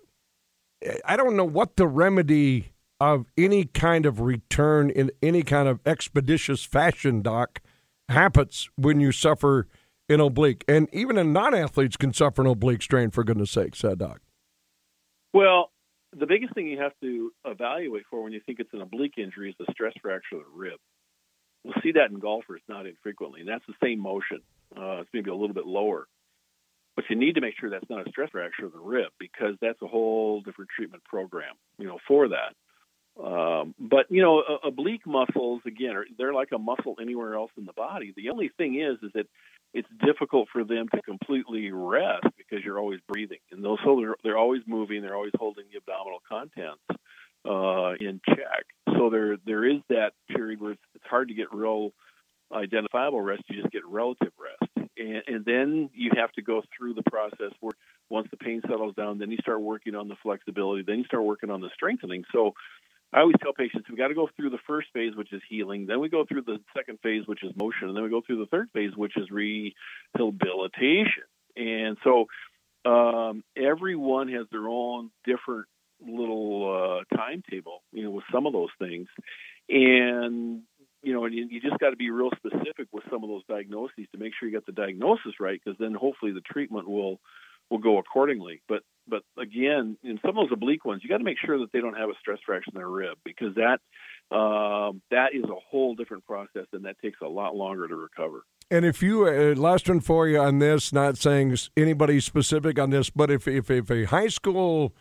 I 1.06 1.16
don't 1.18 1.36
know 1.36 1.46
what 1.46 1.76
the 1.76 1.88
remedy 1.88 2.74
of 3.00 3.26
any 3.38 3.66
kind 3.66 4.06
of 4.06 4.20
return 4.22 4.90
in 4.90 5.12
any 5.22 5.44
kind 5.44 5.68
of 5.68 5.80
expeditious 5.86 6.64
fashion, 6.64 7.22
Doc, 7.22 7.62
happens 8.10 8.70
when 8.76 9.00
you 9.00 9.12
suffer 9.12 9.68
an 10.10 10.20
oblique. 10.20 10.64
And 10.68 10.88
even 10.92 11.18
a 11.18 11.24
non 11.24 11.54
athletes 11.54 11.98
can 11.98 12.14
suffer 12.14 12.42
an 12.42 12.48
oblique 12.48 12.82
strain, 12.82 13.12
for 13.12 13.24
goodness 13.24 13.52
sake, 13.52 13.76
said 13.76 14.00
Doc. 14.00 14.22
Well, 15.34 15.72
the 16.18 16.26
biggest 16.26 16.54
thing 16.54 16.68
you 16.68 16.80
have 16.80 16.94
to 17.02 17.32
evaluate 17.46 18.04
for 18.10 18.24
when 18.24 18.34
you 18.34 18.42
think 18.46 18.60
it's 18.60 18.74
an 18.74 18.82
oblique 18.82 19.18
injury 19.18 19.50
is 19.50 19.56
the 19.60 19.72
stress 19.72 19.94
fracture 20.02 20.38
of 20.38 20.44
the 20.44 20.58
rib. 20.58 20.80
We'll 21.64 21.76
see 21.84 21.92
that 21.94 22.12
in 22.12 22.20
golfers 22.20 22.62
not 22.70 22.86
infrequently, 22.88 23.42
and 23.42 23.50
that's 23.50 23.66
the 23.68 23.74
same 23.84 24.00
motion. 24.00 24.40
Uh, 24.76 25.02
it's 25.02 25.10
maybe 25.14 25.30
a 25.30 25.36
little 25.36 25.54
bit 25.54 25.66
lower. 25.66 26.08
But 26.96 27.06
you 27.10 27.16
need 27.16 27.36
to 27.36 27.42
make 27.42 27.54
sure 27.60 27.70
that's 27.70 27.90
not 27.90 28.08
a 28.08 28.10
stress 28.10 28.30
fracture 28.32 28.66
of 28.66 28.72
the 28.72 28.80
rib 28.80 29.12
because 29.20 29.56
that's 29.62 29.80
a 29.84 29.88
whole 29.88 30.42
different 30.42 30.72
treatment 30.76 31.04
program, 31.04 31.54
you 31.78 31.86
know, 31.86 32.00
for 32.08 32.30
that. 32.30 32.56
Um, 33.24 33.76
but 33.80 34.06
you 34.10 34.22
know, 34.22 34.42
oblique 34.64 35.06
muscles 35.06 35.62
again, 35.66 35.96
are, 35.96 36.06
they're 36.18 36.34
like 36.34 36.50
a 36.54 36.58
muscle 36.58 36.96
anywhere 37.02 37.36
else 37.36 37.52
in 37.58 37.66
the 37.66 37.74
body. 37.74 38.14
The 38.16 38.30
only 38.30 38.50
thing 38.58 38.80
is, 38.80 38.98
is 39.04 39.12
that 39.14 39.28
it's 39.74 39.88
difficult 40.06 40.48
for 40.52 40.64
them 40.64 40.88
to 40.94 41.02
completely 41.02 41.72
rest 41.72 42.26
because 42.38 42.64
you're 42.64 42.80
always 42.80 43.00
breathing, 43.08 43.40
and 43.52 43.64
those 43.64 43.78
so 43.84 44.00
they're, 44.00 44.16
they're 44.24 44.38
always 44.38 44.62
moving, 44.66 45.02
they're 45.02 45.16
always 45.16 45.34
holding 45.38 45.66
the 45.72 45.78
abdominal 45.78 46.20
contents 46.28 46.84
uh, 47.46 47.94
in 48.00 48.20
check. 48.28 48.66
So 48.98 49.10
there 49.10 49.38
there 49.46 49.66
is 49.66 49.82
that 49.90 50.14
period 50.30 50.60
where 50.62 50.72
it's, 50.72 50.82
it's 50.96 51.06
hard 51.06 51.28
to 51.28 51.34
get 51.34 51.54
real 51.54 51.92
identifiable 52.52 53.22
rest. 53.22 53.44
You 53.48 53.62
just 53.62 53.74
get 53.74 53.86
relative 53.86 54.32
rest, 54.40 54.90
and, 54.98 55.24
and 55.28 55.46
then 55.46 55.90
you 55.94 56.12
have 56.16 56.32
to 56.34 56.42
go 56.42 56.64
through 56.76 56.94
the 56.96 57.04
process 57.04 57.52
where 57.60 57.74
once 58.10 58.28
the 58.32 58.38
pain 58.38 58.62
settles 58.62 58.96
down, 58.96 59.20
then 59.20 59.32
you 59.32 59.38
start 59.42 59.62
working 59.62 59.94
on 59.94 60.08
the 60.08 60.16
flexibility, 60.24 60.82
then 60.82 61.00
you 61.00 61.04
start 61.04 61.24
working 61.24 61.50
on 61.50 61.60
the 61.60 61.70
strengthening. 61.74 62.24
So 62.32 62.54
I 63.14 63.22
always 63.22 63.36
tell 63.42 63.54
patients 63.54 63.90
we 63.90 63.96
got 63.96 64.10
to 64.10 64.16
go 64.16 64.30
through 64.36 64.50
the 64.50 64.60
first 64.68 64.90
phase, 64.94 65.16
which 65.16 65.32
is 65.32 65.42
healing. 65.50 65.86
Then 65.86 66.00
we 66.00 66.10
go 66.10 66.26
through 66.26 66.42
the 66.42 66.60
second 66.76 67.00
phase, 67.02 67.24
which 67.26 67.44
is 67.44 67.52
motion, 67.56 67.88
and 67.88 67.96
then 67.96 68.04
we 68.04 68.10
go 68.10 68.22
through 68.26 68.40
the 68.40 68.48
third 68.48 68.70
phase, 68.74 68.92
which 68.96 69.16
is 69.16 69.30
rehabilitation. 69.32 71.24
And 71.56 71.98
so 72.04 72.28
um, 72.86 73.44
everyone 73.56 74.28
has 74.30 74.46
their 74.52 74.68
own 74.68 75.10
different 75.26 75.68
little 76.00 77.02
uh, 77.12 77.16
timetable, 77.18 77.82
you 77.92 78.04
know, 78.04 78.12
with 78.12 78.26
some 78.32 78.46
of 78.46 78.54
those 78.54 78.70
things, 78.78 79.08
and 79.70 80.62
you 81.04 81.14
know, 81.14 81.26
and 81.26 81.34
you, 81.34 81.48
you 81.50 81.62
just 81.62 81.80
got 81.80 81.92
to 81.92 81.96
be 81.96 82.10
real 82.10 82.32
specific 82.36 82.88
with 82.92 83.04
some 83.10 83.24
of 83.24 83.30
those 83.30 83.44
diagnoses 83.48 84.06
to 84.12 84.18
make 84.18 84.34
sure 84.38 84.48
you 84.50 84.56
get 84.56 84.66
the 84.66 84.72
diagnosis 84.74 85.40
right, 85.40 85.60
because 85.64 85.78
then 85.80 85.94
hopefully 85.94 86.34
the 86.34 86.42
treatment 86.42 86.88
will 86.88 87.20
will 87.70 87.80
go 87.80 87.98
accordingly. 87.98 88.62
But 88.68 88.84
but 89.08 89.24
again, 89.42 89.98
in 90.04 90.20
some 90.22 90.32
of 90.32 90.36
those 90.36 90.52
oblique 90.52 90.86
ones, 90.86 91.02
you 91.04 91.10
got 91.10 91.18
to 91.18 91.24
make 91.24 91.38
sure 91.44 91.60
that 91.60 91.72
they 91.72 91.80
don't 91.80 91.98
have 91.98 92.10
a 92.10 92.14
stress 92.20 92.40
fracture 92.46 92.72
in 92.74 92.78
their 92.78 92.90
rib 92.90 93.18
because 93.24 93.56
that 93.56 93.80
um, 94.36 95.02
that 95.10 95.30
is 95.34 95.44
a 95.44 95.56
whole 95.70 95.96
different 95.96 96.26
process 96.26 96.66
and 96.74 96.86
that 96.86 96.98
takes 97.02 97.22
a 97.22 97.28
lot 97.28 97.56
longer 97.56 97.88
to 97.88 97.96
recover. 97.96 98.44
And 98.70 98.86
if 98.86 99.02
you, 99.02 99.26
uh, 99.26 99.56
last 99.56 99.88
one 99.88 100.02
for 100.02 100.28
you 100.28 100.40
on 100.40 100.60
this, 100.60 100.92
not 100.92 101.18
saying 101.18 101.58
anybody 101.78 102.20
specific 102.20 102.78
on 102.78 102.90
this, 102.90 103.10
but 103.10 103.32
if, 103.32 103.48
if, 103.48 103.72
if 103.72 103.90
a 103.90 104.04
high 104.04 104.28
school 104.28 104.94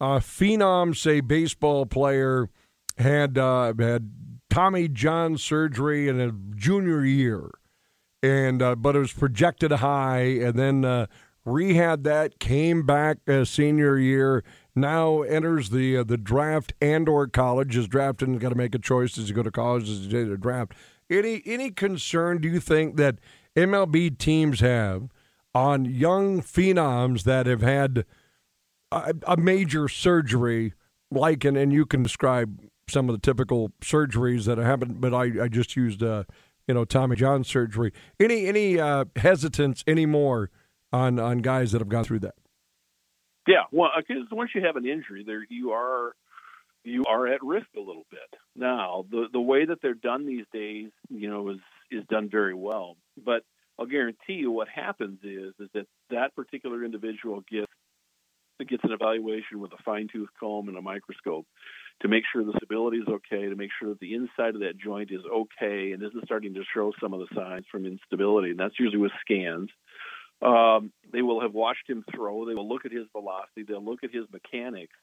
a 0.00 0.18
phenom, 0.18 0.96
say 0.96 1.20
baseball 1.20 1.86
player, 1.86 2.50
had 2.98 3.38
uh, 3.38 3.72
had 3.78 4.12
Tommy 4.50 4.88
John 4.88 5.38
surgery 5.38 6.08
in 6.08 6.20
a 6.20 6.32
junior 6.56 7.04
year, 7.04 7.50
and 8.22 8.60
uh, 8.60 8.74
but 8.74 8.96
it 8.96 9.00
was 9.00 9.12
projected 9.12 9.72
high, 9.72 10.22
and 10.22 10.58
then 10.58 11.08
rehab 11.44 12.04
that, 12.04 12.38
came 12.38 12.84
back 12.84 13.18
senior 13.44 13.98
year. 13.98 14.44
Now 14.74 15.22
enters 15.22 15.70
the 15.70 15.98
uh, 15.98 16.04
the 16.04 16.16
draft 16.16 16.72
and 16.80 17.08
or 17.08 17.26
college 17.28 17.76
is 17.76 17.86
drafted 17.86 18.28
and 18.28 18.40
got 18.40 18.48
to 18.48 18.54
make 18.56 18.74
a 18.74 18.78
choice 18.78 19.16
as 19.18 19.28
he 19.28 19.34
go 19.34 19.42
to 19.42 19.50
college 19.50 19.88
as 19.88 20.00
he 20.00 20.08
do 20.08 20.28
the 20.28 20.36
draft. 20.36 20.72
Any 21.08 21.42
any 21.46 21.70
concern 21.70 22.40
do 22.40 22.48
you 22.48 22.58
think 22.60 22.96
that 22.96 23.18
MLB 23.56 24.18
teams 24.18 24.60
have 24.60 25.10
on 25.54 25.84
young 25.84 26.42
phenoms 26.42 27.22
that 27.22 27.46
have 27.46 27.62
had 27.62 28.04
a, 28.90 29.14
a 29.28 29.36
major 29.36 29.88
surgery, 29.88 30.74
like 31.10 31.44
and, 31.44 31.56
and 31.56 31.72
you 31.72 31.86
can 31.86 32.02
describe 32.02 32.60
some 32.88 33.08
of 33.08 33.14
the 33.14 33.20
typical 33.20 33.70
surgeries 33.80 34.44
that 34.46 34.58
happen, 34.58 34.94
but 34.94 35.14
I, 35.14 35.44
I 35.44 35.48
just 35.48 35.76
used 35.76 36.02
uh, 36.02 36.24
you 36.66 36.74
know 36.74 36.84
Tommy 36.84 37.14
John 37.14 37.44
surgery. 37.44 37.92
Any 38.18 38.46
any 38.46 38.80
uh, 38.80 39.04
hesitance 39.16 39.84
anymore 39.86 40.50
on 40.94 41.18
on 41.18 41.38
guys 41.38 41.72
that 41.72 41.80
have 41.80 41.88
gone 41.88 42.04
through 42.04 42.20
that? 42.20 42.34
Yeah, 43.46 43.64
well, 43.72 43.90
because 43.96 44.24
once 44.30 44.52
you 44.54 44.62
have 44.64 44.76
an 44.76 44.86
injury, 44.86 45.24
there 45.26 45.44
you 45.50 45.72
are 45.72 46.12
you 46.84 47.04
are 47.08 47.26
at 47.26 47.42
risk 47.42 47.66
a 47.76 47.80
little 47.80 48.06
bit. 48.10 48.38
Now, 48.56 49.04
the 49.10 49.26
the 49.32 49.40
way 49.40 49.66
that 49.66 49.82
they're 49.82 49.94
done 49.94 50.26
these 50.26 50.46
days, 50.52 50.90
you 51.10 51.28
know, 51.28 51.50
is 51.50 51.58
is 51.90 52.04
done 52.08 52.28
very 52.30 52.54
well. 52.54 52.96
But 53.22 53.42
I'll 53.78 53.86
guarantee 53.86 54.34
you, 54.34 54.50
what 54.50 54.68
happens 54.68 55.18
is 55.22 55.52
is 55.58 55.68
that 55.74 55.86
that 56.10 56.34
particular 56.34 56.84
individual 56.84 57.42
gets 57.50 57.70
gets 58.68 58.84
an 58.84 58.92
evaluation 58.92 59.60
with 59.60 59.72
a 59.72 59.82
fine 59.84 60.08
tooth 60.10 60.28
comb 60.38 60.68
and 60.68 60.78
a 60.78 60.82
microscope 60.82 61.46
to 62.02 62.08
make 62.08 62.22
sure 62.32 62.44
the 62.44 62.54
stability 62.56 62.98
is 62.98 63.08
okay, 63.08 63.48
to 63.48 63.56
make 63.56 63.70
sure 63.78 63.90
that 63.90 64.00
the 64.00 64.14
inside 64.14 64.54
of 64.54 64.60
that 64.60 64.78
joint 64.78 65.10
is 65.10 65.20
okay 65.32 65.92
and 65.92 66.02
isn't 66.02 66.24
starting 66.24 66.54
to 66.54 66.62
show 66.74 66.92
some 67.00 67.12
of 67.12 67.20
the 67.20 67.34
signs 67.34 67.66
from 67.70 67.84
instability. 67.84 68.50
And 68.50 68.58
that's 68.58 68.78
usually 68.78 68.98
with 68.98 69.12
scans. 69.20 69.70
Um, 70.42 70.92
they 71.12 71.22
will 71.22 71.40
have 71.40 71.54
watched 71.54 71.88
him 71.88 72.04
throw. 72.14 72.44
They 72.44 72.54
will 72.54 72.68
look 72.68 72.84
at 72.84 72.92
his 72.92 73.06
velocity. 73.12 73.62
They'll 73.66 73.84
look 73.84 74.04
at 74.04 74.12
his 74.12 74.24
mechanics, 74.32 74.96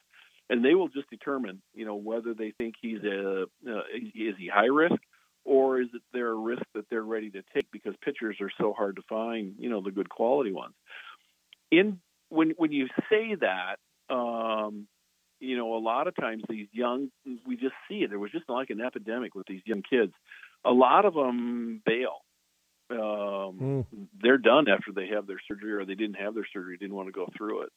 and 0.48 0.64
they 0.64 0.74
will 0.74 0.88
just 0.88 1.10
determine, 1.10 1.62
you 1.74 1.84
know, 1.84 1.96
whether 1.96 2.34
they 2.34 2.52
think 2.58 2.74
he's 2.80 3.02
a 3.02 3.42
uh, 3.42 3.80
is 4.14 4.34
he 4.38 4.48
high 4.52 4.66
risk 4.66 5.00
or 5.44 5.80
is 5.80 5.88
it 5.94 6.02
there 6.12 6.28
a 6.28 6.34
risk 6.34 6.62
that 6.74 6.88
they're 6.88 7.02
ready 7.02 7.30
to 7.30 7.42
take 7.54 7.70
because 7.72 7.94
pitchers 8.04 8.36
are 8.40 8.50
so 8.60 8.72
hard 8.72 8.96
to 8.96 9.02
find, 9.08 9.54
you 9.58 9.68
know, 9.68 9.82
the 9.82 9.90
good 9.90 10.08
quality 10.08 10.52
ones. 10.52 10.74
In 11.70 12.00
when 12.28 12.52
when 12.56 12.72
you 12.72 12.88
say 13.10 13.34
that, 13.40 13.76
um, 14.14 14.86
you 15.40 15.56
know, 15.56 15.74
a 15.74 15.78
lot 15.78 16.06
of 16.06 16.14
times 16.14 16.44
these 16.48 16.68
young, 16.72 17.10
we 17.46 17.56
just 17.56 17.74
see 17.88 18.02
it. 18.02 18.12
It 18.12 18.16
was 18.16 18.30
just 18.30 18.48
like 18.48 18.70
an 18.70 18.80
epidemic 18.80 19.34
with 19.34 19.46
these 19.46 19.62
young 19.64 19.82
kids. 19.82 20.12
A 20.64 20.70
lot 20.70 21.04
of 21.04 21.14
them 21.14 21.82
bail 21.84 22.18
um, 22.92 23.84
Mm. 23.92 24.08
they're 24.20 24.38
done 24.38 24.68
after 24.68 24.92
they 24.92 25.08
have 25.08 25.26
their 25.26 25.40
surgery 25.48 25.72
or 25.72 25.84
they 25.84 25.94
didn't 25.94 26.16
have 26.16 26.34
their 26.34 26.46
surgery, 26.52 26.76
didn't 26.76 26.94
want 26.96 27.08
to 27.08 27.12
go 27.12 27.28
through 27.36 27.62
it. 27.62 27.72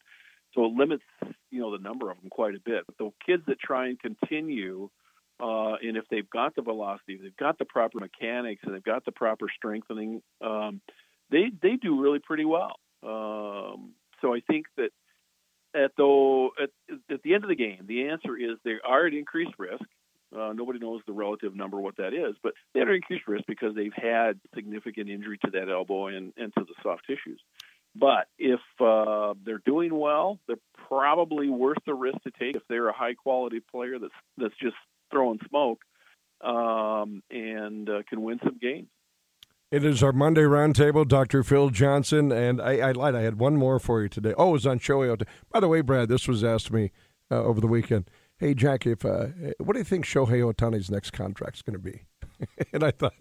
So 0.54 0.64
it 0.64 0.72
limits, 0.72 1.04
you 1.50 1.60
know, 1.60 1.70
the 1.76 1.82
number 1.82 2.10
of 2.10 2.20
them 2.20 2.30
quite 2.30 2.54
a 2.54 2.60
bit. 2.60 2.84
But 2.86 2.96
the 2.98 3.10
kids 3.24 3.42
that 3.46 3.58
try 3.58 3.88
and 3.88 3.98
continue, 4.00 4.88
uh, 5.40 5.74
and 5.82 5.96
if 5.96 6.04
they've 6.08 6.28
got 6.30 6.54
the 6.54 6.62
velocity, 6.62 7.18
they've 7.22 7.36
got 7.36 7.58
the 7.58 7.64
proper 7.66 7.98
mechanics, 7.98 8.62
and 8.64 8.74
they've 8.74 8.82
got 8.82 9.04
the 9.04 9.12
proper 9.12 9.46
strengthening, 9.54 10.22
um, 10.40 10.80
they 11.30 11.50
they 11.60 11.76
do 11.76 12.00
really 12.00 12.20
pretty 12.20 12.44
well. 12.44 12.76
Um, 13.02 13.92
so 14.20 14.34
I 14.34 14.40
think 14.40 14.66
that 14.76 14.90
at 15.74 15.92
though 15.96 16.50
at, 16.62 16.70
at 17.10 17.22
the 17.22 17.34
end 17.34 17.44
of 17.44 17.48
the 17.48 17.56
game, 17.56 17.84
the 17.86 18.08
answer 18.08 18.36
is 18.36 18.56
they 18.64 18.76
are 18.82 19.06
at 19.06 19.12
increased 19.12 19.54
risk. 19.58 19.84
Uh, 20.34 20.52
nobody 20.52 20.78
knows 20.78 21.00
the 21.06 21.12
relative 21.12 21.54
number 21.54 21.80
what 21.80 21.96
that 21.96 22.12
is, 22.12 22.34
but 22.42 22.52
they're 22.74 22.88
at 22.88 22.94
increased 22.94 23.28
risk 23.28 23.44
because 23.46 23.74
they've 23.74 23.92
had 23.94 24.40
significant 24.54 25.08
injury 25.08 25.38
to 25.44 25.50
that 25.52 25.68
elbow 25.70 26.08
and, 26.08 26.32
and 26.36 26.52
to 26.54 26.64
the 26.64 26.74
soft 26.82 27.02
tissues. 27.06 27.40
But 27.94 28.26
if 28.38 28.60
uh, 28.80 29.34
they're 29.44 29.62
doing 29.64 29.96
well, 29.96 30.38
they're 30.46 30.56
probably 30.88 31.48
worth 31.48 31.78
the 31.86 31.94
risk 31.94 32.18
to 32.24 32.30
take 32.38 32.56
if 32.56 32.62
they're 32.68 32.88
a 32.88 32.92
high 32.92 33.14
quality 33.14 33.60
player 33.60 33.98
that's 33.98 34.12
that's 34.36 34.56
just 34.60 34.76
throwing 35.10 35.38
smoke 35.48 35.80
um, 36.42 37.22
and 37.30 37.88
uh, 37.88 38.02
can 38.08 38.22
win 38.22 38.38
some 38.44 38.58
games. 38.60 38.88
It 39.70 39.84
is 39.84 40.02
our 40.02 40.12
Monday 40.12 40.42
roundtable, 40.42 41.08
Dr. 41.08 41.42
Phil 41.42 41.70
Johnson, 41.70 42.30
and 42.30 42.60
I, 42.60 42.78
I 42.78 42.92
lied. 42.92 43.16
I 43.16 43.22
had 43.22 43.38
one 43.38 43.56
more 43.56 43.80
for 43.80 44.02
you 44.02 44.08
today. 44.08 44.32
Oh, 44.38 44.50
it 44.50 44.52
was 44.52 44.66
on 44.66 44.78
Shohei. 44.78 45.20
By 45.50 45.60
the 45.60 45.68
way, 45.68 45.80
Brad, 45.80 46.08
this 46.08 46.28
was 46.28 46.44
asked 46.44 46.70
me 46.70 46.92
uh, 47.30 47.42
over 47.42 47.60
the 47.60 47.66
weekend. 47.66 48.08
Hey, 48.38 48.52
Jack, 48.52 48.86
if 48.86 49.04
uh, 49.04 49.28
what 49.58 49.72
do 49.72 49.78
you 49.78 49.84
think 49.84 50.04
Shohei 50.04 50.52
Ohtani's 50.52 50.90
next 50.90 51.12
contract's 51.12 51.62
going 51.62 51.72
to 51.72 51.78
be? 51.78 52.02
and 52.72 52.84
I 52.84 52.90
thought, 52.90 53.14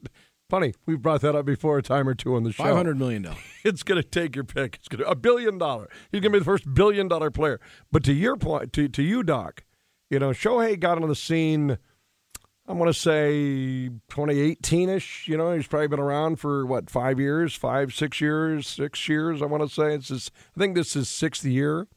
funny, 0.49 0.73
we've 0.85 1.01
brought 1.01 1.21
that 1.21 1.35
up 1.35 1.45
before 1.45 1.77
a 1.77 1.81
time 1.81 2.09
or 2.09 2.15
two 2.15 2.35
on 2.35 2.43
the 2.43 2.51
show. 2.51 2.63
Five 2.63 2.75
hundred 2.75 2.99
million 2.99 3.21
dollars. 3.21 3.39
It's 3.63 3.81
going 3.81 4.01
to 4.01 4.07
take 4.07 4.35
your 4.35 4.43
pick. 4.43 4.75
It's 4.75 4.87
going 4.89 5.03
to 5.03 5.09
a 5.09 5.15
billion 5.15 5.57
dollar. 5.57 5.89
He's 6.11 6.21
going 6.21 6.33
to 6.33 6.35
be 6.35 6.39
the 6.39 6.45
first 6.45 6.73
billion 6.73 7.07
dollar 7.07 7.31
player. 7.31 7.59
But 7.91 8.03
to 8.03 8.13
your 8.13 8.35
point, 8.35 8.73
to 8.73 8.89
to 8.89 9.01
you, 9.01 9.23
Doc, 9.23 9.63
you 10.09 10.19
know, 10.19 10.31
Shohei 10.31 10.79
got 10.79 11.01
on 11.01 11.07
the 11.07 11.15
scene. 11.15 11.77
I 12.67 12.73
want 12.73 12.89
to 12.91 12.99
say 12.99 13.89
2018 14.09 14.89
ish. 14.89 15.27
You 15.27 15.37
know, 15.37 15.53
he's 15.53 15.67
probably 15.67 15.87
been 15.87 15.99
around 15.99 16.37
for 16.37 16.65
what 16.65 16.89
five 16.89 17.19
years, 17.19 17.55
five, 17.55 17.93
six 17.93 18.19
years, 18.19 18.67
six 18.67 19.07
years. 19.07 19.41
I 19.41 19.45
want 19.45 19.63
to 19.63 19.69
say 19.69 19.93
it's 19.93 20.09
his, 20.09 20.31
I 20.55 20.59
think 20.59 20.75
this 20.75 20.95
is 20.95 21.07
sixth 21.07 21.45
year, 21.45 21.87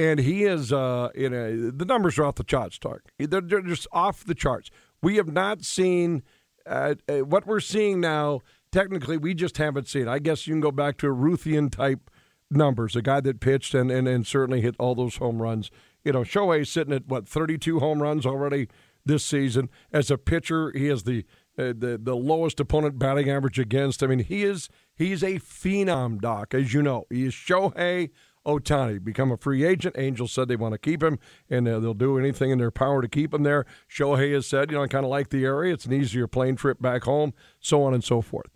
and 0.00 0.20
he 0.20 0.44
is. 0.44 0.72
Uh, 0.72 1.10
you 1.14 1.28
know, 1.28 1.70
the 1.70 1.84
numbers 1.84 2.18
are 2.18 2.24
off 2.24 2.36
the 2.36 2.44
charts. 2.44 2.76
Stark. 2.76 3.12
They're, 3.18 3.40
they're 3.40 3.60
just 3.60 3.86
off 3.92 4.24
the 4.24 4.34
charts. 4.34 4.70
We 5.02 5.16
have 5.16 5.32
not 5.32 5.62
seen 5.62 6.22
uh, 6.66 6.94
uh, 7.08 7.18
what 7.18 7.46
we're 7.46 7.60
seeing 7.60 8.00
now. 8.00 8.40
Technically, 8.72 9.18
we 9.18 9.34
just 9.34 9.58
haven't 9.58 9.88
seen. 9.88 10.08
I 10.08 10.18
guess 10.18 10.46
you 10.46 10.54
can 10.54 10.60
go 10.60 10.70
back 10.70 10.96
to 10.98 11.08
a 11.08 11.14
Ruthian 11.14 11.70
type 11.70 12.10
numbers, 12.50 12.96
a 12.96 13.02
guy 13.02 13.20
that 13.20 13.40
pitched 13.40 13.74
and, 13.74 13.90
and, 13.90 14.08
and 14.08 14.26
certainly 14.26 14.60
hit 14.60 14.74
all 14.78 14.94
those 14.94 15.16
home 15.16 15.42
runs. 15.42 15.70
You 16.04 16.12
know, 16.12 16.20
Shohei's 16.20 16.70
sitting 16.70 16.94
at 16.94 17.06
what 17.06 17.28
32 17.28 17.80
home 17.80 18.00
runs 18.00 18.24
already 18.24 18.68
this 19.04 19.24
season. 19.24 19.68
As 19.92 20.10
a 20.10 20.16
pitcher, 20.16 20.72
he 20.74 20.86
has 20.86 21.02
the 21.02 21.24
uh, 21.58 21.74
the 21.76 22.00
the 22.00 22.16
lowest 22.16 22.58
opponent 22.60 22.98
batting 22.98 23.28
average 23.28 23.58
against. 23.58 24.02
I 24.02 24.06
mean, 24.06 24.20
he 24.20 24.44
is 24.44 24.68
he's 24.94 25.22
a 25.22 25.34
phenom, 25.40 26.20
Doc, 26.20 26.54
as 26.54 26.72
you 26.72 26.82
know. 26.82 27.04
He 27.10 27.26
is 27.26 27.34
Shohei 27.34 28.10
Ohtani. 28.46 29.02
Become 29.02 29.32
a 29.32 29.36
free 29.36 29.64
agent. 29.64 29.96
Angels 29.98 30.32
said 30.32 30.48
they 30.48 30.56
want 30.56 30.72
to 30.72 30.78
keep 30.78 31.02
him, 31.02 31.18
and 31.48 31.68
uh, 31.68 31.78
they'll 31.80 31.94
do 31.94 32.18
anything 32.18 32.50
in 32.50 32.58
their 32.58 32.70
power 32.70 33.02
to 33.02 33.08
keep 33.08 33.34
him 33.34 33.42
there. 33.42 33.66
Shohei 33.88 34.32
has 34.34 34.46
said, 34.46 34.70
you 34.70 34.76
know, 34.76 34.84
I 34.84 34.88
kind 34.88 35.04
of 35.04 35.10
like 35.10 35.30
the 35.30 35.44
area. 35.44 35.74
It's 35.74 35.86
an 35.86 35.92
easier 35.92 36.26
plane 36.26 36.56
trip 36.56 36.80
back 36.80 37.04
home, 37.04 37.34
so 37.60 37.82
on 37.82 37.94
and 37.94 38.04
so 38.04 38.20
forth. 38.20 38.50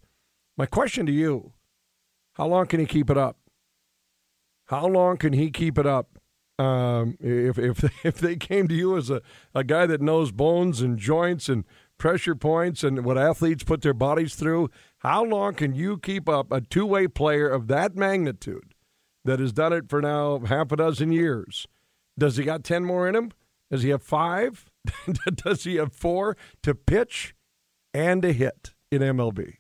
My 0.57 0.67
question 0.67 1.07
to 1.07 1.13
you: 1.13 1.53
How 2.35 2.47
long 2.47 2.67
can 2.67 2.81
he 2.81 2.87
keep 2.87 3.11
it 3.11 3.19
up? 3.19 3.39
How 4.67 4.87
long 4.87 5.17
can 5.17 5.33
he 5.33 5.51
keep 5.51 5.79
it 5.79 5.87
up? 5.87 6.19
Um, 6.59 7.17
if 7.21 7.59
if 7.59 7.85
if 8.05 8.19
they 8.19 8.37
came 8.37 8.69
to 8.69 8.75
you 8.75 8.97
as 8.97 9.11
a, 9.11 9.21
a 9.55 9.65
guy 9.65 9.87
that 9.87 10.01
knows 10.01 10.31
bones 10.31 10.81
and 10.81 10.99
joints 10.99 11.49
and 11.49 11.65
pressure 11.99 12.35
points 12.35 12.85
and 12.85 13.05
what 13.05 13.19
athletes 13.19 13.65
put 13.65 13.83
their 13.83 13.95
bodies 13.95 14.35
through, 14.35 14.71
how 14.99 15.25
long 15.25 15.55
can 15.55 15.75
you 15.75 15.99
keep 15.99 16.29
up 16.29 16.53
a 16.53 16.61
two 16.61 16.87
way 16.87 17.09
player 17.09 17.49
of 17.49 17.67
that 17.69 17.97
magnitude 17.97 18.74
that 19.25 19.41
has 19.41 19.53
done 19.53 19.73
it 19.73 19.89
for 19.89 20.01
now 20.01 20.41
half 20.41 20.73
a 20.73 20.77
dozen 20.77 21.13
years? 21.13 21.67
Does 22.19 22.37
he 22.37 22.45
got 22.45 22.65
ten 22.65 22.85
more 22.85 23.09
in 23.09 23.17
him? 23.17 23.33
Does 23.71 23.83
he 23.83 23.91
have 23.91 24.03
five? 24.03 24.71
Does 25.35 25.65
he 25.65 25.77
have 25.77 25.93
four 25.93 26.37
to 26.63 26.75
pitch 26.75 27.35
and 27.93 28.23
to 28.23 28.33
hit 28.33 28.75
in 28.91 29.03
MLB? 29.03 29.57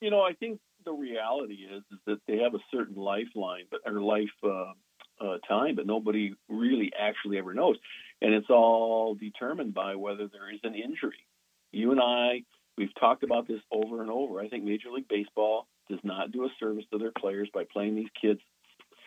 You 0.00 0.10
know, 0.10 0.20
I 0.20 0.34
think 0.34 0.60
the 0.84 0.92
reality 0.92 1.54
is 1.54 1.82
is 1.90 1.98
that 2.06 2.18
they 2.26 2.38
have 2.38 2.54
a 2.54 2.60
certain 2.70 2.96
lifeline, 2.96 3.64
but 3.70 3.80
or 3.86 4.00
life 4.00 4.28
uh, 4.44 4.72
uh, 5.20 5.38
time, 5.48 5.74
but 5.74 5.86
nobody 5.86 6.34
really 6.48 6.92
actually 6.98 7.38
ever 7.38 7.54
knows, 7.54 7.76
and 8.20 8.34
it's 8.34 8.50
all 8.50 9.14
determined 9.14 9.74
by 9.74 9.94
whether 9.94 10.28
there 10.28 10.52
is 10.52 10.60
an 10.62 10.74
injury. 10.74 11.26
You 11.72 11.90
and 11.90 12.00
I, 12.00 12.42
we've 12.78 12.94
talked 13.00 13.22
about 13.22 13.48
this 13.48 13.60
over 13.72 14.02
and 14.02 14.10
over. 14.10 14.40
I 14.40 14.48
think 14.48 14.64
Major 14.64 14.90
League 14.90 15.08
Baseball 15.08 15.66
does 15.88 16.00
not 16.02 16.32
do 16.32 16.44
a 16.44 16.48
service 16.58 16.84
to 16.92 16.98
their 16.98 17.12
players 17.18 17.48
by 17.52 17.64
playing 17.72 17.96
these 17.96 18.10
kids 18.20 18.40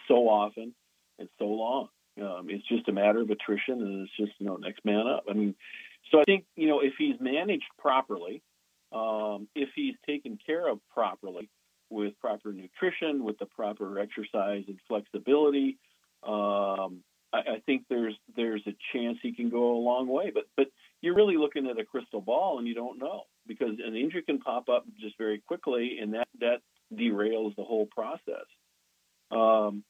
so 0.08 0.28
often 0.30 0.74
and 1.18 1.30
so 1.38 1.46
long. 1.46 1.90
Um, 2.22 2.48
it's 2.50 2.68
just 2.68 2.88
a 2.90 2.92
matter 2.92 3.22
of 3.22 3.30
attrition, 3.30 3.82
and 3.82 4.02
it's 4.02 4.18
just 4.18 4.32
you 4.40 4.48
know 4.48 4.58
next 4.58 4.84
man 4.84 5.08
up. 5.08 5.26
I 5.30 5.34
mean, 5.34 5.56
so 6.12 6.20
I 6.20 6.24
think 6.24 6.46
you 6.56 6.68
know 6.68 6.82
if 6.82 6.94
he's 6.98 7.16
managed 7.20 7.66
properly, 7.78 8.42
um, 8.92 9.48
if 9.56 9.70
he's 9.76 9.96
taken 10.06 10.38
care 10.46 10.68
of 10.70 10.80
properly 10.94 11.50
with 11.90 12.20
proper 12.20 12.52
nutrition, 12.52 13.24
with 13.24 13.40
the 13.40 13.46
proper 13.46 14.00
exercise 14.00 14.64
and 14.68 14.80
flexibility, 14.88 15.78
um, 16.24 17.04
I, 17.32 17.38
I 17.38 17.62
think 17.66 17.86
there's 17.90 18.16
there's 18.36 18.64
a 18.68 18.76
chance 18.92 19.18
he 19.22 19.34
can 19.34 19.50
go 19.50 19.78
a 19.78 19.80
long 19.80 20.08
way. 20.08 20.32
But 20.34 20.46
but 20.58 20.68
you're 21.02 21.16
really 21.16 21.38
looking 21.38 21.68
at 21.68 21.80
a 21.80 21.86
crystal 21.86 22.22
ball, 22.22 22.60
and 22.60 22.68
you 22.68 22.76
don't 22.76 23.00
know 23.00 23.24
because 23.50 23.76
an 23.86 23.96
injury 23.98 24.24
can 24.24 24.40
pop 24.40 24.70
up 24.70 24.86
just 24.98 25.18
very 25.18 25.40
quickly, 25.46 25.98
and 26.02 26.14
that 26.14 26.30
that 26.40 26.60
derails 26.94 27.54
the 27.58 27.64
whole 27.64 27.88
process. 27.88 28.48
Um, 29.32 29.84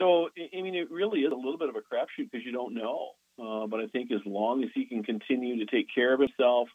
So 0.00 0.30
I 0.56 0.62
mean, 0.62 0.74
it 0.74 0.90
really 0.90 1.20
is 1.20 1.32
a 1.32 1.36
little 1.36 1.58
bit 1.58 1.68
of 1.68 1.76
a 1.76 1.80
crapshoot 1.80 2.30
because 2.30 2.44
you 2.46 2.52
don't 2.52 2.74
know. 2.74 3.10
Uh, 3.38 3.66
but 3.66 3.80
I 3.80 3.86
think 3.86 4.10
as 4.12 4.20
long 4.24 4.64
as 4.64 4.70
he 4.74 4.86
can 4.86 5.02
continue 5.02 5.64
to 5.64 5.66
take 5.70 5.86
care 5.94 6.12
of 6.14 6.20
himself 6.20 6.68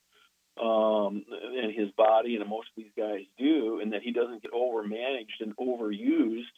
um, 0.61 1.25
and 1.61 1.73
his 1.73 1.89
body, 1.97 2.35
and 2.35 2.47
most 2.49 2.69
of 2.69 2.75
these 2.77 2.93
guys 2.97 3.21
do, 3.37 3.79
and 3.81 3.93
that 3.93 4.01
he 4.03 4.11
doesn't 4.11 4.41
get 4.41 4.51
overmanaged 4.51 5.39
and 5.41 5.55
overused, 5.57 6.53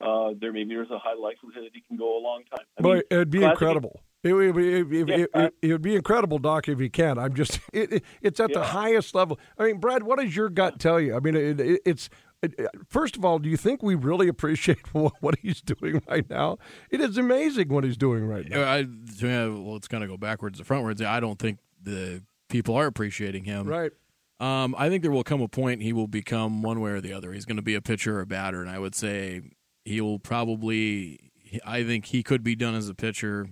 uh, 0.00 0.34
there 0.40 0.52
maybe 0.52 0.74
there's 0.74 0.90
a 0.90 0.98
high 0.98 1.18
likelihood 1.28 1.64
that 1.64 1.74
he 1.74 1.82
can 1.88 1.96
go 1.96 2.18
a 2.18 2.22
long 2.22 2.42
time. 2.54 2.66
I 2.78 2.82
Boy, 2.82 2.94
mean, 2.94 3.02
it'd 3.10 3.30
be 3.30 3.42
incredible. 3.42 4.00
It 4.22 4.32
would 4.34 4.54
be, 4.54 4.74
it, 4.74 4.92
it, 4.92 5.08
Yeah, 5.08 5.16
it, 5.16 5.30
uh, 5.32 5.50
it 5.62 5.72
would 5.72 5.82
be 5.82 5.96
incredible, 5.96 6.38
Doc, 6.38 6.68
if 6.68 6.78
he 6.78 6.90
can. 6.90 7.18
I'm 7.18 7.34
just, 7.34 7.60
it, 7.72 7.92
it, 7.92 8.04
it's 8.20 8.40
at 8.40 8.52
the 8.52 8.64
highest 8.64 9.14
level. 9.14 9.38
I 9.58 9.64
mean, 9.64 9.78
Brad, 9.78 10.02
what 10.02 10.18
does 10.18 10.36
your 10.36 10.48
gut 10.50 10.78
tell 10.78 11.00
you? 11.00 11.16
I 11.16 11.20
mean, 11.20 11.34
it, 11.34 11.60
it, 11.60 11.82
it's, 11.86 12.10
it, 12.42 12.54
first 12.88 13.16
of 13.16 13.24
all, 13.24 13.38
do 13.38 13.48
you 13.48 13.56
think 13.56 13.82
we 13.82 13.94
really 13.94 14.28
appreciate 14.28 14.86
what, 14.94 15.14
what 15.20 15.36
he's 15.40 15.62
doing 15.62 16.02
right 16.08 16.28
now? 16.28 16.58
It 16.90 17.00
is 17.00 17.16
amazing 17.16 17.68
what 17.68 17.84
he's 17.84 17.96
doing 17.96 18.26
right 18.26 18.48
now. 18.48 18.62
I, 18.62 18.86
yeah, 19.18 19.46
well, 19.46 19.76
it's 19.76 19.88
going 19.88 20.02
to 20.02 20.08
go 20.08 20.16
backwards 20.16 20.58
to 20.58 20.64
frontwards. 20.64 21.04
I 21.04 21.20
don't 21.20 21.38
think 21.38 21.58
the 21.82 22.22
people 22.48 22.74
are 22.74 22.86
appreciating 22.86 23.44
him. 23.44 23.66
Right. 23.66 23.92
Um, 24.38 24.74
I 24.78 24.88
think 24.88 25.02
there 25.02 25.10
will 25.10 25.24
come 25.24 25.42
a 25.42 25.48
point 25.48 25.82
he 25.82 25.92
will 25.92 26.08
become 26.08 26.62
one 26.62 26.80
way 26.80 26.92
or 26.92 27.00
the 27.00 27.12
other. 27.12 27.32
He's 27.32 27.44
going 27.44 27.56
to 27.56 27.62
be 27.62 27.74
a 27.74 27.82
pitcher 27.82 28.16
or 28.16 28.20
a 28.22 28.26
batter, 28.26 28.62
and 28.62 28.70
I 28.70 28.78
would 28.78 28.94
say 28.94 29.42
he 29.84 30.00
will 30.00 30.18
probably. 30.18 31.18
I 31.64 31.84
think 31.84 32.06
he 32.06 32.22
could 32.22 32.42
be 32.42 32.54
done 32.54 32.74
as 32.74 32.88
a 32.88 32.94
pitcher. 32.94 33.48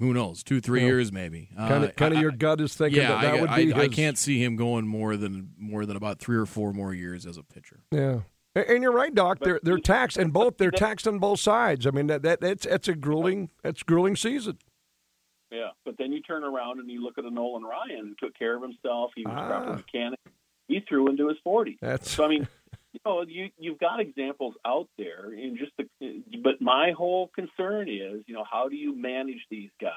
Who 0.00 0.14
knows? 0.14 0.42
Two, 0.44 0.60
three 0.60 0.80
Yeah. 0.80 0.86
years, 0.86 1.12
maybe. 1.12 1.48
Kind 1.56 1.84
of, 1.84 1.90
Uh, 1.90 1.92
kind 1.94 2.12
of 2.14 2.18
I- 2.18 2.22
your 2.22 2.30
gut 2.30 2.60
is 2.60 2.76
thinking 2.76 3.00
yeah, 3.02 3.08
that 3.08 3.22
that 3.22 3.34
I, 3.34 3.40
would 3.40 3.50
be. 3.56 3.72
I 3.74 3.86
his- 3.86 3.94
can't 3.94 4.16
see 4.18 4.42
him 4.42 4.54
going 4.56 4.86
more 4.86 5.16
than 5.16 5.50
more 5.58 5.84
than 5.86 5.96
about 5.96 6.18
three 6.20 6.36
or 6.36 6.46
four 6.46 6.72
more 6.72 6.94
years 6.94 7.26
as 7.26 7.36
a 7.36 7.42
pitcher. 7.42 7.80
Yeah. 7.90 8.20
And 8.54 8.82
you're 8.82 8.92
right, 8.92 9.14
Doc. 9.14 9.38
They're 9.40 9.60
they're 9.62 9.78
taxed, 9.78 10.16
and 10.16 10.32
both 10.32 10.56
they're 10.58 10.70
taxed 10.72 11.06
on 11.06 11.18
both 11.18 11.38
sides. 11.40 11.86
I 11.86 11.90
mean, 11.90 12.06
that, 12.08 12.22
that 12.22 12.40
that's 12.40 12.66
that's 12.66 12.88
a 12.88 12.94
grueling 12.94 13.50
that's 13.62 13.82
grueling 13.82 14.16
season. 14.16 14.58
Yeah, 15.50 15.70
but 15.84 15.96
then 15.98 16.12
you 16.12 16.20
turn 16.22 16.44
around 16.44 16.78
and 16.78 16.90
you 16.90 17.02
look 17.02 17.18
at 17.18 17.24
a 17.24 17.30
Nolan 17.30 17.62
Ryan 17.62 18.08
who 18.20 18.26
took 18.26 18.36
care 18.38 18.54
of 18.56 18.62
himself. 18.62 19.12
He 19.16 19.24
was 19.24 19.34
Ah. 19.36 19.46
proper 19.48 19.74
mechanic. 19.76 20.18
He 20.66 20.80
threw 20.88 21.08
into 21.08 21.28
his 21.28 21.38
40s. 21.44 21.78
That's 21.80 22.10
So 22.10 22.24
I 22.24 22.28
mean, 22.28 22.46
you 23.04 23.10
know, 23.10 23.24
you 23.26 23.48
you've 23.58 23.78
got 23.78 24.00
examples 24.00 24.54
out 24.66 24.88
there, 24.96 25.30
and 25.30 25.58
just 25.58 25.72
the. 25.78 26.22
But 26.42 26.60
my 26.60 26.92
whole 26.96 27.28
concern 27.34 27.88
is, 27.88 28.22
you 28.26 28.34
know, 28.34 28.44
how 28.50 28.68
do 28.68 28.76
you 28.76 28.96
manage 28.96 29.44
these 29.50 29.70
guys? 29.80 29.92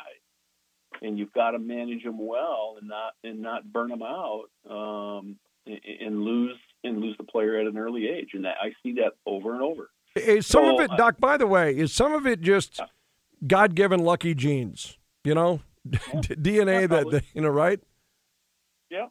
And 1.01 1.17
you've 1.17 1.33
got 1.33 1.51
to 1.51 1.59
manage 1.59 2.03
them 2.03 2.17
well, 2.19 2.75
and 2.79 2.87
not 2.87 3.13
and 3.23 3.41
not 3.41 3.71
burn 3.71 3.89
them 3.89 4.03
out, 4.03 4.45
um, 4.69 5.37
and, 5.65 5.79
and 5.99 6.21
lose 6.21 6.57
and 6.83 6.99
lose 6.99 7.15
the 7.17 7.23
player 7.23 7.59
at 7.59 7.67
an 7.67 7.77
early 7.77 8.07
age. 8.07 8.29
And 8.33 8.45
that, 8.45 8.55
I 8.61 8.71
see 8.83 8.93
that 8.93 9.13
over 9.25 9.53
and 9.53 9.61
over. 9.61 9.89
Is 10.15 10.45
some 10.45 10.65
of 10.65 10.79
it, 10.81 10.91
uh, 10.91 10.97
Doc. 10.97 11.15
By 11.19 11.37
the 11.37 11.47
way, 11.47 11.75
is 11.75 11.93
some 11.93 12.13
of 12.13 12.27
it 12.27 12.41
just 12.41 12.81
God-given 13.45 14.01
lucky 14.01 14.35
genes? 14.35 14.97
You 15.23 15.35
know, 15.35 15.61
DNA 15.87 16.81
Yeah, 16.81 16.87
that, 16.87 17.11
that 17.11 17.23
you 17.33 17.41
know, 17.41 17.49
right? 17.49 17.79
Yeah, 18.89 18.97
yeah. 18.99 19.05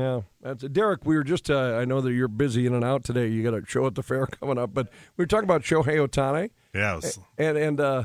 Yeah, 0.00 0.20
that's 0.40 0.62
Derek. 0.64 1.04
We 1.04 1.16
were 1.16 1.24
just. 1.24 1.50
Uh, 1.50 1.76
I 1.76 1.84
know 1.84 2.00
that 2.00 2.12
you're 2.12 2.28
busy 2.28 2.66
in 2.66 2.74
and 2.74 2.84
out 2.84 3.04
today. 3.04 3.26
You 3.28 3.42
got 3.42 3.54
a 3.54 3.64
show 3.66 3.86
at 3.86 3.94
the 3.94 4.02
fair 4.02 4.26
coming 4.40 4.58
up, 4.58 4.72
but 4.74 4.88
we 5.16 5.22
were 5.22 5.26
talking 5.26 5.44
about 5.44 5.62
Shohei 5.62 6.06
Ohtani, 6.06 6.50
Yeah, 6.74 6.92
it 6.94 6.96
was, 6.96 7.18
and 7.38 7.58
and 7.58 7.80
uh, 7.80 8.04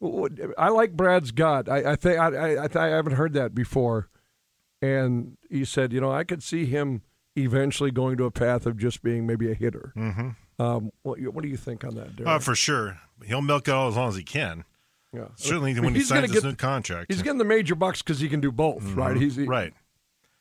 w- 0.00 0.52
I 0.58 0.68
like 0.68 0.92
Brad's 0.92 1.30
gut. 1.32 1.68
I, 1.68 1.92
I 1.92 1.96
think 1.96 2.18
I 2.18 2.56
I, 2.56 2.68
I, 2.74 2.86
haven't 2.88 3.14
heard 3.14 3.32
that 3.34 3.54
before, 3.54 4.08
and 4.82 5.36
he 5.48 5.64
said, 5.64 5.92
you 5.92 6.00
know, 6.00 6.12
I 6.12 6.24
could 6.24 6.42
see 6.42 6.66
him 6.66 7.02
eventually 7.36 7.90
going 7.90 8.16
to 8.18 8.24
a 8.24 8.30
path 8.30 8.66
of 8.66 8.76
just 8.76 9.02
being 9.02 9.26
maybe 9.26 9.50
a 9.50 9.54
hitter. 9.54 9.92
mm-hmm. 9.96 10.30
Um, 10.58 10.90
what, 11.02 11.18
what 11.20 11.42
do 11.42 11.48
you 11.48 11.56
think 11.56 11.84
on 11.84 11.94
that, 11.94 12.16
Derek? 12.16 12.28
uh, 12.28 12.38
for 12.38 12.54
sure. 12.54 12.98
He'll 13.24 13.40
milk 13.40 13.66
it 13.68 13.70
out 13.72 13.88
as 13.88 13.96
long 13.96 14.08
as 14.10 14.16
he 14.16 14.22
can. 14.22 14.64
yeah. 15.14 15.28
Certainly 15.36 15.70
I 15.70 15.74
mean, 15.74 15.84
when 15.84 15.94
he 15.94 16.00
he's 16.00 16.10
gonna 16.10 16.22
signs 16.22 16.32
his 16.34 16.42
get- 16.42 16.48
new 16.50 16.56
contract. 16.56 17.10
He's 17.10 17.22
getting 17.22 17.38
the 17.38 17.44
major 17.46 17.74
bucks 17.74 18.02
because 18.02 18.20
he 18.20 18.28
can 18.28 18.40
do 18.40 18.52
both, 18.52 18.84
right? 18.92 19.16
He's 19.16 19.36
he- 19.36 19.44
right. 19.44 19.72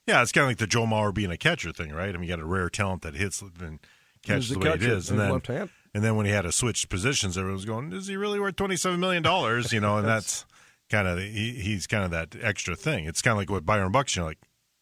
Yeah, 0.10 0.22
it's 0.22 0.32
kind 0.32 0.44
of 0.44 0.50
like 0.50 0.58
the 0.58 0.68
Joe 0.68 0.86
Mauer 0.86 1.14
being 1.14 1.32
a 1.32 1.38
catcher 1.38 1.72
thing, 1.72 1.92
right? 1.92 2.10
I 2.10 2.14
mean, 2.14 2.24
you 2.24 2.30
got 2.36 2.40
a 2.40 2.46
rare 2.46 2.70
talent 2.70 3.02
that 3.04 3.16
hits 3.16 3.42
and 3.42 3.80
catches 4.24 4.50
the 4.50 4.60
way 4.60 4.72
it 4.72 4.84
is, 4.84 5.10
and 5.10 5.20
then 5.20 5.32
left 5.32 5.48
hand. 5.48 5.70
and 5.94 6.04
then 6.04 6.16
when 6.16 6.26
he 6.26 6.32
had 6.32 6.42
to 6.44 6.52
switch 6.52 6.90
positions, 6.90 7.38
everyone 7.38 7.56
was 7.56 7.66
going, 7.66 7.94
"Is 7.94 8.08
he 8.08 8.16
really 8.18 8.40
worth 8.40 8.56
twenty 8.56 8.76
seven 8.76 9.00
million 9.00 9.24
dollars?" 9.24 9.72
You 9.72 9.80
know, 9.80 9.98
and 9.98 10.08
that's 10.08 10.46
kind 10.90 11.08
of 11.08 11.20
he, 11.20 11.52
he's 11.62 11.88
kind 11.88 12.04
of 12.04 12.12
that 12.12 12.36
extra 12.42 12.76
thing. 12.76 13.06
It's 13.06 13.22
kind 13.22 13.34
of 13.34 13.38
like 13.38 13.50
what 13.50 13.66
Byron 13.66 13.92
Bucks, 13.92 14.16
you 14.16 14.22
know, 14.24 14.28
like 14.30 14.40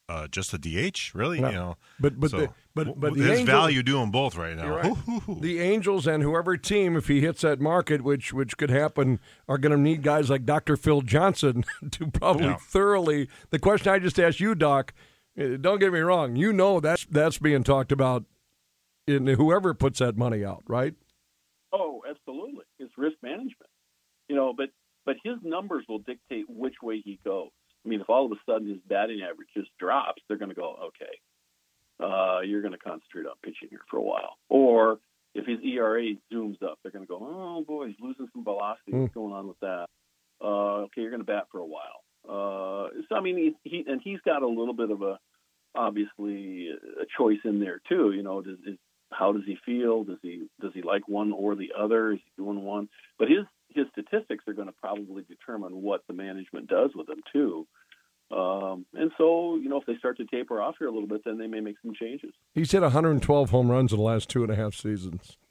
uh, 0.09 0.25
just 0.29 0.53
a 0.53 0.57
DH, 0.57 1.13
really, 1.13 1.39
Yeah. 1.41 1.49
you 1.49 1.55
know. 1.55 1.77
But- 1.99 2.17
but 2.17 2.31
so, 2.31 2.37
the- 2.37 2.49
but- 2.73 2.97
but 2.97 3.13
the 3.15 3.23
his 3.23 3.39
Angels- 3.39 3.49
value 3.49 3.83
doing 3.83 4.09
both 4.09 4.37
right 4.37 4.55
now. 4.55 4.69
Right. 4.77 4.93
The 5.41 5.59
Angels 5.59 6.07
and 6.07 6.23
whoever 6.23 6.55
team, 6.55 6.95
if 6.95 7.09
he 7.09 7.19
hits 7.19 7.41
that 7.41 7.59
market, 7.59 8.01
which 8.03 8.31
which 8.31 8.55
could 8.55 8.69
happen, 8.69 9.19
are 9.49 9.57
going 9.57 9.73
to 9.73 9.77
need 9.77 10.03
guys 10.03 10.29
like 10.29 10.45
Dr. 10.45 10.77
Phil 10.77 11.01
Johnson 11.01 11.65
to 11.91 12.07
probably 12.07 12.45
Yeah. 12.45 12.55
thoroughly. 12.55 13.27
The 13.49 13.59
question 13.59 13.91
I 13.91 13.99
just 13.99 14.17
asked 14.17 14.39
you, 14.39 14.55
Doc, 14.55 14.93
don't 15.37 15.79
get 15.79 15.93
me 15.93 15.99
wrong, 15.99 16.35
you 16.35 16.51
know 16.51 16.79
that's 16.79 17.05
that's 17.05 17.37
being 17.37 17.63
talked 17.63 17.91
about 17.91 18.25
in 19.07 19.27
whoever 19.27 19.73
puts 19.73 19.99
that 19.99 20.17
money 20.17 20.43
out, 20.43 20.63
right? 20.67 20.93
Oh, 21.71 22.01
absolutely. 22.09 22.65
It's 22.79 22.91
risk 22.97 23.17
management. 23.21 23.69
You 24.27 24.35
know, 24.35 24.53
but 24.55 24.69
but 25.05 25.15
his 25.23 25.35
numbers 25.43 25.85
will 25.87 25.99
dictate 25.99 26.45
which 26.49 26.75
way 26.83 27.01
he 27.03 27.19
goes. 27.23 27.49
I 27.85 27.89
mean, 27.89 28.01
if 28.01 28.09
all 28.09 28.25
of 28.25 28.31
a 28.33 28.35
sudden 28.45 28.67
his 28.67 28.79
batting 28.87 29.21
average 29.21 29.47
just 29.55 29.69
drops, 29.79 30.21
they're 30.27 30.37
going 30.37 30.49
to 30.49 30.55
go, 30.55 30.75
okay, 30.87 32.03
uh, 32.03 32.41
you're 32.41 32.61
going 32.61 32.73
to 32.73 32.77
concentrate 32.77 33.25
on 33.25 33.35
pitching 33.41 33.69
here 33.69 33.79
for 33.89 33.97
a 33.97 34.01
while. 34.01 34.35
Or 34.49 34.99
if 35.33 35.45
his 35.45 35.59
ERA 35.63 36.03
zooms 36.33 36.61
up, 36.61 36.79
they're 36.83 36.91
going 36.91 37.05
to 37.05 37.07
go, 37.07 37.19
oh 37.21 37.63
boy, 37.65 37.87
he's 37.87 37.95
losing 38.01 38.27
some 38.33 38.43
velocity. 38.43 38.91
What's 38.91 39.13
going 39.13 39.33
on 39.33 39.47
with 39.47 39.59
that? 39.61 39.85
Uh, 40.43 40.85
okay, 40.85 41.01
you're 41.01 41.11
going 41.11 41.21
to 41.21 41.25
bat 41.25 41.45
for 41.51 41.59
a 41.59 41.65
while. 41.65 42.03
Uh, 42.27 42.89
so 43.09 43.15
I 43.15 43.21
mean, 43.21 43.55
he, 43.63 43.69
he 43.69 43.85
and 43.87 44.01
he's 44.03 44.19
got 44.25 44.43
a 44.43 44.47
little 44.47 44.73
bit 44.73 44.91
of 44.91 45.01
a 45.01 45.19
obviously 45.75 46.69
a 46.69 47.05
choice 47.17 47.39
in 47.45 47.59
there 47.59 47.81
too. 47.87 48.11
You 48.11 48.23
know, 48.23 48.41
does, 48.41 48.57
is, 48.65 48.77
how 49.11 49.31
does 49.31 49.43
he 49.45 49.57
feel? 49.65 50.03
Does 50.03 50.17
he 50.21 50.47
does 50.59 50.71
he 50.73 50.81
like 50.81 51.07
one 51.07 51.31
or 51.31 51.55
the 51.55 51.71
other? 51.77 52.13
Is 52.13 52.19
he 52.25 52.43
doing 52.43 52.63
one? 52.63 52.89
But 53.17 53.29
his 53.29 53.45
his 53.69 53.85
statistics 53.91 54.43
are 54.47 54.53
going 54.53 54.67
to 54.67 54.73
probably 54.73 55.23
determine 55.23 55.81
what 55.81 56.01
the 56.07 56.13
management 56.13 56.67
does 56.67 56.91
with 56.95 57.09
him 57.09 57.21
too. 57.31 57.67
Um, 58.29 58.85
and 58.93 59.11
so, 59.17 59.55
you 59.55 59.69
know, 59.69 59.79
if 59.79 59.85
they 59.85 59.95
start 59.97 60.17
to 60.17 60.25
taper 60.25 60.61
off 60.61 60.75
here 60.79 60.87
a 60.87 60.91
little 60.91 61.07
bit, 61.07 61.21
then 61.23 61.37
they 61.37 61.47
may 61.47 61.61
make 61.61 61.77
some 61.81 61.93
changes. 61.93 62.31
He's 62.53 62.71
hit 62.71 62.81
112 62.81 63.49
home 63.49 63.71
runs 63.71 63.93
in 63.93 63.99
the 63.99 64.03
last 64.03 64.27
two 64.29 64.43
and 64.43 64.51
a 64.51 64.55
half 64.55 64.73
seasons. 64.73 65.37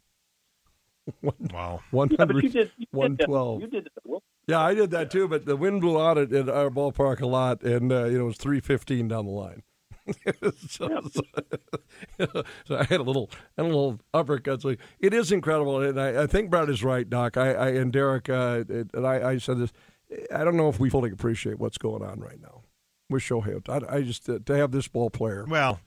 Wow. 1.52 1.80
Yeah, 1.92 2.24
but 2.24 2.42
you 2.42 2.48
did, 2.48 2.72
you 2.76 2.86
did 2.92 3.18
that. 3.18 3.28
112. 3.28 3.60
You 3.60 3.66
did 3.68 3.84
that. 3.84 3.92
Well, 4.04 4.24
Yeah, 4.46 4.60
I 4.60 4.74
did 4.74 4.90
that 4.92 5.10
too, 5.10 5.26
but 5.26 5.44
the 5.44 5.56
wind 5.56 5.80
blew 5.80 6.00
out 6.00 6.18
at, 6.18 6.32
at 6.32 6.48
our 6.48 6.70
ballpark 6.70 7.20
a 7.20 7.26
lot, 7.26 7.62
and 7.62 7.92
uh, 7.92 8.04
you 8.04 8.18
know 8.18 8.24
it 8.24 8.28
was 8.28 8.36
three 8.36 8.60
fifteen 8.60 9.08
down 9.08 9.26
the 9.26 9.32
line. 9.32 9.62
so, 10.68 11.00
so, 11.10 11.22
so 12.64 12.76
I 12.76 12.84
had 12.84 13.00
a 13.00 13.02
little, 13.02 13.28
had 13.56 13.64
a 13.64 13.68
little 13.68 13.98
uppercut. 14.14 14.62
So 14.62 14.76
it 15.00 15.12
is 15.12 15.32
incredible, 15.32 15.80
and 15.80 16.00
I, 16.00 16.22
I 16.22 16.26
think 16.28 16.50
Brad 16.50 16.70
is 16.70 16.84
right, 16.84 17.08
Doc. 17.08 17.36
I, 17.36 17.52
I 17.52 17.68
and 17.70 17.92
Derek, 17.92 18.28
uh, 18.28 18.64
and 18.68 19.06
I, 19.06 19.30
I 19.30 19.38
said 19.38 19.58
this. 19.58 19.72
I 20.32 20.44
don't 20.44 20.56
know 20.56 20.68
if 20.68 20.78
we 20.78 20.90
fully 20.90 21.10
appreciate 21.10 21.58
what's 21.58 21.78
going 21.78 22.04
on 22.04 22.20
right 22.20 22.40
now 22.40 22.62
with 23.10 23.22
Shohei. 23.22 23.68
I, 23.68 23.96
I 23.96 24.02
just 24.02 24.28
uh, 24.28 24.38
to 24.46 24.56
have 24.56 24.70
this 24.70 24.86
ball 24.86 25.10
player. 25.10 25.44
Well, 25.48 25.80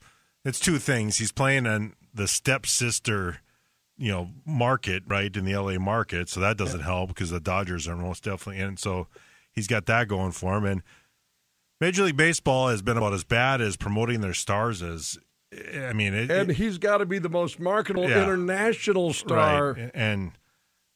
it's 0.44 0.60
two 0.60 0.78
things. 0.78 1.18
He's 1.18 1.32
playing 1.32 1.66
on 1.66 1.94
the 2.12 2.28
stepsister, 2.28 3.38
you 4.00 4.10
know, 4.10 4.30
market, 4.46 5.02
right, 5.06 5.36
in 5.36 5.44
the 5.44 5.54
LA 5.54 5.78
market. 5.78 6.28
So 6.30 6.40
that 6.40 6.56
doesn't 6.56 6.80
help 6.80 7.08
because 7.10 7.28
the 7.28 7.38
Dodgers 7.38 7.86
are 7.86 7.94
most 7.96 8.24
definitely 8.24 8.62
in. 8.62 8.78
So 8.78 9.08
he's 9.52 9.66
got 9.66 9.84
that 9.86 10.08
going 10.08 10.32
for 10.32 10.56
him. 10.56 10.64
And 10.64 10.82
Major 11.82 12.04
League 12.04 12.16
Baseball 12.16 12.68
has 12.68 12.80
been 12.80 12.96
about 12.96 13.12
as 13.12 13.24
bad 13.24 13.60
as 13.60 13.76
promoting 13.76 14.22
their 14.22 14.32
stars 14.32 14.82
as 14.82 15.18
eh, 15.52 15.86
I 15.86 15.92
mean, 15.92 16.14
it, 16.14 16.30
And 16.30 16.50
it- 16.50 16.56
he's 16.56 16.78
got 16.78 16.98
to 16.98 17.06
be 17.06 17.18
the 17.18 17.28
most 17.28 17.60
marketable 17.60 18.08
Yeah. 18.08 18.22
international 18.22 19.12
star. 19.12 19.74
Right. 19.74 19.90
And 19.92 20.32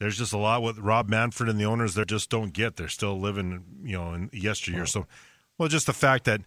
there's 0.01 0.17
just 0.17 0.33
a 0.33 0.39
lot 0.39 0.63
with 0.63 0.79
Rob 0.79 1.09
Manfred 1.11 1.49
and 1.51 1.61
the 1.61 1.65
owners 1.67 1.95
that 1.95 2.09
just 2.09 2.31
don't 2.31 2.53
get. 2.55 2.77
They're 2.77 2.89
still 2.89 3.21
living, 3.21 3.65
you 3.85 3.97
know, 3.99 4.15
in 4.15 4.31
yesteryear. 4.33 4.87
So, 4.87 5.07
well, 5.59 5.69
just 5.69 5.87
the 5.87 5.93
fact 5.93 6.25
that 6.25 6.41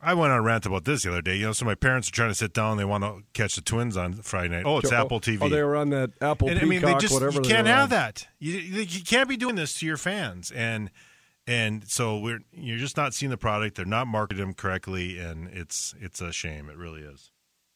I 0.00 0.14
went 0.14 0.32
on 0.32 0.38
a 0.38 0.42
rant 0.42 0.66
about 0.66 0.84
this 0.84 1.02
the 1.02 1.10
other 1.10 1.22
day. 1.22 1.36
You 1.36 1.46
know, 1.46 1.52
so 1.52 1.64
my 1.64 1.74
parents 1.74 2.08
are 2.08 2.12
trying 2.12 2.30
to 2.30 2.34
sit 2.34 2.52
down. 2.52 2.76
They 2.76 2.84
want 2.84 3.02
to 3.04 3.22
catch 3.32 3.56
the 3.56 3.62
Twins 3.62 3.96
on 3.96 4.14
Friday 4.14 4.48
night. 4.48 4.64
Oh, 4.66 4.78
it's 4.78 4.92
Oh, 4.92 4.96
Apple 4.96 5.20
TV. 5.20 5.38
Oh, 5.42 5.48
they 5.48 5.62
were 5.62 5.76
on 5.76 5.90
that 5.90 6.10
Apple 6.20 6.48
and, 6.48 6.58
I 6.60 6.64
mean, 6.64 6.82
they 6.82 6.94
just 6.96 7.14
whatever. 7.14 7.34
you 7.34 7.40
can't 7.40 7.66
have 7.66 7.84
on. 7.84 7.88
that. 7.90 8.26
You, 8.38 8.52
you 8.58 9.02
can't 9.04 9.28
be 9.28 9.36
doing 9.36 9.54
this 9.56 9.78
to 9.80 9.86
your 9.86 9.96
fans, 9.96 10.50
and 10.50 10.90
and 11.46 11.88
so 11.88 12.18
we're 12.18 12.40
you're 12.52 12.78
just 12.78 12.96
not 12.96 13.14
seeing 13.14 13.30
the 13.30 13.36
product. 13.36 13.76
They're 13.76 13.84
not 13.86 14.06
marketing 14.06 14.44
them 14.44 14.54
correctly, 14.54 15.18
and 15.18 15.48
it's 15.48 15.94
it's 16.00 16.20
a 16.20 16.32
shame. 16.32 16.68
It 16.68 16.76
really 16.76 17.00
is. 17.02 17.30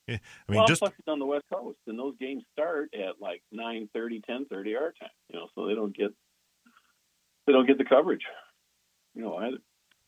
Eh, 0.09 0.15
I 0.49 0.53
mean, 0.53 0.59
well, 0.59 0.67
just 0.67 0.81
plus 0.81 0.93
it's 0.99 1.09
on 1.09 1.19
the 1.19 1.27
West 1.27 1.45
Coast, 1.53 1.79
and 1.87 1.99
those 1.99 2.15
games 2.21 2.43
start 2.53 2.91
at 2.95 3.21
like 3.21 3.43
nine 3.53 3.89
thirty, 3.95 4.21
ten 4.21 4.45
thirty 4.47 4.75
our 4.77 4.93
time. 4.93 5.11
You 5.29 5.39
know, 5.39 5.47
so 5.55 5.67
they 5.67 5.75
don't 5.75 5.97
get 5.97 6.11
they 7.47 7.53
don't 7.53 7.67
get 7.67 7.79
the 7.79 7.85
coverage. 7.85 8.23
You 9.15 9.23
know, 9.23 9.37
either. 9.37 9.59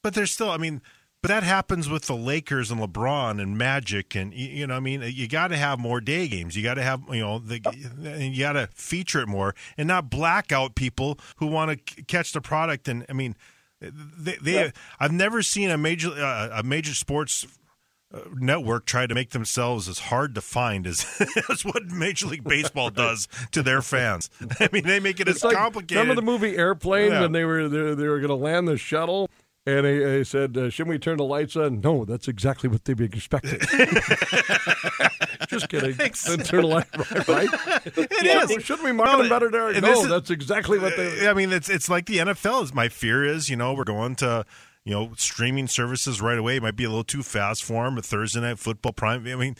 But 0.02 0.14
there's 0.14 0.32
still, 0.32 0.50
I 0.50 0.56
mean, 0.56 0.82
But 1.22 1.28
that 1.28 1.44
happens 1.44 1.88
with 1.88 2.06
the 2.06 2.16
Lakers 2.16 2.72
and 2.72 2.80
LeBron 2.80 3.40
and 3.40 3.56
Magic, 3.56 4.16
and 4.16 4.34
you 4.34 4.66
know, 4.66 4.74
I 4.74 4.80
mean, 4.80 5.02
you 5.06 5.28
got 5.28 5.48
to 5.48 5.56
have 5.56 5.78
more 5.78 6.00
day 6.00 6.26
games. 6.26 6.56
You 6.56 6.64
got 6.64 6.74
to 6.74 6.82
have, 6.82 7.00
you 7.12 7.20
know, 7.20 7.38
the 7.38 7.60
and 8.04 8.34
you 8.34 8.40
got 8.40 8.54
to 8.54 8.68
feature 8.74 9.20
it 9.20 9.28
more, 9.28 9.54
and 9.78 9.86
not 9.86 10.10
black 10.10 10.50
out 10.50 10.74
people 10.74 11.20
who 11.36 11.46
want 11.46 11.86
to 11.86 12.02
catch 12.04 12.32
the 12.32 12.40
product. 12.40 12.88
And 12.88 13.06
I 13.08 13.12
mean, 13.12 13.36
they, 13.80 14.36
they 14.42 14.72
I've 14.98 15.12
never 15.12 15.42
seen 15.42 15.70
a 15.70 15.78
major 15.78 16.10
uh, 16.10 16.58
a 16.58 16.64
major 16.64 16.92
sports 16.92 17.46
uh, 18.12 18.22
network 18.34 18.84
try 18.84 19.06
to 19.06 19.14
make 19.14 19.30
themselves 19.30 19.88
as 19.88 20.00
hard 20.00 20.34
to 20.34 20.40
find 20.40 20.88
as, 20.88 21.06
as 21.50 21.64
what 21.64 21.86
Major 21.86 22.26
League 22.26 22.42
Baseball 22.44 22.90
does 23.04 23.28
to 23.52 23.62
their 23.62 23.80
fans. 23.80 24.28
I 24.60 24.68
mean, 24.72 24.82
they 24.84 24.98
make 24.98 25.20
it 25.20 25.28
as 25.28 25.36
It's 25.36 25.44
like, 25.44 25.56
complicated. 25.56 25.98
Remember 25.98 26.20
the 26.20 26.26
movie 26.26 26.56
Airplane 26.56 27.12
Yeah. 27.12 27.20
when 27.20 27.30
they 27.32 27.44
were 27.44 27.68
they, 27.68 27.94
they 27.94 28.08
were 28.08 28.18
going 28.18 28.28
to 28.28 28.34
land 28.34 28.66
the 28.68 28.76
shuttle, 28.76 29.30
and 29.66 29.84
they, 29.86 29.98
they 29.98 30.24
said, 30.24 30.56
uh, 30.56 30.70
"Shouldn't 30.70 30.90
we 30.90 30.98
turn 30.98 31.18
the 31.18 31.24
lights 31.24 31.56
on?" 31.56 31.80
No, 31.80 32.04
that's 32.04 32.28
exactly 32.28 32.68
what 32.68 32.84
they 32.84 32.92
expected. 33.04 33.60
Just 35.48 35.68
kidding. 35.68 35.94
Then 35.96 36.38
turn 36.38 36.62
the 36.62 36.66
light 36.68 36.86
right. 37.28 37.28
right? 37.28 37.48
It 37.86 38.08
Yeah, 38.22 38.44
is. 38.44 38.64
Shouldn't 38.64 38.84
we 38.84 38.92
market 38.92 39.12
No, 39.12 39.18
them 39.18 39.28
better 39.28 39.50
there? 39.50 39.80
No, 39.80 40.02
is- 40.02 40.08
that's 40.08 40.30
exactly 40.30 40.78
what 40.78 40.96
they. 40.96 41.28
I 41.28 41.34
mean, 41.34 41.52
it's 41.52 41.68
it's 41.68 41.88
like 41.88 42.06
the 42.06 42.18
NFL. 42.18 42.64
Is 42.64 42.74
my 42.74 42.88
fear 42.88 43.24
is 43.24 43.48
you 43.50 43.56
know 43.56 43.74
we're 43.74 43.84
going 43.84 44.16
to 44.16 44.44
you 44.84 44.92
know 44.92 45.12
streaming 45.16 45.66
services 45.68 46.20
right 46.20 46.38
away. 46.38 46.56
It 46.56 46.62
might 46.62 46.76
be 46.76 46.84
a 46.84 46.88
little 46.88 47.04
too 47.04 47.22
fast 47.22 47.64
for 47.64 47.84
them. 47.84 47.94
But 47.96 48.04
Thursday 48.04 48.40
night 48.40 48.58
football 48.58 48.92
prime. 48.92 49.26
I 49.26 49.34
mean. 49.36 49.56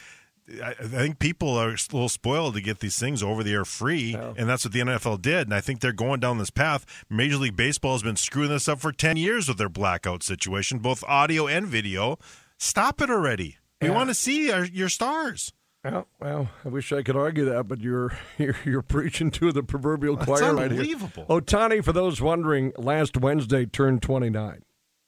I 0.62 0.70
I 0.70 0.86
think 0.86 1.18
people 1.18 1.56
are 1.56 1.68
a 1.68 1.72
little 1.92 2.08
spoiled 2.08 2.54
to 2.54 2.60
get 2.60 2.80
these 2.80 2.98
things 2.98 3.22
over 3.22 3.42
the 3.42 3.52
air 3.52 3.64
free, 3.64 4.14
and 4.14 4.48
that's 4.48 4.64
what 4.64 4.72
the 4.72 4.80
NFL 4.80 5.22
did. 5.22 5.46
And 5.46 5.54
I 5.54 5.60
think 5.60 5.80
they're 5.80 5.92
going 5.92 6.20
down 6.20 6.38
this 6.38 6.50
path. 6.50 6.84
Major 7.08 7.36
League 7.36 7.56
Baseball 7.56 7.92
has 7.92 8.02
been 8.02 8.16
screwing 8.16 8.50
this 8.50 8.68
up 8.68 8.80
for 8.80 8.92
ten 8.92 9.16
years 9.16 9.48
with 9.48 9.58
their 9.58 9.68
blackout 9.68 10.22
situation, 10.22 10.78
both 10.78 11.04
audio 11.04 11.46
and 11.46 11.66
video. 11.66 12.18
Stop 12.58 13.00
it 13.00 13.10
already. 13.10 13.58
We 13.80 13.90
want 13.90 14.10
to 14.10 14.14
see 14.14 14.52
our, 14.52 14.64
your 14.64 14.88
stars. 14.88 15.52
Well, 15.84 16.06
well, 16.20 16.48
I 16.64 16.68
wish 16.68 16.92
I 16.92 17.02
could 17.02 17.16
argue 17.16 17.44
that, 17.46 17.64
but 17.66 17.80
you're 17.80 18.16
you're, 18.38 18.56
you're 18.64 18.82
preaching 18.82 19.30
to 19.32 19.50
the 19.52 19.62
proverbial 19.64 20.14
That's 20.16 20.26
choir 20.26 20.54
right 20.54 20.70
here. 20.70 20.80
unbelievable. 20.80 21.26
Ohtani, 21.28 21.82
for 21.84 21.92
those 21.92 22.20
wondering, 22.20 22.72
last 22.76 23.16
Wednesday 23.16 23.66
turned 23.66 24.02
29. 24.02 24.62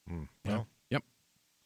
Hmm. 0.08 0.22
Well, 0.44 0.66
Yep. 0.90 1.04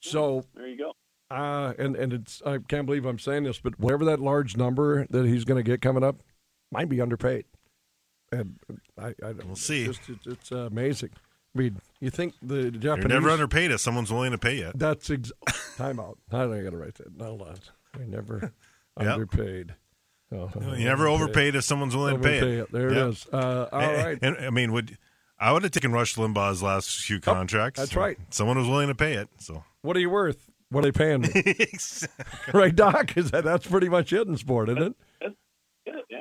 So 0.00 0.44
There 0.54 0.68
you 0.68 0.76
go. 0.76 0.92
Uh, 1.30 1.74
and 1.78 1.94
and 1.96 2.12
it's 2.12 2.40
I 2.46 2.58
can't 2.68 2.86
believe 2.86 3.04
I'm 3.04 3.18
saying 3.18 3.44
this, 3.44 3.58
but 3.60 3.78
whatever 3.78 4.04
that 4.06 4.18
large 4.20 4.56
number 4.56 5.06
that 5.10 5.26
he's 5.26 5.44
going 5.44 5.62
to 5.62 5.68
get 5.68 5.82
coming 5.82 6.02
up 6.02 6.22
might 6.72 6.88
be 6.88 7.00
underpaid. 7.00 7.44
And 8.32 8.58
I, 8.98 9.08
I 9.08 9.12
don't, 9.32 9.46
We'll 9.46 9.56
see. 9.56 9.84
It's, 9.84 9.98
just, 9.98 10.10
it's, 10.10 10.26
it's 10.26 10.52
uh, 10.52 10.66
amazing. 10.66 11.10
I 11.56 11.58
mean, 11.58 11.80
you 12.00 12.10
think 12.10 12.34
the 12.42 12.70
Japanese? 12.70 13.04
you're 13.10 13.20
never 13.20 13.30
underpaid 13.30 13.70
if 13.70 13.80
someone's 13.80 14.12
willing 14.12 14.32
to 14.32 14.38
pay 14.38 14.58
you. 14.58 14.70
That's 14.74 15.08
ex- 15.10 15.32
time 15.76 15.98
out. 15.98 16.18
I 16.30 16.36
got 16.46 16.70
to 16.70 16.76
write 16.76 16.94
that. 16.96 17.08
Hold 17.22 17.42
on. 17.42 17.56
We 17.98 18.04
never 18.06 18.52
underpaid. 18.96 19.74
Oh, 20.30 20.50
You 20.76 20.84
never 20.84 21.08
overpaid 21.08 21.54
if 21.54 21.64
someone's 21.64 21.96
willing 21.96 22.16
to 22.16 22.22
pay 22.22 22.36
it. 22.38 22.44
it. 22.44 22.72
There 22.72 22.92
Yep. 22.92 22.98
it 23.06 23.08
is. 23.08 23.26
Uh, 23.32 23.68
all 23.72 23.80
And- 23.80 24.04
right. 24.04 24.18
And, 24.20 24.36
I 24.46 24.50
mean, 24.50 24.72
would 24.72 24.98
I 25.40 25.52
would 25.52 25.62
have 25.62 25.72
taken 25.72 25.92
Rush 25.92 26.16
Limbaugh's 26.16 26.62
last 26.62 26.90
few 26.98 27.20
contracts? 27.20 27.80
that's 27.80 27.96
right. 27.96 28.18
Someone 28.30 28.58
was 28.58 28.68
willing 28.68 28.88
to 28.88 28.94
pay 28.94 29.14
it. 29.14 29.28
So 29.38 29.64
What 29.80 29.96
are 29.96 30.00
you 30.00 30.10
worth? 30.10 30.50
What 30.70 30.84
are 30.84 30.90
they 30.90 30.92
paying 30.92 31.22
me? 31.22 31.54
right, 32.52 32.74
Doc? 32.74 33.16
Is 33.16 33.30
that 33.30 33.44
that's 33.44 33.66
pretty 33.66 33.88
much 33.88 34.12
it 34.12 34.26
in 34.28 34.36
sport, 34.36 34.68
isn't 34.68 34.82
it? 35.22 35.32
Yeah, 35.86 35.92
yeah. 36.10 36.18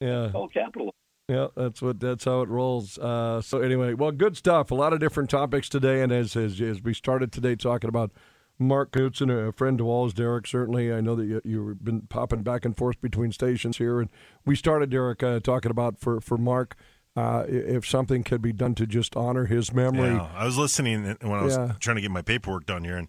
Yeah. 0.00 0.30
All 0.32 0.48
capital. 0.48 0.94
Yeah, 1.28 1.48
that's 1.56 1.80
what 1.82 2.00
that's 2.00 2.24
how 2.24 2.40
it 2.42 2.48
rolls. 2.48 2.98
Uh, 2.98 3.40
so 3.42 3.58
anyway, 3.60 3.94
well, 3.94 4.10
good 4.12 4.36
stuff. 4.36 4.70
A 4.70 4.74
lot 4.74 4.92
of 4.92 4.98
different 4.98 5.30
topics 5.30 5.68
today, 5.68 6.02
and 6.02 6.10
as 6.10 6.34
as, 6.36 6.60
as 6.60 6.82
we 6.82 6.94
started 6.94 7.30
today 7.32 7.54
talking 7.54 7.88
about 7.88 8.10
Mark 8.58 8.90
Knutson, 8.92 9.48
a 9.48 9.52
friend 9.52 9.78
to 9.78 9.84
Walls, 9.84 10.12
Derek. 10.12 10.46
Certainly, 10.46 10.92
I 10.92 11.00
know 11.00 11.14
that 11.14 11.26
you, 11.26 11.40
you've 11.44 11.84
been 11.84 12.02
popping 12.08 12.42
back 12.42 12.64
and 12.64 12.76
forth 12.76 13.00
between 13.00 13.30
stations 13.30 13.76
here, 13.78 14.00
and 14.00 14.10
we 14.44 14.56
started 14.56 14.90
Derek 14.90 15.22
uh, 15.22 15.38
talking 15.40 15.70
about 15.70 16.00
for 16.00 16.20
for 16.20 16.36
Mark. 16.36 16.76
Uh, 17.14 17.44
if 17.48 17.86
something 17.86 18.22
could 18.24 18.40
be 18.40 18.52
done 18.52 18.74
to 18.76 18.86
just 18.86 19.14
honor 19.16 19.44
his 19.46 19.72
memory, 19.72 20.14
yeah, 20.14 20.28
I 20.34 20.46
was 20.46 20.56
listening 20.58 21.04
when 21.20 21.32
I 21.38 21.42
was 21.42 21.56
Yeah. 21.56 21.72
trying 21.78 21.96
to 21.96 22.02
get 22.02 22.10
my 22.10 22.22
paperwork 22.22 22.66
done 22.66 22.84
here, 22.84 22.96
and 22.96 23.08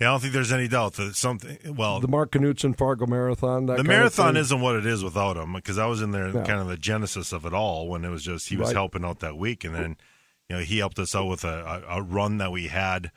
yeah, 0.00 0.08
I 0.08 0.12
don't 0.12 0.20
think 0.20 0.32
there's 0.32 0.52
any 0.52 0.66
doubt 0.68 0.94
that 0.94 1.14
something. 1.16 1.58
Well, 1.76 2.00
the 2.00 2.08
Mark 2.08 2.32
Knutson 2.32 2.76
Fargo 2.76 3.06
Marathon. 3.06 3.66
That 3.66 3.76
the 3.76 3.84
marathon 3.84 4.36
isn't 4.36 4.60
what 4.60 4.76
it 4.76 4.86
is 4.86 5.04
without 5.04 5.36
him 5.36 5.52
because 5.52 5.78
I 5.78 5.86
was 5.86 6.00
in 6.02 6.10
there 6.12 6.28
Yeah. 6.28 6.44
kind 6.44 6.60
of 6.60 6.68
the 6.68 6.76
genesis 6.76 7.32
of 7.32 7.44
it 7.44 7.52
all 7.52 7.88
when 7.88 8.04
it 8.04 8.08
was 8.10 8.22
just 8.24 8.48
he 8.48 8.56
was 8.56 8.68
Right. 8.68 8.76
helping 8.76 9.04
out 9.04 9.20
that 9.20 9.36
week 9.36 9.64
and 9.64 9.74
then 9.74 9.96
you 10.48 10.56
know 10.56 10.62
he 10.62 10.78
helped 10.78 10.98
us 10.98 11.14
out 11.14 11.26
with 11.28 11.44
a, 11.44 11.84
a, 11.88 11.98
a 11.98 12.02
run 12.02 12.38
that 12.38 12.50
we 12.52 12.68
had 12.68 13.10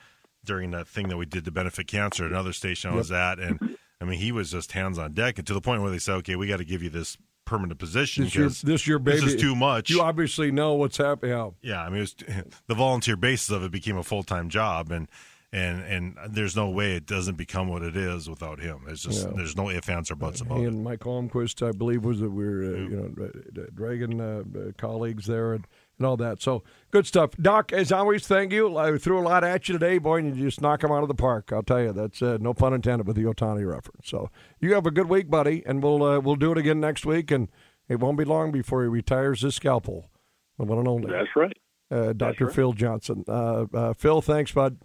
during 0.45 0.71
that 0.71 0.88
thing 0.88 1.07
that 1.07 1.17
we 1.17 1.25
did 1.25 1.45
to 1.45 1.51
benefit 1.51 1.88
cancer 1.88 2.25
at 2.25 2.31
another 2.31 2.51
station 2.53 2.91
I 2.91 2.95
was 2.95 3.11
at 3.11 3.39
and 3.39 3.77
I 4.01 4.05
mean 4.05 4.19
he 4.19 4.31
was 4.34 4.51
just 4.51 4.73
hands 4.73 4.99
on 4.99 5.13
deck 5.13 5.38
and 5.38 5.47
to 5.47 5.53
the 5.53 5.61
point 5.61 5.81
where 5.81 5.89
they 5.91 5.99
said 5.99 6.15
okay 6.15 6.36
we 6.36 6.47
got 6.47 6.57
to 6.57 6.65
give 6.65 6.84
you 6.84 6.89
this 6.89 7.17
permanent 7.45 7.79
position 7.79 8.23
This 8.25 8.34
because 8.34 8.61
this 8.61 8.88
your 8.88 8.99
baby. 8.99 9.21
this 9.21 9.34
is 9.36 9.41
too 9.41 9.55
much 9.55 9.89
You 9.89 10.01
obviously 10.01 10.51
know 10.51 10.73
what's 10.73 10.97
happening. 10.97 11.31
Yeah. 11.36 11.49
yeah, 11.61 11.81
I 11.81 11.89
mean, 11.89 11.97
it 11.97 12.01
was, 12.01 12.15
the 12.67 12.75
volunteer 12.75 13.15
basis 13.15 13.49
of 13.51 13.63
it 13.63 13.71
became 13.71 13.97
a 13.97 14.03
full 14.03 14.23
time 14.23 14.49
job, 14.49 14.91
and 14.91 15.07
and 15.53 15.81
and 15.83 16.17
there's 16.35 16.55
no 16.55 16.69
way 16.69 16.95
it 16.95 17.05
doesn't 17.05 17.35
become 17.37 17.67
what 17.69 17.83
it 17.83 17.95
is 17.95 18.27
without 18.29 18.59
him. 18.59 18.81
It's 18.87 19.03
just 19.03 19.25
Yeah. 19.27 19.33
there's 19.35 19.55
no 19.55 19.69
ifs, 19.69 19.87
ands, 19.87 20.09
or 20.11 20.15
buts 20.15 20.41
about 20.41 20.57
He 20.57 20.63
it. 20.65 20.67
and 20.73 20.83
Mike 20.83 21.01
Holmquist, 21.01 21.65
I 21.65 21.71
believe, 21.71 22.03
was 22.03 22.19
that 22.19 22.31
we 22.31 22.43
are 22.45 22.63
uh, 22.63 22.77
you 22.77 22.89
know 22.89 23.25
uh, 23.25 23.65
Dragon 23.73 24.19
uh, 24.19 24.43
uh, 24.59 24.71
colleagues 24.77 25.27
there 25.27 25.53
and, 25.53 25.65
and 25.99 26.07
all 26.07 26.17
that. 26.17 26.41
So 26.41 26.63
good 26.91 27.05
stuff, 27.05 27.31
Doc. 27.39 27.71
As 27.71 27.91
always, 27.91 28.25
thank 28.27 28.51
you. 28.51 28.75
I 28.77 28.97
threw 28.97 29.19
a 29.19 29.21
lot 29.21 29.43
at 29.43 29.69
you 29.69 29.73
today, 29.73 29.99
boy, 29.99 30.17
and 30.17 30.35
you 30.35 30.43
just 30.45 30.59
knock 30.59 30.81
them 30.81 30.91
out 30.91 31.03
of 31.03 31.07
the 31.07 31.13
park. 31.15 31.53
I'll 31.53 31.61
tell 31.63 31.81
you, 31.81 31.93
that's 31.93 32.21
uh, 32.21 32.37
no 32.41 32.53
pun 32.53 32.73
intended 32.73 33.05
with 33.07 33.15
the 33.15 33.23
Ohtani 33.23 33.65
reference. 33.65 34.09
So 34.09 34.29
you 34.59 34.73
have 34.73 34.85
a 34.87 34.91
good 34.91 35.07
week, 35.07 35.29
buddy, 35.29 35.63
and 35.65 35.83
we'll 35.83 36.01
uh, 36.03 36.19
we'll 36.19 36.35
do 36.35 36.51
it 36.51 36.57
again 36.57 36.79
next 36.79 37.05
week, 37.05 37.29
and 37.31 37.47
it 37.87 37.99
won't 37.99 38.17
be 38.17 38.25
long 38.25 38.51
before 38.51 38.81
he 38.81 38.87
retires 38.89 39.41
his 39.41 39.53
scalpel. 39.55 40.09
The 40.57 40.65
one 40.65 40.79
and 40.79 40.87
only 40.87 41.11
That's 41.11 41.29
right. 41.35 41.57
uh, 41.91 42.13
Dr. 42.13 42.45
right. 42.45 42.55
Phil 42.55 42.73
Johnson. 42.73 43.23
Uh, 43.27 43.65
uh, 43.73 43.93
Phil, 43.93 44.21
thanks, 44.21 44.51
bud. 44.51 44.77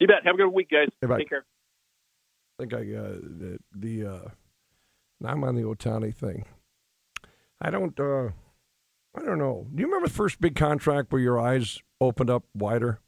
You 0.00 0.06
bet. 0.06 0.24
Have 0.24 0.34
a 0.34 0.38
good 0.38 0.48
week, 0.48 0.70
guys. 0.70 0.88
Hey. 1.00 1.16
Take 1.18 1.28
care. 1.28 1.44
I 2.60 2.62
think 2.62 2.74
I 2.74 2.78
uh, 2.78 3.12
the, 3.20 3.58
the 3.74 4.06
uh, 4.06 4.28
now 5.20 5.30
I'm 5.30 5.44
on 5.44 5.54
the 5.54 5.62
Ohtani 5.62 6.14
thing. 6.14 6.44
I 7.60 7.70
don't 7.70 7.98
uh, 7.98 8.28
I 9.16 9.24
don't 9.24 9.38
know. 9.38 9.66
Do 9.74 9.80
you 9.80 9.86
remember 9.86 10.08
the 10.08 10.14
first 10.14 10.40
big 10.40 10.54
contract 10.56 11.12
where 11.12 11.20
your 11.20 11.40
eyes 11.40 11.78
opened 12.00 12.30
up 12.30 12.44
wider? 12.54 13.00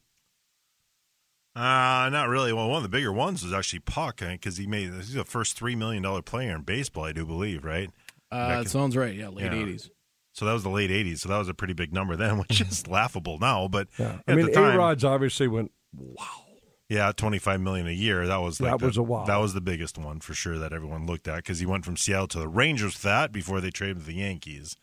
Uh, 1.56 2.08
not 2.12 2.28
really. 2.28 2.52
Well, 2.52 2.68
one 2.68 2.76
of 2.78 2.82
the 2.84 2.88
bigger 2.88 3.12
ones 3.12 3.42
was 3.42 3.52
actually 3.52 3.80
Puck 3.80 4.20
because 4.20 4.56
he 4.56 4.66
made 4.66 4.92
he's 4.94 5.14
the 5.14 5.24
first 5.24 5.56
three 5.56 5.74
million 5.74 6.02
dollar 6.02 6.22
player 6.22 6.54
in 6.54 6.62
baseball, 6.62 7.04
I 7.04 7.12
do 7.12 7.26
believe, 7.26 7.64
right? 7.64 7.90
Uh, 8.30 8.48
Back 8.48 8.56
it 8.58 8.60
in- 8.62 8.66
sounds 8.68 8.96
right. 8.96 9.14
Yeah, 9.14 9.28
late 9.28 9.46
Yeah. 9.52 9.58
80s. 9.58 9.90
So 10.32 10.44
that 10.44 10.52
was 10.52 10.62
the 10.62 10.70
late 10.70 10.90
'80s. 10.90 11.18
So 11.18 11.28
that 11.28 11.38
was 11.38 11.48
a 11.48 11.54
pretty 11.54 11.74
big 11.74 11.92
number 11.92 12.14
then, 12.14 12.38
which 12.48 12.60
is 12.60 12.86
laughable 12.86 13.38
now. 13.38 13.66
But 13.66 13.88
Yeah. 13.98 14.20
at 14.28 14.32
I 14.32 14.36
mean, 14.36 14.56
A 14.56 14.78
Rod's 14.78 15.04
obviously 15.04 15.48
went 15.48 15.72
wow. 15.92 16.24
Yeah, 16.90 17.12
25 17.16 17.60
million 17.60 17.86
a 17.86 17.92
year. 17.92 18.26
That 18.26 18.42
was 18.42 18.60
like 18.60 18.72
That 18.72 18.80
the- 18.80 18.86
was 18.86 18.96
a 18.98 19.02
wow. 19.02 19.24
That 19.24 19.38
was 19.38 19.54
the 19.54 19.60
biggest 19.62 19.96
one 19.96 20.20
for 20.20 20.34
sure 20.34 20.58
that 20.58 20.72
everyone 20.74 21.06
looked 21.06 21.26
at 21.28 21.36
because 21.36 21.60
he 21.60 21.64
went 21.66 21.84
from 21.86 21.96
Seattle 21.96 22.26
to 22.28 22.38
the 22.40 22.48
Rangers 22.48 22.94
with 22.94 23.02
that 23.02 23.32
before 23.32 23.60
they 23.62 23.70
traded 23.70 24.04
the 24.04 24.14
Yankees. 24.14 24.76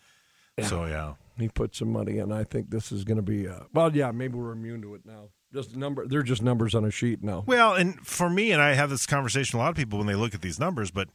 So 0.63 0.85
yeah. 0.85 1.13
He 1.37 1.49
put 1.49 1.75
some 1.75 1.91
money 1.91 2.17
in. 2.17 2.31
I 2.31 2.43
think 2.43 2.71
this 2.71 2.91
is 2.91 3.03
going 3.03 3.17
to 3.17 3.21
be 3.21 3.47
uh, 3.47 3.59
well. 3.73 3.95
Yeah, 3.95 4.09
maybe 4.09 4.39
we're 4.39 4.53
immune 4.53 4.81
to 4.81 4.95
it 4.95 5.01
now. 5.05 5.29
Just 5.53 5.75
number. 5.75 6.07
They're 6.07 6.23
just 6.23 6.41
numbers 6.41 6.73
on 6.73 6.83
a 6.83 6.89
sheet 6.89 7.21
now. 7.21 7.43
Well, 7.45 7.75
and 7.75 7.99
for 8.07 8.27
me, 8.27 8.51
and 8.51 8.59
I 8.61 8.73
have 8.73 8.89
this 8.89 9.05
conversation 9.05 9.59
a 9.59 9.61
lot 9.61 9.69
of 9.69 9.75
people 9.75 9.99
when 9.99 10.07
they 10.07 10.15
look 10.15 10.33
at 10.33 10.41
these 10.41 10.59
numbers, 10.59 10.89
but 10.89 11.09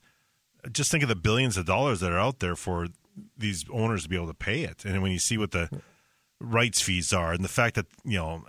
just 0.71 0.93
think 0.93 1.03
of 1.03 1.09
the 1.09 1.17
billions 1.17 1.57
of 1.57 1.67
dollars 1.67 1.99
that 2.01 2.13
are 2.13 2.19
out 2.21 2.39
there 2.39 2.55
for 2.55 2.87
these 3.37 3.65
owners 3.73 4.05
to 4.05 4.09
be 4.09 4.15
able 4.15 4.29
to 4.29 4.35
pay 4.35 4.63
it. 4.63 4.85
And 4.85 5.03
when 5.03 5.11
you 5.11 5.19
see 5.19 5.37
what 5.37 5.51
the 5.51 5.69
rights 6.41 6.81
fees 6.81 7.13
are 7.13 7.33
and 7.33 7.43
the 7.45 7.49
fact 7.49 7.75
that, 7.75 7.87
you 8.05 8.19
know, 8.19 8.45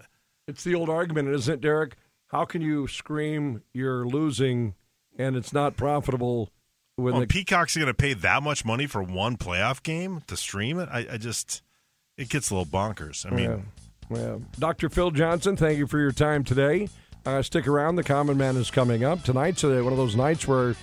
It's 0.48 0.64
the 0.64 0.76
old 0.76 0.90
argument, 0.90 1.30
isn't 1.30 1.54
it, 1.56 1.62
Derek? 1.62 1.96
How 2.34 2.46
can 2.46 2.62
you 2.62 2.88
scream 2.88 3.62
you're 3.74 4.06
losing 4.06 4.74
and 5.18 5.36
it's 5.36 5.54
not 5.54 5.78
profitable 5.78 6.50
when 6.96 7.14
when 7.14 7.22
the 7.22 7.28
Peacock's 7.28 7.76
going 7.76 7.88
to 7.88 7.94
pay 7.94 8.14
that 8.14 8.44
much 8.44 8.66
money 8.66 8.88
for 8.88 9.02
one 9.02 9.38
playoff 9.38 9.82
game 9.84 10.22
to 10.28 10.36
stream 10.36 10.80
it, 10.80 10.90
I, 10.92 11.06
I 11.14 11.18
just, 11.18 11.62
it 12.18 12.30
gets 12.30 12.50
a 12.52 12.56
little 12.56 12.70
bonkers. 12.72 13.26
I 13.32 13.36
mean, 13.36 13.64
Yeah. 14.12 14.18
yeah. 14.18 14.36
Dr. 14.60 14.90
Phil 14.90 15.12
Johnson, 15.12 15.56
thank 15.56 15.78
you 15.78 15.88
for 15.88 16.00
your 16.00 16.12
time 16.12 16.44
today. 16.44 16.90
Uh, 17.26 17.42
stick 17.42 17.68
around. 17.68 17.96
The 17.96 18.04
Common 18.04 18.36
Man 18.38 18.58
is 18.58 18.70
coming 18.70 19.04
up. 19.04 19.24
Tonight's 19.24 19.64
uh, 19.64 19.80
one 19.84 19.94
of 19.94 19.98
those 19.98 20.16
nights 20.16 20.48
where 20.48 20.76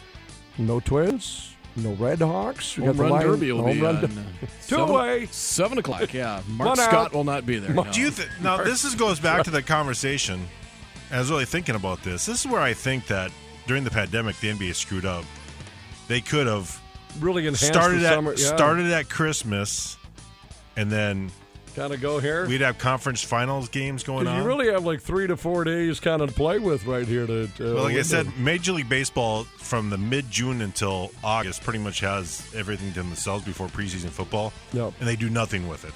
no 0.59 0.81
twins, 0.81 1.55
no 1.77 1.93
Red 1.93 2.21
Hawks. 2.21 2.77
We 2.79 2.87
Home 2.87 2.97
the 2.97 3.03
run 3.03 3.13
Lion- 3.13 3.27
derby 3.27 3.53
will 3.53 3.63
home 3.63 3.73
be 3.77 3.81
run 3.83 3.97
on 3.97 4.01
der- 4.03 4.07
uh, 4.21 4.25
Two 4.67 4.77
seven, 4.77 4.89
away. 4.91 5.27
Seven 5.31 5.79
o'clock. 5.79 6.15
Yeah, 6.15 6.43
Mark 6.49 6.71
One 6.71 6.81
out. 6.81 6.91
Scott 6.91 7.13
will 7.13 7.25
not 7.25 7.45
be 7.45 7.59
there. 7.59 7.75
no. 7.75 7.85
Do 7.85 8.01
you 8.01 8.11
th- 8.11 8.29
now? 8.41 8.63
This 8.65 8.85
is 8.85 8.95
goes 8.95 9.21
back 9.21 9.45
to 9.45 9.51
the 9.51 9.63
conversation. 9.63 10.49
I 11.13 11.19
was 11.19 11.31
really 11.31 11.45
thinking 11.45 11.75
about 11.75 12.03
this. 12.03 12.27
This 12.27 12.45
is 12.45 12.51
where 12.51 12.61
I 12.61 12.73
think 12.75 13.07
that 13.09 13.31
during 13.67 13.85
the 13.85 13.91
pandemic, 13.91 14.39
the 14.41 14.49
NBA 14.49 14.75
screwed 14.75 15.05
up. 15.05 15.25
They 16.09 16.21
could 16.21 16.47
have 16.47 16.81
Really 17.19 17.53
started 17.55 18.01
the 18.03 18.09
at 18.09 18.15
summer. 18.15 18.35
Yeah. 18.37 18.47
started 18.47 18.87
at 18.93 19.09
Christmas, 19.09 19.97
and 20.77 20.91
then 20.91 21.31
kind 21.75 21.93
of 21.93 22.01
go 22.01 22.21
here. 22.21 22.47
We'd 22.47 22.61
have 22.61 22.79
conference 22.79 23.23
finals 23.23 23.69
games 23.69 24.05
going 24.05 24.29
on. 24.29 24.37
you 24.37 24.45
really 24.45 24.71
have 24.71 24.85
like 24.85 25.01
three 25.01 25.27
to 25.27 25.37
four 25.37 25.65
days 25.65 25.99
kind 25.99 26.23
of 26.23 26.29
to 26.29 26.35
play 26.35 26.61
with 26.61 26.87
right 26.87 27.07
here. 27.07 27.27
To, 27.27 27.49
to 27.49 27.75
well, 27.75 27.85
like 27.85 27.97
I 27.97 28.03
said, 28.03 28.27
Major 28.39 28.73
League 28.73 28.89
Baseball 28.89 29.43
from 29.59 29.91
the 29.91 29.99
mid 29.99 30.31
June 30.31 30.61
until 30.63 31.11
August 31.25 31.63
pretty 31.63 31.81
much 31.81 31.99
has 32.01 32.49
everything 32.55 32.93
to 32.93 33.03
themselves 33.03 33.45
before 33.45 33.67
preseason 33.67 34.11
football, 34.11 34.53
Yep. 34.73 34.93
and 35.01 35.09
they 35.09 35.17
do 35.17 35.29
nothing 35.31 35.67
with 35.69 35.85
it 35.85 35.93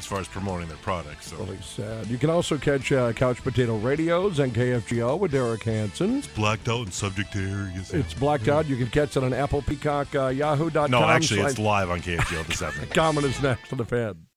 as 0.00 0.06
far 0.06 0.18
as 0.20 0.28
promoting 0.28 0.66
their 0.68 0.78
products. 0.78 1.30
So 1.30 1.36
Really 1.36 1.60
sad. 1.60 2.06
You 2.06 2.16
can 2.18 2.30
also 2.30 2.56
catch 2.56 2.90
uh, 2.90 3.12
Couch 3.12 3.42
Potato 3.42 3.76
Radios 3.76 4.38
and 4.38 4.52
KFGO 4.54 5.18
with 5.18 5.32
Derek 5.32 5.62
Hansen. 5.62 6.18
It's 6.18 6.26
blacked 6.26 6.68
out 6.68 6.84
and 6.84 6.92
subject 6.92 7.32
to 7.34 7.38
areas. 7.38 7.92
It's 7.92 8.14
blacked 8.14 8.48
out. 8.48 8.66
You 8.66 8.76
can 8.76 8.88
catch 8.88 9.16
it 9.16 9.22
on 9.22 9.32
Apple 9.34 9.62
Peacock, 9.62 10.14
uh, 10.14 10.28
Yahoo.com. 10.28 10.90
no, 10.90 11.04
actually, 11.04 11.40
slash 11.40 11.50
it's 11.50 11.58
live 11.58 11.90
on 11.90 12.00
KFGO 12.00 12.46
this 12.46 12.62
afternoon. 12.62 12.90
Comment 12.90 13.26
is 13.26 13.40
next 13.42 13.68
to 13.68 13.76
the 13.76 13.84
Fed. 13.84 14.16